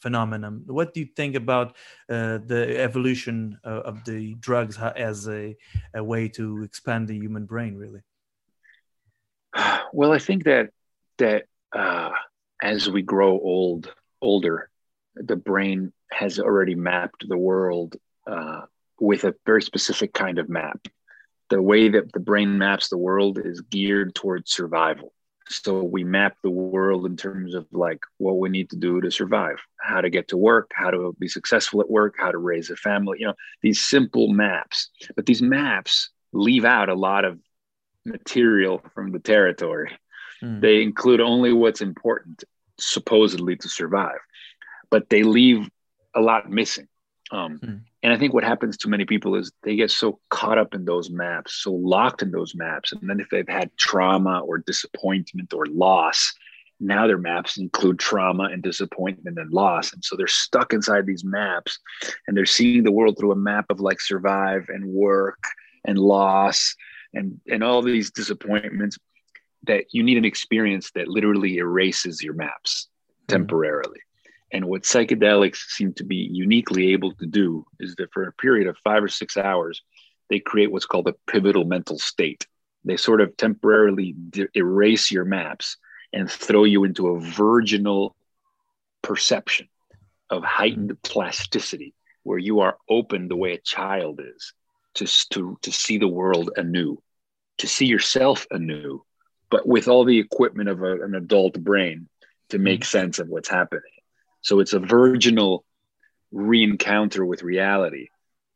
phenomenon. 0.00 0.62
What 0.66 0.94
do 0.94 1.00
you 1.00 1.06
think 1.16 1.34
about 1.36 1.76
uh, 2.08 2.38
the 2.46 2.76
evolution 2.78 3.58
of, 3.64 3.82
of 3.84 4.04
the 4.04 4.34
drugs 4.34 4.78
as 4.78 5.28
a, 5.28 5.56
a, 5.94 6.02
way 6.02 6.28
to 6.28 6.62
expand 6.62 7.08
the 7.08 7.16
human 7.16 7.44
brain? 7.46 7.76
Really. 7.76 8.00
Well, 9.92 10.12
I 10.12 10.20
think 10.20 10.44
that 10.44 10.70
that 11.18 11.46
uh, 11.72 12.10
as 12.62 12.88
we 12.88 13.02
grow 13.02 13.32
old, 13.32 13.92
older, 14.22 14.70
the 15.16 15.34
brain 15.34 15.92
has 16.12 16.38
already 16.38 16.76
mapped 16.76 17.28
the 17.28 17.36
world 17.36 17.96
uh, 18.26 18.62
with 19.00 19.24
a 19.24 19.34
very 19.46 19.62
specific 19.62 20.12
kind 20.12 20.38
of 20.38 20.48
map. 20.48 20.86
The 21.48 21.60
way 21.60 21.88
that 21.88 22.12
the 22.12 22.20
brain 22.20 22.58
maps 22.58 22.88
the 22.88 22.98
world 22.98 23.40
is 23.44 23.60
geared 23.62 24.14
towards 24.14 24.52
survival. 24.52 25.12
So 25.50 25.82
we 25.82 26.04
map 26.04 26.36
the 26.42 26.50
world 26.50 27.06
in 27.06 27.16
terms 27.16 27.54
of 27.54 27.66
like 27.72 28.00
what 28.18 28.38
we 28.38 28.48
need 28.48 28.70
to 28.70 28.76
do 28.76 29.00
to 29.00 29.10
survive 29.10 29.56
how 29.80 30.00
to 30.00 30.08
get 30.08 30.28
to 30.28 30.36
work 30.36 30.70
how 30.74 30.90
to 30.90 31.14
be 31.18 31.28
successful 31.28 31.80
at 31.80 31.90
work 31.90 32.14
how 32.18 32.30
to 32.30 32.38
raise 32.38 32.70
a 32.70 32.76
family 32.76 33.18
you 33.20 33.26
know 33.26 33.34
these 33.62 33.80
simple 33.80 34.28
maps. 34.28 34.90
But 35.16 35.26
these 35.26 35.42
maps 35.42 36.10
leave 36.32 36.64
out 36.64 36.88
a 36.88 36.94
lot 36.94 37.24
of 37.24 37.38
material 38.04 38.82
from 38.94 39.12
the 39.12 39.18
territory. 39.18 39.92
Mm. 40.42 40.62
they 40.62 40.82
include 40.82 41.20
only 41.20 41.52
what's 41.52 41.82
important 41.82 42.44
supposedly 42.78 43.56
to 43.56 43.68
survive. 43.68 44.20
But 44.90 45.10
they 45.10 45.22
leave 45.22 45.68
a 46.14 46.20
lot 46.22 46.48
missing 46.50 46.88
um, 47.30 47.58
mm. 47.58 47.80
And 48.02 48.12
I 48.12 48.18
think 48.18 48.32
what 48.32 48.44
happens 48.44 48.76
to 48.78 48.88
many 48.88 49.04
people 49.04 49.36
is 49.36 49.52
they 49.62 49.76
get 49.76 49.90
so 49.90 50.18
caught 50.30 50.58
up 50.58 50.74
in 50.74 50.84
those 50.84 51.10
maps, 51.10 51.62
so 51.62 51.72
locked 51.72 52.22
in 52.22 52.30
those 52.30 52.54
maps. 52.54 52.92
And 52.92 53.08
then 53.08 53.20
if 53.20 53.28
they've 53.30 53.48
had 53.48 53.76
trauma 53.76 54.40
or 54.40 54.58
disappointment 54.58 55.52
or 55.52 55.66
loss, 55.66 56.32
now 56.80 57.06
their 57.06 57.18
maps 57.18 57.58
include 57.58 57.98
trauma 57.98 58.44
and 58.44 58.62
disappointment 58.62 59.38
and 59.38 59.52
loss. 59.52 59.92
And 59.92 60.02
so 60.02 60.16
they're 60.16 60.26
stuck 60.26 60.72
inside 60.72 61.06
these 61.06 61.24
maps 61.24 61.78
and 62.26 62.36
they're 62.36 62.46
seeing 62.46 62.84
the 62.84 62.92
world 62.92 63.16
through 63.18 63.32
a 63.32 63.36
map 63.36 63.66
of 63.68 63.80
like 63.80 64.00
survive 64.00 64.66
and 64.68 64.86
work 64.86 65.42
and 65.84 65.98
loss 65.98 66.74
and, 67.12 67.38
and 67.48 67.62
all 67.62 67.82
these 67.82 68.10
disappointments 68.10 68.96
that 69.64 69.84
you 69.92 70.02
need 70.02 70.16
an 70.16 70.24
experience 70.24 70.90
that 70.94 71.06
literally 71.06 71.58
erases 71.58 72.22
your 72.22 72.34
maps 72.34 72.88
mm-hmm. 73.28 73.36
temporarily. 73.36 74.00
And 74.52 74.66
what 74.66 74.82
psychedelics 74.82 75.68
seem 75.68 75.92
to 75.94 76.04
be 76.04 76.28
uniquely 76.30 76.92
able 76.92 77.12
to 77.14 77.26
do 77.26 77.66
is 77.78 77.94
that 77.96 78.12
for 78.12 78.24
a 78.24 78.32
period 78.32 78.66
of 78.66 78.76
five 78.78 79.02
or 79.02 79.08
six 79.08 79.36
hours, 79.36 79.82
they 80.28 80.40
create 80.40 80.72
what's 80.72 80.86
called 80.86 81.08
a 81.08 81.14
pivotal 81.30 81.64
mental 81.64 81.98
state. 81.98 82.46
They 82.84 82.96
sort 82.96 83.20
of 83.20 83.36
temporarily 83.36 84.14
de- 84.30 84.48
erase 84.54 85.10
your 85.10 85.24
maps 85.24 85.76
and 86.12 86.30
throw 86.30 86.64
you 86.64 86.84
into 86.84 87.08
a 87.08 87.20
virginal 87.20 88.16
perception 89.02 89.68
of 90.28 90.42
heightened 90.42 91.00
plasticity, 91.02 91.94
where 92.22 92.38
you 92.38 92.60
are 92.60 92.76
open 92.88 93.28
the 93.28 93.36
way 93.36 93.54
a 93.54 93.60
child 93.60 94.20
is 94.20 94.52
to, 94.94 95.06
to, 95.30 95.58
to 95.62 95.72
see 95.72 95.98
the 95.98 96.08
world 96.08 96.50
anew, 96.56 97.00
to 97.58 97.66
see 97.66 97.86
yourself 97.86 98.46
anew, 98.50 99.04
but 99.50 99.66
with 99.66 99.88
all 99.88 100.04
the 100.04 100.18
equipment 100.18 100.68
of 100.68 100.82
a, 100.82 101.02
an 101.02 101.14
adult 101.14 101.58
brain 101.60 102.08
to 102.48 102.58
make 102.58 102.80
mm-hmm. 102.80 102.98
sense 102.98 103.18
of 103.18 103.28
what's 103.28 103.48
happening. 103.48 103.82
So 104.42 104.60
it's 104.60 104.72
a 104.72 104.78
virginal 104.78 105.64
re-encounter 106.32 107.24
with 107.24 107.42
reality, 107.42 108.08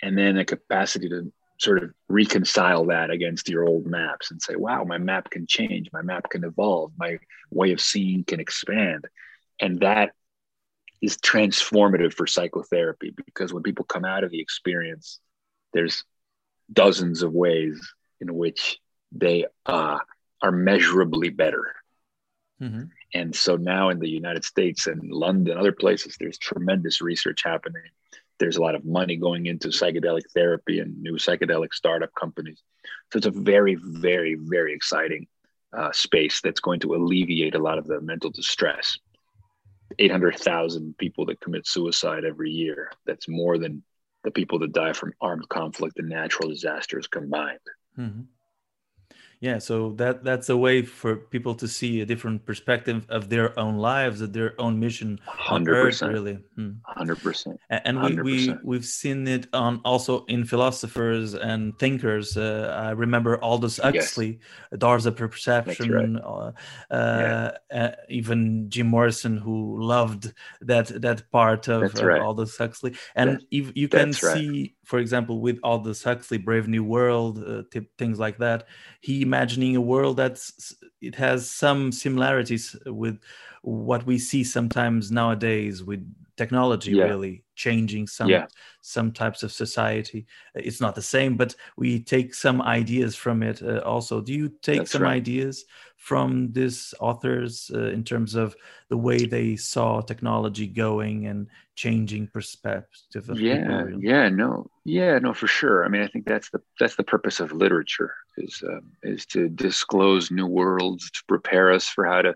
and 0.03 0.17
then 0.17 0.39
a 0.39 0.45
capacity 0.45 1.09
to 1.09 1.33
sort 1.59 1.83
of 1.83 1.91
reconcile 2.09 2.87
that 2.87 3.11
against 3.11 3.49
your 3.49 3.65
old 3.65 3.87
maps 3.87 4.31
and 4.31 4.41
say, 4.43 4.57
wow, 4.57 4.85
my 4.85 4.99
map 4.99 5.31
can 5.31 5.47
change, 5.47 5.89
my 5.93 6.03
map 6.03 6.29
can 6.31 6.45
evolve, 6.45 6.93
my 6.97 7.19
way 7.51 7.73
of 7.73 7.81
seeing 7.81 8.25
can 8.25 8.41
expand. 8.41 9.07
And 9.61 9.81
that 9.81 10.13
is 11.01 11.17
transformative 11.19 12.15
for 12.15 12.27
psychotherapy 12.27 13.15
because 13.25 13.53
when 13.53 13.63
people 13.63 13.85
come 13.85 14.05
out 14.05 14.25
of 14.25 14.31
the 14.31 14.41
experience, 14.41 15.21
there's 15.73 16.05
dozens 16.73 17.23
of 17.23 17.33
ways 17.33 17.93
in 18.21 18.35
which 18.35 18.79
they 19.13 19.47
uh, 19.67 19.99
are 20.43 20.53
measurably 20.53 21.31
better. 21.31 21.75
Mm-hmm. 22.63 22.85
And 23.15 23.35
so 23.35 23.57
now 23.57 23.91
in 23.91 23.99
the 23.99 24.09
United 24.09 24.45
States 24.45 24.87
and 24.87 25.11
London, 25.11 25.59
other 25.59 25.73
places, 25.73 26.17
there's 26.19 26.39
tremendous 26.39 27.01
research 27.01 27.43
happening. 27.45 27.83
There's 28.39 28.57
a 28.57 28.63
lot 28.63 28.75
of 28.75 28.85
money 28.85 29.17
going 29.17 29.47
into 29.47 29.69
psychedelic 29.69 30.23
therapy 30.33 30.81
and 30.81 31.01
new 31.01 31.15
psychedelic 31.15 31.73
startup 31.73 32.11
companies. 32.19 32.63
So 33.13 33.19
it's 33.19 33.27
a 33.27 33.31
very, 33.31 33.77
very, 33.81 34.37
very 34.39 34.75
exciting 34.75 35.27
uh, 35.73 35.93
space 35.93 36.41
that's 36.41 36.61
going 36.61 36.81
to 36.81 36.95
alleviate 36.95 37.55
a 37.55 37.63
lot 37.63 37.79
of 37.79 37.87
the 37.87 38.01
mental 38.01 38.31
distress. 38.31 38.99
800,000 39.99 40.97
people 40.99 41.27
that 41.27 41.41
commit 41.41 41.67
suicide 41.67 42.25
every 42.25 42.51
year. 42.51 42.91
That's 43.07 43.29
more 43.29 43.59
than 43.59 43.83
the 44.25 44.31
people 44.31 44.59
that 44.61 44.73
die 44.73 44.93
from 44.93 45.13
armed 45.21 45.49
conflict 45.49 45.99
and 45.99 46.09
natural 46.09 46.49
disasters 46.49 47.07
combined. 47.07 47.59
Mm-hmm 47.99 48.23
yeah 49.45 49.59
so 49.59 49.93
that 50.01 50.25
that's 50.25 50.49
a 50.49 50.57
way 50.57 50.81
for 50.83 51.17
people 51.35 51.55
to 51.55 51.69
see 51.69 52.01
a 52.01 52.07
different 52.07 52.45
perspective 52.47 53.05
of 53.11 53.29
their 53.29 53.49
own 53.59 53.77
lives 53.77 54.23
of 54.23 54.33
their 54.33 54.59
own 54.59 54.81
mission 54.81 55.21
100% 55.29 55.69
Earth, 55.69 56.03
really 56.03 56.39
hmm. 56.57 56.71
100% 56.97 57.59
and 57.69 58.03
we, 58.03 58.11
100%. 58.11 58.25
we 58.25 58.57
we've 58.65 58.87
seen 58.87 59.29
it 59.29 59.47
on 59.53 59.83
also 59.85 60.25
in 60.35 60.47
philosophers 60.47 61.35
and 61.35 61.79
thinkers 61.79 62.39
uh, 62.39 62.75
i 62.87 62.91
remember 62.91 63.39
aldous 63.43 63.77
huxley 63.79 64.41
yes. 64.41 64.81
doors 64.81 65.05
of 65.05 65.15
perception 65.15 66.15
right. 66.15 66.25
uh, 66.25 67.51
yeah. 67.71 67.81
uh, 67.81 67.91
even 68.09 68.71
jim 68.71 68.87
morrison 68.87 69.37
who 69.37 69.77
loved 69.83 70.33
that 70.63 70.87
that 71.03 71.31
part 71.31 71.69
of 71.69 71.83
right. 72.01 72.23
aldous 72.23 72.57
huxley 72.57 72.95
and 73.15 73.45
you, 73.51 73.71
you 73.75 73.89
can 73.89 74.13
see 74.15 74.75
for 74.85 74.99
example, 74.99 75.41
with 75.41 75.59
Aldous 75.63 76.03
Huxley, 76.03 76.39
Brave 76.39 76.69
New 76.69 76.85
World, 76.85 77.43
uh, 77.43 77.63
things 77.99 78.19
like 78.19 78.39
that, 78.39 78.67
he 79.01 79.23
imagining 79.23 79.77
a 79.77 79.81
world 79.81 80.17
that's 80.17 80.75
it 81.01 81.15
has 81.15 81.51
some 81.51 81.93
similarities 81.93 82.77
with 82.87 83.19
what 83.63 84.05
we 84.07 84.19
see 84.19 84.45
sometimes 84.45 85.11
nowadays 85.11 85.83
with 85.83 86.07
technology 86.37 86.93
yeah. 86.93 87.05
really 87.05 87.45
changing 87.55 88.07
some 88.07 88.29
yeah. 88.29 88.47
some 88.81 89.13
types 89.13 89.43
of 89.43 89.53
society 89.53 90.27
it's 90.55 90.81
not 90.81 90.95
the 90.95 91.03
same 91.03 91.37
but 91.37 91.55
we 91.77 92.01
take 92.01 92.35
some 92.35 92.61
ideas 92.61 93.15
from 93.15 93.43
it 93.43 93.63
uh, 93.63 93.79
also 93.79 94.21
do 94.21 94.33
you 94.33 94.49
take 94.61 94.81
That's 94.81 94.91
some 94.93 95.03
right. 95.03 95.15
ideas 95.15 95.65
from 96.05 96.53
these 96.53 96.93
authors 97.01 97.71
uh, 97.75 97.89
in 97.97 98.05
terms 98.05 98.35
of 98.35 98.55
the 98.91 98.97
way 98.97 99.25
they 99.25 99.57
saw 99.57 100.01
technology 100.01 100.67
going 100.67 101.27
and 101.27 101.47
changing 101.77 102.27
perspective 102.29 103.29
of 103.31 103.41
yeah 103.41 103.85
people? 103.85 104.05
yeah 104.05 104.29
no 104.29 104.67
yeah 104.85 105.19
no 105.19 105.33
for 105.35 105.49
sure 105.49 105.85
i 105.85 105.89
mean 105.89 106.03
i 106.03 106.07
think 106.07 106.25
that's 106.25 106.51
the 106.51 106.61
that's 106.79 106.95
the 106.95 107.03
purpose 107.03 107.41
of 107.41 107.51
literature 107.53 108.15
is 108.37 108.63
um, 108.69 108.93
is 109.03 109.27
to 109.27 109.49
disclose 109.49 110.31
new 110.31 110.47
worlds 110.47 111.11
to 111.11 111.21
prepare 111.27 111.73
us 111.73 111.89
for 111.89 112.05
how 112.05 112.23
to 112.23 112.35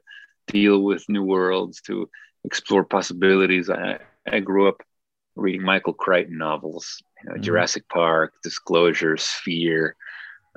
deal 0.48 0.82
with 0.82 1.08
new 1.08 1.22
worlds 1.22 1.80
to 1.82 2.08
explore 2.44 2.84
possibilities. 2.84 3.70
I, 3.70 3.98
I 4.26 4.40
grew 4.40 4.68
up 4.68 4.82
reading 5.36 5.62
Michael 5.62 5.92
Crichton 5.92 6.38
novels, 6.38 7.00
you 7.22 7.28
know, 7.28 7.34
mm-hmm. 7.34 7.42
Jurassic 7.42 7.88
Park, 7.88 8.32
Disclosure, 8.42 9.16
Sphere. 9.16 9.96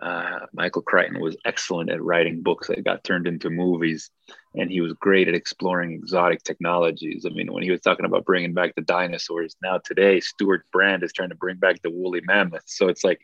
Uh, 0.02 0.40
Michael 0.54 0.82
Crichton 0.82 1.22
was 1.22 1.38
excellent 1.46 1.92
at 1.92 2.02
writing 2.02 2.42
books 2.42 2.68
that 2.68 2.84
got 2.84 3.04
turned 3.04 3.28
into 3.28 3.50
movies, 3.50 4.10
and 4.56 4.72
he 4.72 4.82
was 4.82 4.94
great 4.94 5.28
at 5.28 5.36
exploring 5.36 5.94
exotic 5.94 6.44
technologies. 6.44 7.26
I 7.26 7.30
mean, 7.30 7.54
when 7.54 7.64
he 7.64 7.72
was 7.72 7.82
talking 7.82 8.06
about 8.06 8.26
bringing 8.26 8.54
back 8.54 8.74
the 8.76 8.82
dinosaurs, 8.82 9.56
now 9.62 9.78
today 9.78 10.20
Stewart 10.20 10.66
Brand 10.72 11.04
is 11.04 11.14
trying 11.14 11.30
to 11.30 11.36
bring 11.36 11.58
back 11.58 11.82
the 11.82 11.92
woolly 11.92 12.22
mammoth. 12.24 12.64
So 12.66 12.88
it's 12.88 13.04
like, 13.04 13.22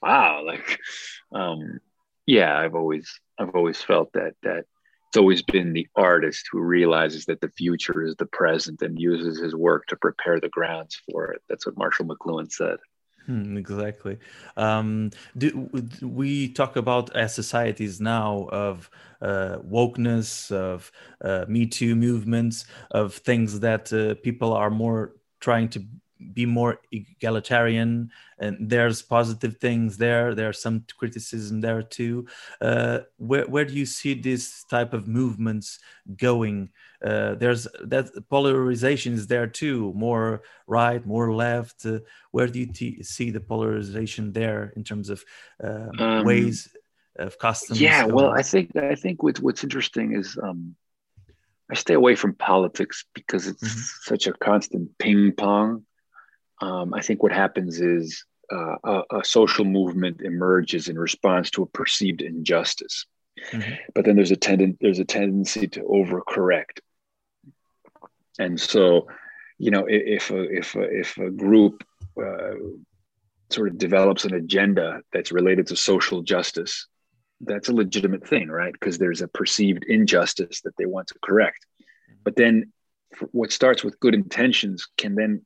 wow, 0.00 0.42
like, 0.44 0.78
um, 1.32 1.80
yeah, 2.26 2.58
I've 2.58 2.74
always 2.74 3.20
I've 3.38 3.54
always 3.54 3.82
felt 3.82 4.12
that 4.14 4.34
that 4.42 4.64
it's 5.08 5.20
always 5.20 5.42
been 5.42 5.72
the 5.72 5.86
artist 5.94 6.48
who 6.50 6.60
realizes 6.60 7.26
that 7.26 7.40
the 7.40 7.50
future 7.50 8.02
is 8.02 8.16
the 8.16 8.26
present 8.26 8.82
and 8.82 8.98
uses 8.98 9.38
his 9.38 9.54
work 9.54 9.86
to 9.86 9.96
prepare 9.96 10.40
the 10.40 10.48
grounds 10.48 11.00
for 11.08 11.32
it. 11.32 11.42
That's 11.48 11.66
what 11.66 11.78
Marshall 11.78 12.06
McLuhan 12.06 12.50
said. 12.50 12.78
Hmm, 13.26 13.56
exactly. 13.56 14.18
Um, 14.56 15.10
do, 15.38 15.70
we 16.02 16.52
talk 16.52 16.76
about 16.76 17.16
as 17.16 17.34
societies 17.34 17.98
now 17.98 18.48
of 18.52 18.90
uh, 19.22 19.58
wokeness, 19.66 20.52
of 20.52 20.92
uh, 21.22 21.46
Me 21.48 21.64
Too 21.66 21.96
movements, 21.96 22.66
of 22.90 23.14
things 23.14 23.60
that 23.60 23.90
uh, 23.94 24.16
people 24.22 24.52
are 24.52 24.68
more 24.68 25.14
trying 25.40 25.70
to 25.70 25.86
be 26.32 26.46
more 26.46 26.80
egalitarian 26.92 28.10
and 28.38 28.68
there's 28.68 29.02
positive 29.02 29.58
things 29.58 29.96
there 29.96 30.34
there's 30.34 30.60
some 30.60 30.84
criticism 30.98 31.60
there 31.60 31.82
too. 31.82 32.26
Uh, 32.60 33.00
where, 33.16 33.46
where 33.46 33.64
do 33.64 33.74
you 33.74 33.86
see 33.86 34.14
this 34.14 34.64
type 34.64 34.92
of 34.92 35.06
movements 35.06 35.78
going? 36.16 36.70
Uh, 37.04 37.34
there's 37.34 37.66
that 37.82 38.10
polarization 38.28 39.12
is 39.12 39.26
there 39.26 39.46
too 39.46 39.92
more 39.94 40.42
right 40.66 41.06
more 41.06 41.32
left. 41.34 41.86
Uh, 41.86 42.00
where 42.32 42.48
do 42.48 42.58
you 42.60 43.02
see 43.02 43.30
the 43.30 43.40
polarization 43.40 44.32
there 44.32 44.72
in 44.76 44.84
terms 44.84 45.10
of 45.10 45.24
uh, 45.62 45.88
um, 45.98 46.24
ways 46.24 46.68
of 47.16 47.38
customs 47.38 47.80
yeah 47.80 48.04
well 48.04 48.30
i 48.30 48.42
think 48.42 48.74
i 48.74 48.96
think 48.96 49.22
what, 49.22 49.38
what's 49.38 49.62
interesting 49.62 50.16
is 50.16 50.36
um, 50.42 50.74
I 51.70 51.74
stay 51.74 51.94
away 51.94 52.14
from 52.14 52.34
politics 52.34 53.04
because 53.14 53.46
it's 53.46 53.62
mm-hmm. 53.62 54.14
such 54.14 54.26
a 54.26 54.32
constant 54.32 54.98
ping 54.98 55.32
pong 55.32 55.84
um, 56.60 56.94
I 56.94 57.00
think 57.00 57.22
what 57.22 57.32
happens 57.32 57.80
is 57.80 58.24
uh, 58.52 58.76
a, 58.84 59.02
a, 59.18 59.24
social 59.24 59.64
movement 59.64 60.20
emerges 60.20 60.88
in 60.88 60.98
response 60.98 61.50
to 61.50 61.62
a 61.62 61.66
perceived 61.66 62.20
injustice, 62.20 63.06
mm-hmm. 63.52 63.72
but 63.94 64.04
then 64.04 64.16
there's 64.16 64.30
a 64.30 64.36
tendon 64.36 64.76
there's 64.80 64.98
a 64.98 65.04
tendency 65.04 65.66
to 65.66 65.80
overcorrect, 65.80 66.80
and 68.38 68.60
so 68.60 69.08
you 69.58 69.70
know 69.70 69.86
if 69.88 70.30
a, 70.30 70.42
if 70.42 70.74
a, 70.74 70.82
if 70.82 71.16
a 71.16 71.30
group 71.30 71.84
uh, 72.22 72.54
sort 73.50 73.68
of 73.68 73.78
develops 73.78 74.24
an 74.24 74.34
agenda 74.34 75.00
that's 75.12 75.32
related 75.32 75.66
to 75.68 75.76
social 75.76 76.22
justice, 76.22 76.86
that's 77.40 77.68
a 77.68 77.74
legitimate 77.74 78.26
thing, 78.26 78.48
right? 78.48 78.72
Because 78.72 78.98
there's 78.98 79.22
a 79.22 79.28
perceived 79.28 79.84
injustice 79.84 80.60
that 80.62 80.76
they 80.76 80.86
want 80.86 81.08
to 81.08 81.14
correct. 81.22 81.66
But 82.22 82.36
then 82.36 82.72
what 83.32 83.52
starts 83.52 83.84
with 83.84 84.00
good 84.00 84.14
intentions 84.14 84.86
can 84.96 85.14
then 85.14 85.44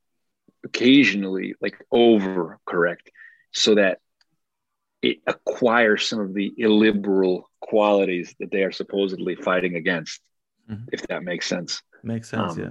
occasionally 0.65 1.55
like 1.61 1.77
over 1.91 2.59
correct 2.67 3.11
so 3.53 3.75
that 3.75 3.99
it 5.03 5.19
acquires 5.27 6.07
some 6.07 6.21
of 6.21 6.35
the 6.35 6.53
illiberal 6.57 7.49
qualities 7.61 8.35
that 8.41 8.51
they 8.51 8.63
are 8.63 8.73
supposedly 8.73 9.37
fighting 9.37 9.77
against, 9.77 10.21
mm-hmm. 10.69 10.85
if 10.93 11.07
that 11.07 11.23
makes 11.23 11.47
sense. 11.47 11.83
Makes 12.03 12.31
sense, 12.31 12.53
um, 12.53 12.59
yeah. 12.59 12.71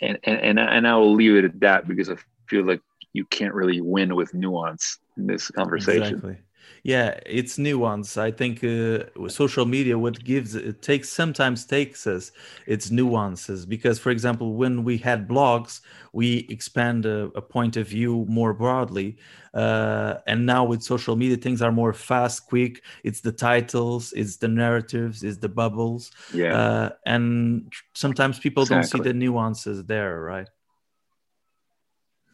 And, 0.00 0.18
and 0.24 0.38
and 0.38 0.58
and 0.58 0.88
I 0.88 0.96
will 0.96 1.14
leave 1.14 1.36
it 1.36 1.44
at 1.44 1.60
that 1.60 1.88
because 1.88 2.10
I 2.10 2.16
feel 2.48 2.64
like 2.64 2.80
you 3.12 3.24
can't 3.26 3.54
really 3.54 3.80
win 3.80 4.14
with 4.14 4.34
nuance 4.34 4.98
in 5.16 5.26
this 5.26 5.50
conversation. 5.50 6.02
Exactly 6.02 6.36
yeah 6.82 7.18
it's 7.26 7.58
nuance 7.58 8.16
i 8.16 8.30
think 8.30 8.62
uh, 8.64 9.04
social 9.28 9.66
media 9.66 9.98
what 9.98 10.22
gives 10.24 10.54
it 10.54 10.82
takes 10.82 11.08
sometimes 11.08 11.64
takes 11.64 12.06
us 12.06 12.32
its 12.66 12.90
nuances. 12.90 13.66
Because 13.66 13.98
for 13.98 14.10
example 14.10 14.54
when 14.54 14.84
we 14.84 14.98
had 14.98 15.28
blogs 15.28 15.80
we 16.12 16.46
expand 16.48 17.06
a, 17.06 17.30
a 17.34 17.42
point 17.42 17.76
of 17.76 17.88
view 17.88 18.24
more 18.28 18.52
broadly 18.52 19.16
uh, 19.54 20.14
and 20.26 20.46
now 20.46 20.64
with 20.64 20.82
social 20.82 21.16
media 21.16 21.36
things 21.36 21.62
are 21.62 21.72
more 21.72 21.92
fast 21.92 22.46
quick. 22.46 22.82
It's 23.02 23.20
the 23.20 23.32
titles 23.32 24.12
it's 24.16 24.36
the 24.36 24.48
narratives 24.48 25.22
it's 25.22 25.38
the 25.38 25.48
bubbles 25.48 26.10
yeah. 26.32 26.54
uh, 26.56 26.90
and 27.06 27.72
sometimes 27.94 28.38
people 28.38 28.62
exactly. 28.62 28.98
don't 28.98 29.04
see 29.06 29.10
the 29.10 29.14
nuances 29.14 29.84
there 29.84 30.20
right? 30.20 30.48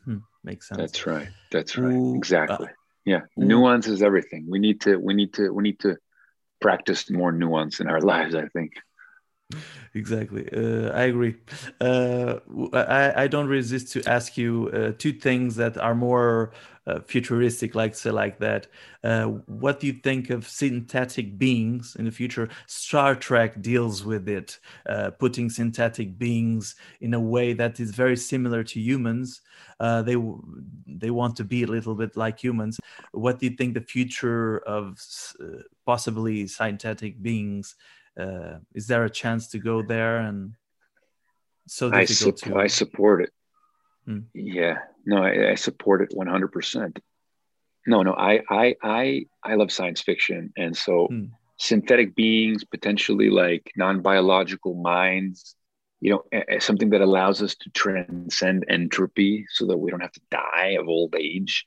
Hmm, 0.04 0.18
makes 0.44 0.68
sense. 0.68 0.80
That's 0.80 1.06
right. 1.06 1.28
That's 1.50 1.76
right. 1.76 1.92
Ooh, 1.92 2.16
exactly 2.16 2.68
yeah 3.04 3.20
mm. 3.20 3.44
nuance 3.46 3.86
is 3.86 4.02
everything. 4.02 4.46
We 4.48 4.58
need 4.58 4.80
to 4.82 4.96
we 4.96 5.14
need 5.14 5.32
to 5.34 5.52
we 5.52 5.62
need 5.62 5.80
to 5.80 5.96
practice 6.60 7.10
more 7.10 7.32
nuance 7.32 7.80
in 7.80 7.88
our 7.88 8.00
lives 8.14 8.34
i 8.34 8.46
think. 8.48 8.72
Exactly. 9.94 10.48
Uh, 10.52 10.90
i 10.90 11.02
agree. 11.02 11.34
Uh, 11.80 12.36
I, 12.72 13.24
I 13.24 13.26
don't 13.26 13.48
resist 13.48 13.92
to 13.94 14.08
ask 14.08 14.36
you 14.36 14.70
uh, 14.72 14.92
two 14.96 15.12
things 15.12 15.56
that 15.56 15.76
are 15.76 15.94
more 15.94 16.52
uh, 16.90 17.00
futuristic 17.00 17.74
like 17.74 17.94
say 17.94 18.10
like 18.10 18.38
that. 18.38 18.66
Uh, 19.04 19.26
what 19.46 19.80
do 19.80 19.86
you 19.86 19.92
think 19.92 20.30
of 20.30 20.48
synthetic 20.48 21.38
beings 21.38 21.96
in 21.98 22.04
the 22.04 22.10
future? 22.10 22.48
Star 22.66 23.14
trek 23.14 23.62
deals 23.62 24.04
with 24.04 24.28
it 24.28 24.58
uh, 24.88 25.10
putting 25.10 25.50
synthetic 25.50 26.18
beings 26.18 26.74
in 27.00 27.14
a 27.14 27.20
way 27.20 27.52
that 27.52 27.80
is 27.80 27.90
very 27.92 28.16
similar 28.16 28.64
to 28.64 28.80
humans. 28.80 29.42
They 29.80 30.16
they 30.86 31.10
want 31.10 31.36
to 31.36 31.44
be 31.44 31.62
a 31.62 31.66
little 31.66 31.94
bit 31.94 32.16
like 32.16 32.38
humans. 32.38 32.78
What 33.12 33.38
do 33.38 33.46
you 33.46 33.56
think 33.56 33.74
the 33.74 33.80
future 33.80 34.58
of 34.58 34.98
possibly 35.86 36.46
synthetic 36.46 37.22
beings 37.22 37.76
uh, 38.18 38.58
is 38.74 38.86
there 38.86 39.04
a 39.04 39.10
chance 39.10 39.48
to 39.48 39.58
go 39.58 39.82
there 39.82 40.18
and 40.18 40.54
so 41.66 41.90
difficult 41.90 42.42
I, 42.42 42.46
su- 42.46 42.50
to... 42.50 42.58
I 42.58 42.66
support 42.66 43.22
it 43.22 43.32
hmm. 44.10 44.18
yeah 44.34 44.78
no 45.04 45.22
I, 45.22 45.50
I, 45.50 45.54
support 45.54 46.02
it 46.02 46.10
100% 46.10 46.98
no 47.86 48.02
no 48.02 48.12
I, 48.12 48.40
I 48.48 48.74
i 48.82 49.26
i 49.42 49.54
love 49.54 49.72
science 49.72 50.00
fiction 50.00 50.52
and 50.56 50.76
so 50.76 51.06
hmm. 51.06 51.24
synthetic 51.56 52.14
beings 52.14 52.64
potentially 52.64 53.30
like 53.30 53.72
non-biological 53.76 54.74
minds 54.74 55.54
you 56.00 56.10
know 56.10 56.58
something 56.58 56.90
that 56.90 57.00
allows 57.00 57.42
us 57.42 57.54
to 57.56 57.70
transcend 57.70 58.64
entropy 58.68 59.46
so 59.50 59.66
that 59.66 59.78
we 59.78 59.90
don't 59.90 60.00
have 60.00 60.12
to 60.12 60.20
die 60.30 60.76
of 60.78 60.88
old 60.88 61.14
age 61.14 61.66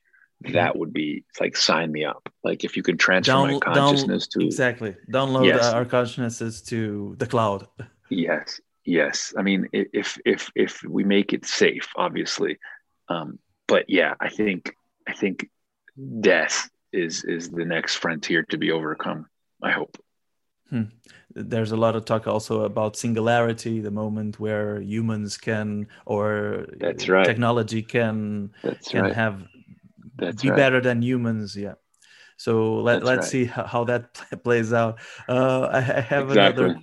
that 0.52 0.78
would 0.78 0.94
be 0.94 1.24
like 1.40 1.56
sign 1.56 1.92
me 1.92 2.04
up. 2.04 2.30
Like 2.44 2.64
if 2.64 2.76
you 2.76 2.84
can 2.84 2.98
transfer 2.98 3.32
down, 3.32 3.54
my 3.54 3.60
consciousness 3.60 4.28
down, 4.28 4.42
to 4.42 4.48
exactly 4.48 4.96
download 5.10 5.46
yes. 5.46 5.66
our 5.66 5.86
consciousnesses 5.86 6.62
to 6.64 7.16
the 7.18 7.28
cloud. 7.28 7.68
Yes, 8.10 8.60
yes. 8.86 9.34
I 9.38 9.42
mean, 9.42 9.68
if 9.74 10.18
if 10.26 10.52
if 10.56 10.84
we 10.84 11.04
make 11.04 11.34
it 11.34 11.46
safe, 11.46 11.88
obviously, 11.96 12.58
um, 13.10 13.40
but 13.68 13.90
yeah, 13.90 14.16
I 14.20 14.30
think 14.30 14.76
I 15.08 15.14
think 15.14 15.50
death 16.20 16.70
is 16.92 17.24
is 17.24 17.50
the 17.50 17.66
next 17.66 17.96
frontier 17.96 18.44
to 18.50 18.58
be 18.58 18.72
overcome. 18.72 19.28
I 19.62 19.72
hope. 19.72 19.98
Hmm. 20.70 20.84
There's 21.36 21.72
a 21.72 21.78
lot 21.78 21.96
of 21.96 22.06
talk 22.06 22.28
also 22.28 22.62
about 22.62 22.96
singularity, 22.96 23.80
the 23.80 23.92
moment 23.92 24.40
where 24.40 24.82
humans 24.82 25.38
can 25.38 25.88
or 26.06 26.68
That's 26.78 27.08
right. 27.10 27.26
technology 27.26 27.82
can 27.82 28.52
That's 28.64 28.90
can 28.90 29.04
right. 29.04 29.14
have 29.14 29.44
that's 30.16 30.42
be 30.42 30.50
right. 30.50 30.58
better 30.58 30.82
than 30.82 31.02
humans. 31.02 31.56
Yeah. 31.56 31.74
So 32.38 32.76
let, 32.76 33.04
let's 33.04 33.20
right. 33.20 33.26
see 33.26 33.46
how, 33.46 33.66
how, 33.66 33.84
that 33.86 34.14
plays 34.44 34.74
out. 34.74 35.00
Uh, 35.28 35.62
I, 35.72 35.78
I, 35.78 35.82
have 35.82 36.30
exactly. 36.30 36.66
another 36.66 36.80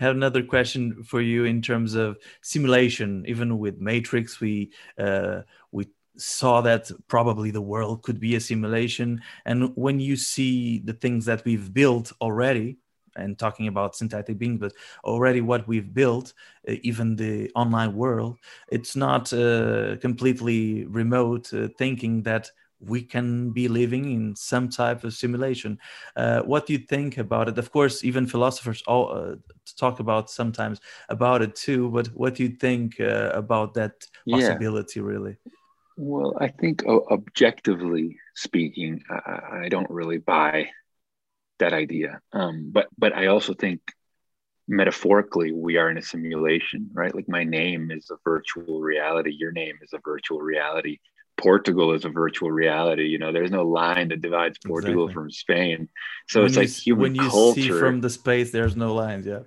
I 0.00 0.04
have 0.04 0.16
another 0.16 0.42
question 0.42 1.04
for 1.04 1.20
you 1.20 1.44
in 1.44 1.62
terms 1.62 1.94
of 1.94 2.18
simulation. 2.42 3.24
Even 3.28 3.58
with 3.58 3.78
Matrix, 3.80 4.40
we 4.40 4.72
uh, 4.98 5.42
we 5.70 5.88
saw 6.16 6.60
that 6.62 6.90
probably 7.08 7.50
the 7.50 7.60
world 7.62 8.02
could 8.02 8.20
be 8.20 8.34
a 8.36 8.40
simulation. 8.40 9.20
And 9.44 9.72
when 9.76 10.00
you 10.00 10.16
see 10.16 10.78
the 10.78 10.92
things 10.92 11.24
that 11.26 11.44
we've 11.44 11.72
built 11.72 12.12
already, 12.20 12.78
and 13.16 13.38
talking 13.38 13.68
about 13.68 13.94
synthetic 13.94 14.38
beings, 14.38 14.58
but 14.60 14.72
already 15.04 15.40
what 15.40 15.66
we've 15.68 15.94
built, 15.94 16.32
uh, 16.68 16.74
even 16.82 17.16
the 17.16 17.50
online 17.54 17.94
world, 17.94 18.38
it's 18.70 18.96
not 18.96 19.32
uh, 19.32 19.96
completely 20.00 20.84
remote 20.86 21.52
uh, 21.54 21.68
thinking 21.78 22.22
that 22.24 22.50
we 22.80 23.02
can 23.02 23.50
be 23.50 23.68
living 23.68 24.12
in 24.12 24.36
some 24.36 24.68
type 24.68 25.04
of 25.04 25.14
simulation. 25.14 25.78
Uh, 26.16 26.40
what 26.42 26.66
do 26.66 26.72
you 26.72 26.78
think 26.78 27.18
about 27.18 27.48
it? 27.48 27.58
Of 27.58 27.70
course, 27.70 28.04
even 28.04 28.26
philosophers 28.26 28.82
all 28.86 29.12
uh, 29.12 29.36
talk 29.76 30.00
about 30.00 30.30
sometimes 30.30 30.80
about 31.08 31.42
it 31.42 31.54
too. 31.54 31.90
But 31.90 32.08
what 32.08 32.34
do 32.34 32.42
you 32.42 32.50
think 32.50 33.00
uh, 33.00 33.30
about 33.34 33.74
that 33.74 33.92
possibility, 34.28 35.00
yeah. 35.00 35.06
really? 35.06 35.36
Well, 35.96 36.36
I 36.40 36.48
think 36.48 36.84
objectively 36.86 38.18
speaking, 38.34 39.02
I, 39.08 39.64
I 39.64 39.68
don't 39.68 39.90
really 39.90 40.18
buy 40.18 40.70
that 41.58 41.72
idea. 41.72 42.20
Um, 42.32 42.70
but 42.72 42.88
but 42.98 43.14
I 43.14 43.26
also 43.26 43.54
think 43.54 43.80
metaphorically 44.66 45.52
we 45.52 45.76
are 45.76 45.90
in 45.90 45.98
a 45.98 46.02
simulation, 46.02 46.90
right? 46.92 47.14
Like 47.14 47.28
my 47.28 47.44
name 47.44 47.90
is 47.90 48.10
a 48.10 48.16
virtual 48.24 48.80
reality. 48.80 49.30
Your 49.30 49.52
name 49.52 49.78
is 49.82 49.92
a 49.92 50.00
virtual 50.04 50.40
reality. 50.40 50.98
Portugal 51.36 51.92
is 51.92 52.04
a 52.04 52.08
virtual 52.08 52.50
reality. 52.50 53.06
You 53.06 53.18
know, 53.18 53.32
there's 53.32 53.50
no 53.50 53.66
line 53.66 54.08
that 54.08 54.20
divides 54.20 54.58
Portugal 54.64 55.04
exactly. 55.04 55.14
from 55.14 55.30
Spain. 55.30 55.88
So 56.28 56.40
when 56.40 56.48
it's 56.48 56.56
like 56.56 56.68
human 56.68 57.02
when 57.02 57.14
you 57.14 57.28
culture. 57.28 57.60
see 57.60 57.70
from 57.70 58.00
the 58.00 58.10
space, 58.10 58.50
there's 58.50 58.76
no 58.76 58.94
lines. 58.94 59.26
Yeah. 59.26 59.40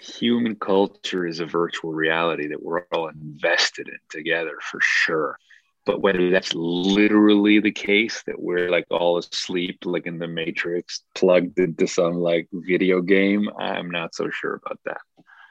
Human 0.00 0.56
culture 0.56 1.26
is 1.26 1.40
a 1.40 1.46
virtual 1.46 1.92
reality 1.92 2.48
that 2.48 2.62
we're 2.62 2.82
all 2.92 3.08
invested 3.08 3.88
in 3.88 3.98
together 4.10 4.58
for 4.60 4.80
sure 4.80 5.38
but 5.84 6.00
whether 6.00 6.30
that's 6.30 6.54
literally 6.54 7.58
the 7.58 7.72
case 7.72 8.22
that 8.26 8.40
we're 8.40 8.70
like 8.70 8.86
all 8.90 9.18
asleep 9.18 9.78
like 9.84 10.06
in 10.06 10.18
the 10.18 10.28
matrix 10.28 11.02
plugged 11.14 11.58
into 11.58 11.86
some 11.86 12.14
like 12.14 12.48
video 12.52 13.00
game 13.00 13.48
i'm 13.58 13.90
not 13.90 14.14
so 14.14 14.28
sure 14.30 14.60
about 14.64 14.78
that 14.84 15.00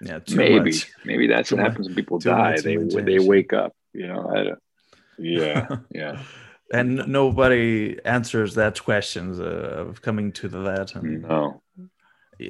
yeah 0.02 0.20
maybe 0.36 0.72
much. 0.72 0.92
maybe 1.06 1.28
that's 1.28 1.50
too 1.50 1.56
what 1.56 1.66
happens 1.66 1.88
when 1.88 1.96
people 1.96 2.20
die 2.20 2.60
they 2.62 2.78
they 2.78 3.20
wake 3.20 3.54
up 3.54 3.74
you 3.94 4.08
know 4.08 4.56
yeah 5.22 5.68
yeah. 5.94 6.22
And 6.74 7.06
nobody 7.08 7.98
answers 8.06 8.56
that 8.56 8.82
questions 8.82 9.42
uh, 9.42 9.86
of 9.90 10.02
coming 10.02 10.32
to 10.34 10.48
the 10.48 10.60
that 10.60 10.96
and 10.96 11.24
no. 11.24 11.62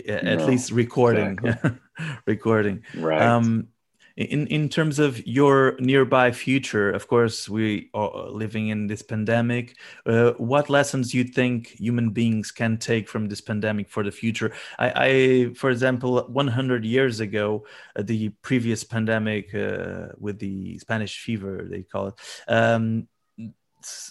at 0.07 0.23
no, 0.23 0.45
least 0.45 0.71
recording. 0.71 1.39
Exactly. 1.43 1.71
recording. 2.27 2.83
Right. 2.95 3.21
Um 3.21 3.69
in 4.17 4.47
in 4.47 4.69
terms 4.69 4.99
of 4.99 5.25
your 5.25 5.75
nearby 5.79 6.31
future 6.31 6.91
of 6.91 7.07
course 7.07 7.47
we 7.49 7.89
are 7.93 8.29
living 8.29 8.69
in 8.69 8.87
this 8.87 9.01
pandemic. 9.01 9.77
Uh, 10.05 10.31
what 10.37 10.69
lessons 10.69 11.13
you 11.13 11.23
think 11.23 11.67
human 11.79 12.09
beings 12.09 12.51
can 12.51 12.77
take 12.77 13.07
from 13.07 13.27
this 13.27 13.41
pandemic 13.41 13.89
for 13.89 14.03
the 14.03 14.11
future? 14.11 14.51
I, 14.79 14.91
I 14.95 15.53
for 15.53 15.69
example 15.69 16.25
100 16.27 16.85
years 16.85 17.19
ago 17.19 17.65
uh, 17.95 18.03
the 18.03 18.29
previous 18.41 18.83
pandemic 18.83 19.53
uh, 19.55 20.07
with 20.17 20.39
the 20.39 20.77
spanish 20.79 21.19
fever 21.19 21.67
they 21.69 21.83
call 21.83 22.07
it 22.07 22.15
um, 22.47 23.07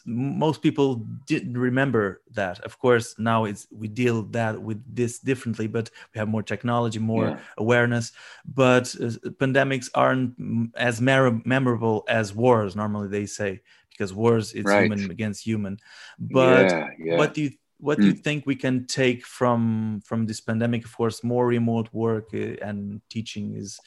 most 0.07 0.63
people 0.63 1.07
didn't 1.27 1.57
remember 1.57 2.23
that 2.33 2.61
of 2.61 2.79
course 2.79 3.15
now 3.19 3.45
it's 3.45 3.67
we 3.71 3.89
deal 3.89 4.23
that 4.23 4.61
with 4.61 4.83
this 4.95 5.19
differently 5.19 5.67
but 5.67 5.91
we 6.15 6.19
have 6.19 6.29
more 6.29 6.43
technology 6.43 6.99
more 6.99 7.29
yeah. 7.29 7.39
awareness 7.59 8.13
but 8.45 8.95
uh, 9.01 9.11
pandemics 9.41 9.89
aren't 9.95 10.35
as 10.77 11.01
mer- 11.01 11.41
memorable 11.45 12.05
as 12.09 12.35
wars 12.35 12.77
normally 12.77 13.09
they 13.09 13.27
say 13.27 13.61
because 13.91 14.13
wars 14.15 14.53
it's 14.53 14.67
right. 14.67 14.83
human 14.83 15.11
against 15.11 15.45
human 15.45 15.79
but 16.19 16.71
yeah, 16.71 16.89
yeah. 16.99 17.17
what 17.17 17.35
do 17.35 17.43
you 17.43 17.51
what 17.79 17.99
mm. 17.99 18.03
do 18.03 18.07
you 18.09 18.13
hmm. 18.13 18.21
think 18.21 18.47
we 18.47 18.57
can 18.57 18.87
take 18.87 19.25
from 19.25 20.01
from 20.05 20.27
this 20.27 20.41
pandemic 20.41 20.85
of 20.85 20.97
course 20.97 21.25
more 21.25 21.47
remote 21.47 21.89
work 21.93 22.29
uh, 22.35 22.57
and 22.63 23.01
teaching 23.09 23.57
is 23.57 23.81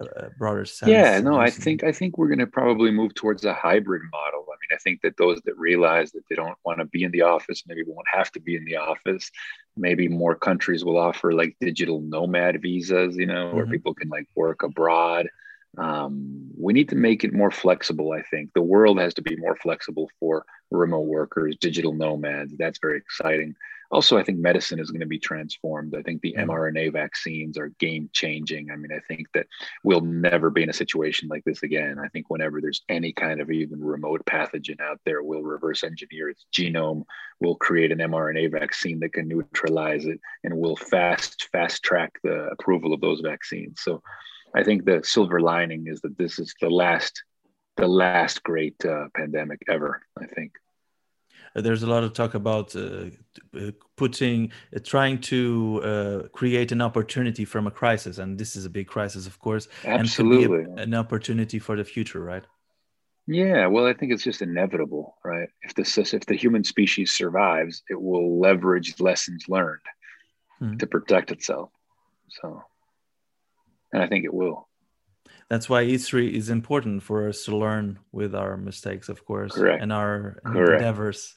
a 0.00 0.30
broader 0.38 0.64
sense 0.64 0.90
yeah 0.90 1.18
no 1.20 1.38
i 1.38 1.50
think 1.50 1.82
i 1.84 1.92
think 1.92 2.18
we're 2.18 2.28
going 2.28 2.38
to 2.38 2.46
probably 2.46 2.90
move 2.90 3.14
towards 3.14 3.44
a 3.44 3.54
hybrid 3.54 4.02
model 4.12 4.46
i 4.56 4.56
mean, 4.60 4.76
I 4.76 4.78
think 4.82 5.02
that 5.02 5.16
those 5.16 5.40
that 5.42 5.56
realize 5.58 6.12
that 6.12 6.22
they 6.28 6.36
don't 6.36 6.56
want 6.64 6.78
to 6.78 6.84
be 6.86 7.04
in 7.04 7.10
the 7.10 7.22
office 7.22 7.62
maybe 7.66 7.82
won't 7.86 8.06
have 8.12 8.30
to 8.32 8.40
be 8.40 8.56
in 8.56 8.64
the 8.64 8.76
office. 8.76 9.30
Maybe 9.76 10.08
more 10.08 10.34
countries 10.34 10.84
will 10.84 10.98
offer 10.98 11.32
like 11.32 11.56
digital 11.60 12.00
nomad 12.00 12.62
visas, 12.62 13.16
you 13.16 13.26
know, 13.26 13.46
mm-hmm. 13.46 13.56
where 13.56 13.66
people 13.66 13.94
can 13.94 14.08
like 14.08 14.26
work 14.34 14.62
abroad. 14.62 15.28
Um, 15.78 16.50
we 16.58 16.72
need 16.72 16.88
to 16.90 16.96
make 16.96 17.24
it 17.24 17.32
more 17.32 17.50
flexible. 17.50 18.12
I 18.12 18.22
think 18.22 18.50
the 18.54 18.62
world 18.62 18.98
has 18.98 19.14
to 19.14 19.22
be 19.22 19.36
more 19.36 19.56
flexible 19.56 20.10
for 20.18 20.44
remote 20.70 21.06
workers, 21.06 21.56
digital 21.60 21.92
nomads. 21.92 22.54
That's 22.56 22.78
very 22.78 22.98
exciting 22.98 23.54
also, 23.90 24.18
I 24.18 24.24
think 24.24 24.38
medicine 24.38 24.80
is 24.80 24.90
going 24.90 25.00
to 25.00 25.06
be 25.06 25.18
transformed. 25.18 25.94
I 25.96 26.02
think 26.02 26.20
the 26.20 26.34
mRNA 26.38 26.92
vaccines 26.92 27.56
are 27.56 27.68
game 27.78 28.10
changing. 28.12 28.70
I 28.70 28.76
mean, 28.76 28.92
I 28.92 29.00
think 29.06 29.28
that 29.34 29.46
we'll 29.84 30.00
never 30.00 30.50
be 30.50 30.62
in 30.62 30.70
a 30.70 30.74
situation 30.74 31.28
like 31.28 31.44
this 31.44 31.62
again. 31.62 31.98
I 31.98 32.08
think 32.08 32.28
whenever 32.28 32.60
there's 32.60 32.82
any 32.88 33.12
kind 33.12 33.40
of 33.40 33.50
even 33.50 33.82
remote 33.82 34.24
pathogen 34.26 34.80
out 34.80 35.00
there, 35.04 35.22
we'll 35.22 35.42
reverse 35.42 35.84
engineer 35.84 36.30
its 36.30 36.46
genome, 36.52 37.04
we'll 37.40 37.54
create 37.56 37.92
an 37.92 37.98
mRNA 37.98 38.52
vaccine 38.52 38.98
that 39.00 39.12
can 39.12 39.28
neutralize 39.28 40.06
it, 40.06 40.20
and 40.42 40.56
we'll 40.56 40.76
fast 40.76 41.48
fast 41.52 41.82
track 41.82 42.12
the 42.24 42.48
approval 42.48 42.92
of 42.92 43.00
those 43.00 43.20
vaccines. 43.20 43.80
So, 43.82 44.02
I 44.54 44.62
think 44.62 44.84
the 44.84 45.02
silver 45.04 45.40
lining 45.40 45.86
is 45.86 46.00
that 46.00 46.16
this 46.16 46.38
is 46.38 46.54
the 46.60 46.70
last 46.70 47.22
the 47.76 47.86
last 47.86 48.42
great 48.42 48.82
uh, 48.84 49.08
pandemic 49.14 49.60
ever. 49.68 50.02
I 50.18 50.26
think. 50.26 50.52
There's 51.54 51.82
a 51.82 51.86
lot 51.86 52.04
of 52.04 52.12
talk 52.12 52.34
about 52.34 52.76
uh, 52.76 53.06
uh 53.54 53.70
putting, 53.96 54.52
uh, 54.74 54.80
trying 54.84 55.20
to 55.32 55.80
uh, 55.82 56.28
create 56.28 56.70
an 56.70 56.82
opportunity 56.82 57.46
from 57.46 57.66
a 57.66 57.70
crisis, 57.70 58.18
and 58.18 58.38
this 58.38 58.56
is 58.56 58.66
a 58.66 58.70
big 58.70 58.86
crisis, 58.88 59.26
of 59.26 59.38
course, 59.38 59.66
Absolutely. 59.84 60.64
and 60.64 60.78
a, 60.78 60.82
an 60.82 60.94
opportunity 60.94 61.58
for 61.58 61.74
the 61.76 61.84
future, 61.84 62.20
right? 62.20 62.44
Yeah, 63.26 63.66
well, 63.66 63.86
I 63.86 63.94
think 63.94 64.12
it's 64.12 64.22
just 64.22 64.42
inevitable, 64.42 65.16
right? 65.24 65.48
If 65.62 65.74
the 65.74 66.10
if 66.12 66.26
the 66.26 66.36
human 66.36 66.62
species 66.62 67.12
survives, 67.12 67.82
it 67.90 68.00
will 68.00 68.38
leverage 68.38 69.00
lessons 69.00 69.48
learned 69.48 69.80
hmm. 70.58 70.76
to 70.76 70.86
protect 70.86 71.32
itself. 71.32 71.70
So, 72.28 72.62
and 73.96 74.04
I 74.04 74.08
think 74.08 74.24
it 74.26 74.34
will 74.34 74.68
that's 75.48 75.68
why 75.68 75.84
history 75.84 76.36
is 76.36 76.50
important 76.50 77.02
for 77.02 77.28
us 77.28 77.44
to 77.44 77.56
learn 77.56 78.00
with 78.10 78.34
our 78.34 78.56
mistakes, 78.56 79.08
of 79.08 79.24
course, 79.24 79.54
Correct. 79.54 79.82
and 79.82 79.92
our 79.92 80.40
Correct. 80.44 80.82
endeavors. 80.82 81.34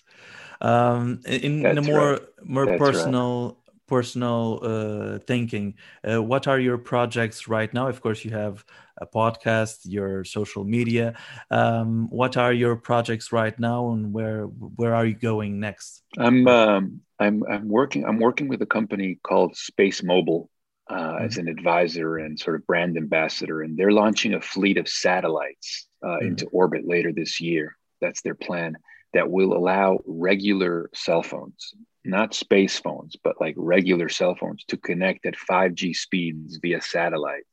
Um, 0.61 1.21
in, 1.25 1.65
in, 1.65 1.77
a 1.77 1.81
more 1.81 2.11
right. 2.11 2.21
more 2.43 2.65
That's 2.65 2.79
personal 2.79 3.45
right. 3.45 3.75
personal 3.87 4.59
uh, 4.63 5.19
thinking, 5.25 5.75
uh, 6.03 6.21
what 6.21 6.47
are 6.47 6.59
your 6.59 6.77
projects 6.77 7.47
right 7.47 7.71
now? 7.73 7.87
Of 7.87 8.01
course, 8.01 8.25
you 8.25 8.31
have 8.31 8.65
a 8.97 9.05
podcast, 9.05 9.81
your 9.85 10.23
social 10.23 10.65
media. 10.65 11.13
Um, 11.51 12.09
what 12.09 12.35
are 12.35 12.51
your 12.51 12.75
projects 12.75 13.31
right 13.31 13.57
now, 13.59 13.91
and 13.91 14.11
where 14.11 14.45
where 14.45 14.95
are 14.95 15.05
you 15.05 15.15
going 15.15 15.59
next? 15.59 16.01
I'm 16.17 16.47
um, 16.47 17.01
I'm 17.19 17.43
I'm 17.43 17.69
working 17.69 18.05
I'm 18.05 18.19
working 18.19 18.47
with 18.47 18.61
a 18.63 18.67
company 18.67 19.19
called 19.21 19.53
SpaceMobile 19.53 20.47
uh, 20.89 20.93
mm-hmm. 20.93 21.25
as 21.25 21.37
an 21.37 21.47
advisor 21.47 22.17
and 22.17 22.39
sort 22.39 22.55
of 22.55 22.65
brand 22.65 22.97
ambassador, 22.97 23.61
and 23.61 23.77
they're 23.77 23.91
launching 23.91 24.33
a 24.33 24.41
fleet 24.41 24.77
of 24.77 24.87
satellites 24.87 25.87
uh, 26.03 26.07
mm-hmm. 26.07 26.27
into 26.27 26.47
orbit 26.47 26.87
later 26.87 27.11
this 27.11 27.39
year. 27.39 27.77
That's 28.01 28.21
their 28.21 28.35
plan 28.35 28.77
that 29.13 29.29
will 29.29 29.53
allow 29.53 29.99
regular 30.05 30.89
cell 30.93 31.23
phones, 31.23 31.73
not 32.05 32.33
space 32.33 32.79
phones, 32.79 33.15
but 33.23 33.39
like 33.41 33.55
regular 33.57 34.09
cell 34.09 34.35
phones 34.35 34.63
to 34.65 34.77
connect 34.77 35.25
at 35.25 35.35
5G 35.35 35.95
speeds 35.95 36.59
via 36.61 36.81
satellite 36.81 37.43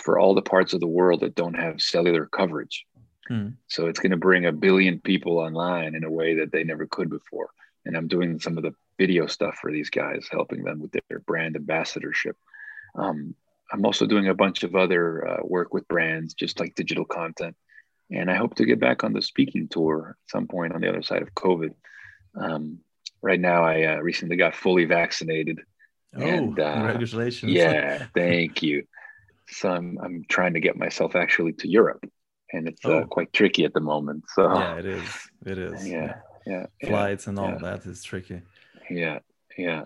for 0.00 0.18
all 0.18 0.34
the 0.34 0.42
parts 0.42 0.72
of 0.72 0.80
the 0.80 0.86
world 0.86 1.20
that 1.20 1.34
don't 1.34 1.54
have 1.54 1.80
cellular 1.80 2.26
coverage. 2.26 2.86
Hmm. 3.28 3.48
So 3.68 3.86
it's 3.86 4.00
going 4.00 4.12
to 4.12 4.16
bring 4.16 4.46
a 4.46 4.52
billion 4.52 5.00
people 5.00 5.38
online 5.38 5.94
in 5.94 6.04
a 6.04 6.10
way 6.10 6.34
that 6.36 6.52
they 6.52 6.64
never 6.64 6.86
could 6.86 7.10
before. 7.10 7.50
And 7.84 7.96
I'm 7.96 8.08
doing 8.08 8.38
some 8.38 8.56
of 8.56 8.62
the 8.62 8.74
video 8.98 9.26
stuff 9.26 9.58
for 9.60 9.72
these 9.72 9.90
guys, 9.90 10.28
helping 10.30 10.62
them 10.62 10.80
with 10.80 10.92
their 11.08 11.18
brand 11.20 11.56
ambassadorship. 11.56 12.36
Um, 12.94 13.34
I'm 13.72 13.86
also 13.86 14.06
doing 14.06 14.28
a 14.28 14.34
bunch 14.34 14.64
of 14.64 14.76
other 14.76 15.26
uh, 15.26 15.40
work 15.42 15.72
with 15.72 15.88
brands, 15.88 16.34
just 16.34 16.60
like 16.60 16.74
digital 16.74 17.04
content 17.04 17.56
and 18.12 18.30
I 18.30 18.34
hope 18.34 18.54
to 18.56 18.64
get 18.64 18.78
back 18.78 19.04
on 19.04 19.12
the 19.12 19.22
speaking 19.22 19.68
tour 19.68 20.10
at 20.10 20.30
some 20.30 20.46
point 20.46 20.74
on 20.74 20.80
the 20.80 20.88
other 20.88 21.02
side 21.02 21.22
of 21.22 21.34
COVID. 21.34 21.74
Um, 22.38 22.78
right 23.22 23.40
now, 23.40 23.64
I 23.64 23.84
uh, 23.84 23.96
recently 23.96 24.36
got 24.36 24.54
fully 24.54 24.84
vaccinated. 24.84 25.60
Oh, 26.14 26.20
and, 26.20 26.58
uh, 26.60 26.74
congratulations! 26.74 27.52
Yeah, 27.52 28.06
thank 28.14 28.62
you. 28.62 28.84
So 29.48 29.70
I'm 29.70 29.98
I'm 30.02 30.24
trying 30.28 30.54
to 30.54 30.60
get 30.60 30.76
myself 30.76 31.16
actually 31.16 31.54
to 31.54 31.68
Europe, 31.68 32.04
and 32.52 32.68
it's 32.68 32.84
uh, 32.84 32.90
oh. 32.90 33.04
quite 33.06 33.32
tricky 33.32 33.64
at 33.64 33.72
the 33.72 33.80
moment. 33.80 34.24
So 34.34 34.52
yeah, 34.52 34.76
it 34.76 34.86
is. 34.86 35.28
It 35.46 35.58
is. 35.58 35.88
Yeah, 35.88 36.16
yeah. 36.46 36.66
Flights 36.84 37.26
and 37.28 37.38
all 37.38 37.50
yeah. 37.50 37.58
that 37.58 37.86
is 37.86 38.02
tricky. 38.02 38.42
Yeah, 38.90 39.20
yeah. 39.58 39.84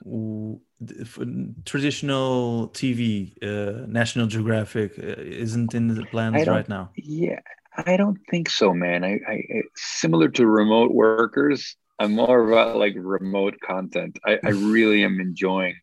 Traditional 1.64 2.68
TV, 2.68 3.32
uh, 3.42 3.86
National 3.86 4.26
Geographic, 4.26 4.98
uh, 4.98 5.20
isn't 5.20 5.74
in 5.74 5.88
the 5.88 6.04
plans 6.06 6.46
right 6.46 6.68
now. 6.68 6.90
Yeah, 6.96 7.40
I 7.76 7.96
don't 7.96 8.18
think 8.30 8.50
so, 8.50 8.72
man. 8.72 9.04
I, 9.04 9.20
I 9.28 9.42
similar 9.74 10.28
to 10.30 10.46
remote 10.46 10.92
workers. 10.92 11.76
I'm 11.98 12.12
more 12.12 12.50
about 12.50 12.76
like 12.76 12.94
remote 12.96 13.58
content. 13.60 14.18
I, 14.24 14.38
I 14.42 14.48
really 14.50 15.04
am 15.04 15.20
enjoying 15.20 15.76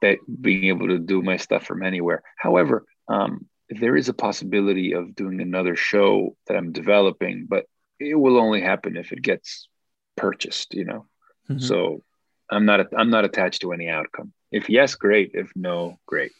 that 0.00 0.18
being 0.40 0.64
able 0.64 0.88
to 0.88 0.98
do 0.98 1.22
my 1.22 1.36
stuff 1.36 1.64
from 1.64 1.82
anywhere. 1.82 2.22
However, 2.36 2.84
um, 3.08 3.46
there 3.68 3.96
is 3.96 4.08
a 4.08 4.14
possibility 4.14 4.92
of 4.92 5.14
doing 5.14 5.40
another 5.40 5.76
show 5.76 6.36
that 6.46 6.56
I'm 6.56 6.72
developing, 6.72 7.46
but 7.48 7.66
it 7.98 8.14
will 8.14 8.38
only 8.38 8.60
happen 8.60 8.96
if 8.96 9.12
it 9.12 9.22
gets 9.22 9.68
purchased. 10.16 10.74
You 10.74 10.84
know, 10.84 11.06
mm-hmm. 11.50 11.58
so 11.58 12.02
I'm 12.50 12.64
not 12.64 12.86
I'm 12.96 13.10
not 13.10 13.24
attached 13.24 13.60
to 13.62 13.72
any 13.72 13.88
outcome. 13.88 14.32
If 14.50 14.68
yes, 14.68 14.94
great. 14.94 15.32
If 15.34 15.52
no, 15.54 15.98
great. 16.06 16.32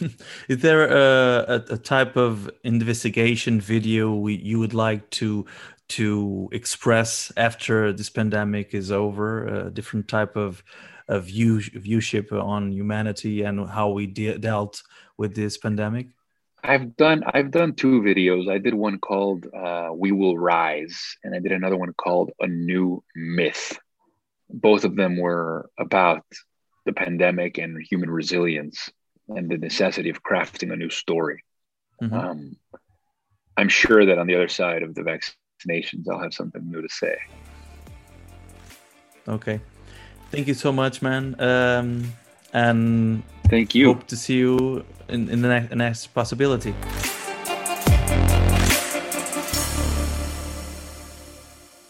Is 0.48 0.58
there 0.58 0.86
a, 0.86 1.64
a, 1.70 1.78
type 1.78 2.16
of 2.16 2.50
investigation 2.62 3.60
video 3.60 4.14
we, 4.14 4.34
you 4.34 4.58
would 4.58 4.74
like 4.74 5.08
to 5.10 5.46
to 5.88 6.48
express 6.52 7.32
after 7.36 7.92
this 7.92 8.10
pandemic 8.10 8.74
is 8.74 8.92
over? 8.92 9.46
A 9.46 9.70
different 9.70 10.06
type 10.06 10.36
of, 10.36 10.62
of 11.08 11.24
view 11.24 11.60
viewship 11.60 12.32
on 12.32 12.70
humanity 12.72 13.42
and 13.42 13.68
how 13.68 13.88
we 13.90 14.06
de 14.06 14.36
dealt 14.36 14.82
with 15.16 15.34
this 15.34 15.56
pandemic. 15.56 16.08
I've 16.62 16.96
done 16.96 17.22
I've 17.32 17.50
done 17.50 17.74
two 17.74 18.02
videos. 18.02 18.50
I 18.50 18.58
did 18.58 18.74
one 18.74 18.98
called 18.98 19.46
uh, 19.54 19.90
"We 19.94 20.12
Will 20.12 20.36
Rise" 20.36 21.16
and 21.24 21.34
I 21.34 21.38
did 21.38 21.52
another 21.52 21.76
one 21.76 21.94
called 21.94 22.30
"A 22.40 22.46
New 22.46 23.02
Myth." 23.14 23.78
Both 24.50 24.84
of 24.84 24.96
them 24.96 25.18
were 25.18 25.70
about 25.78 26.24
the 26.86 26.92
pandemic 26.92 27.58
and 27.58 27.80
human 27.82 28.10
resilience 28.10 28.90
and 29.28 29.50
the 29.50 29.58
necessity 29.58 30.08
of 30.08 30.22
crafting 30.22 30.72
a 30.72 30.76
new 30.76 30.90
story. 30.90 31.44
Mm-hmm. 32.02 32.14
Um, 32.14 32.56
I'm 33.56 33.68
sure 33.68 34.06
that 34.06 34.18
on 34.18 34.26
the 34.26 34.34
other 34.34 34.48
side 34.48 34.82
of 34.82 34.94
the 34.94 35.02
vaccinations, 35.02 36.06
I'll 36.10 36.20
have 36.20 36.32
something 36.32 36.62
new 36.70 36.80
to 36.80 36.88
say. 36.88 37.16
Okay. 39.26 39.60
Thank 40.30 40.48
you 40.48 40.54
so 40.54 40.72
much, 40.72 41.02
man. 41.02 41.38
Um, 41.40 42.12
and 42.52 43.22
thank 43.48 43.74
you. 43.74 43.92
Hope 43.92 44.06
to 44.06 44.16
see 44.16 44.36
you 44.36 44.84
in, 45.08 45.28
in 45.28 45.42
the 45.42 45.48
next, 45.48 45.74
next 45.74 46.06
possibility. 46.14 46.74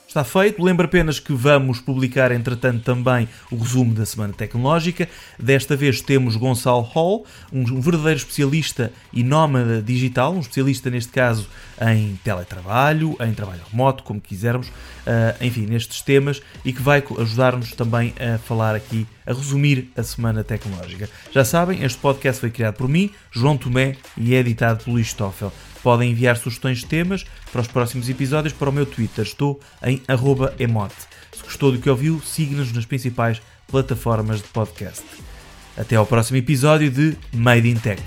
Está 0.08 0.24
feito. 0.24 0.64
Lembro 0.64 0.86
apenas 0.86 1.20
que 1.20 1.34
vamos 1.34 1.82
publicar, 1.82 2.32
entretanto, 2.32 2.82
também 2.82 3.28
o 3.52 3.56
resumo 3.56 3.92
da 3.92 4.06
Semana 4.06 4.32
Tecnológica. 4.32 5.06
Desta 5.38 5.76
vez 5.76 6.00
temos 6.00 6.34
Gonçalo 6.34 6.80
Hall, 6.80 7.26
um 7.52 7.78
verdadeiro 7.78 8.16
especialista 8.16 8.90
e 9.12 9.22
nómada 9.22 9.82
digital, 9.82 10.32
um 10.32 10.40
especialista, 10.40 10.88
neste 10.88 11.12
caso, 11.12 11.46
em 11.92 12.18
teletrabalho, 12.24 13.18
em 13.20 13.34
trabalho 13.34 13.60
remoto, 13.70 14.02
como 14.02 14.18
quisermos, 14.18 14.68
uh, 14.68 15.44
enfim, 15.44 15.66
nestes 15.66 16.00
temas, 16.00 16.40
e 16.64 16.72
que 16.72 16.80
vai 16.80 17.04
ajudar-nos 17.18 17.72
também 17.72 18.14
a 18.18 18.38
falar 18.38 18.74
aqui, 18.74 19.06
a 19.26 19.34
resumir 19.34 19.90
a 19.94 20.02
Semana 20.02 20.42
Tecnológica. 20.42 21.06
Já 21.30 21.44
sabem, 21.44 21.84
este 21.84 21.98
podcast 21.98 22.40
foi 22.40 22.50
criado 22.50 22.76
por 22.76 22.88
mim, 22.88 23.10
João 23.30 23.58
Tomé, 23.58 23.94
e 24.16 24.34
é 24.34 24.38
editado 24.38 24.84
pelo 24.84 24.96
Luís 24.96 25.08
Stoffel. 25.08 25.52
Podem 25.82 26.10
enviar 26.10 26.36
sugestões 26.36 26.78
de 26.78 26.86
temas 26.86 27.24
para 27.52 27.60
os 27.60 27.68
próximos 27.68 28.08
episódios 28.08 28.52
para 28.52 28.70
o 28.70 28.72
meu 28.72 28.86
Twitter. 28.86 29.24
Estou 29.24 29.60
em 29.82 30.02
emote. 30.58 30.96
Se 31.32 31.42
gostou 31.42 31.72
do 31.72 31.78
que 31.78 31.88
ouviu, 31.88 32.20
siga-nos 32.20 32.72
nas 32.72 32.84
principais 32.84 33.40
plataformas 33.66 34.38
de 34.38 34.48
podcast. 34.48 35.04
Até 35.76 35.96
ao 35.96 36.06
próximo 36.06 36.38
episódio 36.38 36.90
de 36.90 37.16
Made 37.32 37.68
in 37.68 37.76
Tech. 37.76 38.02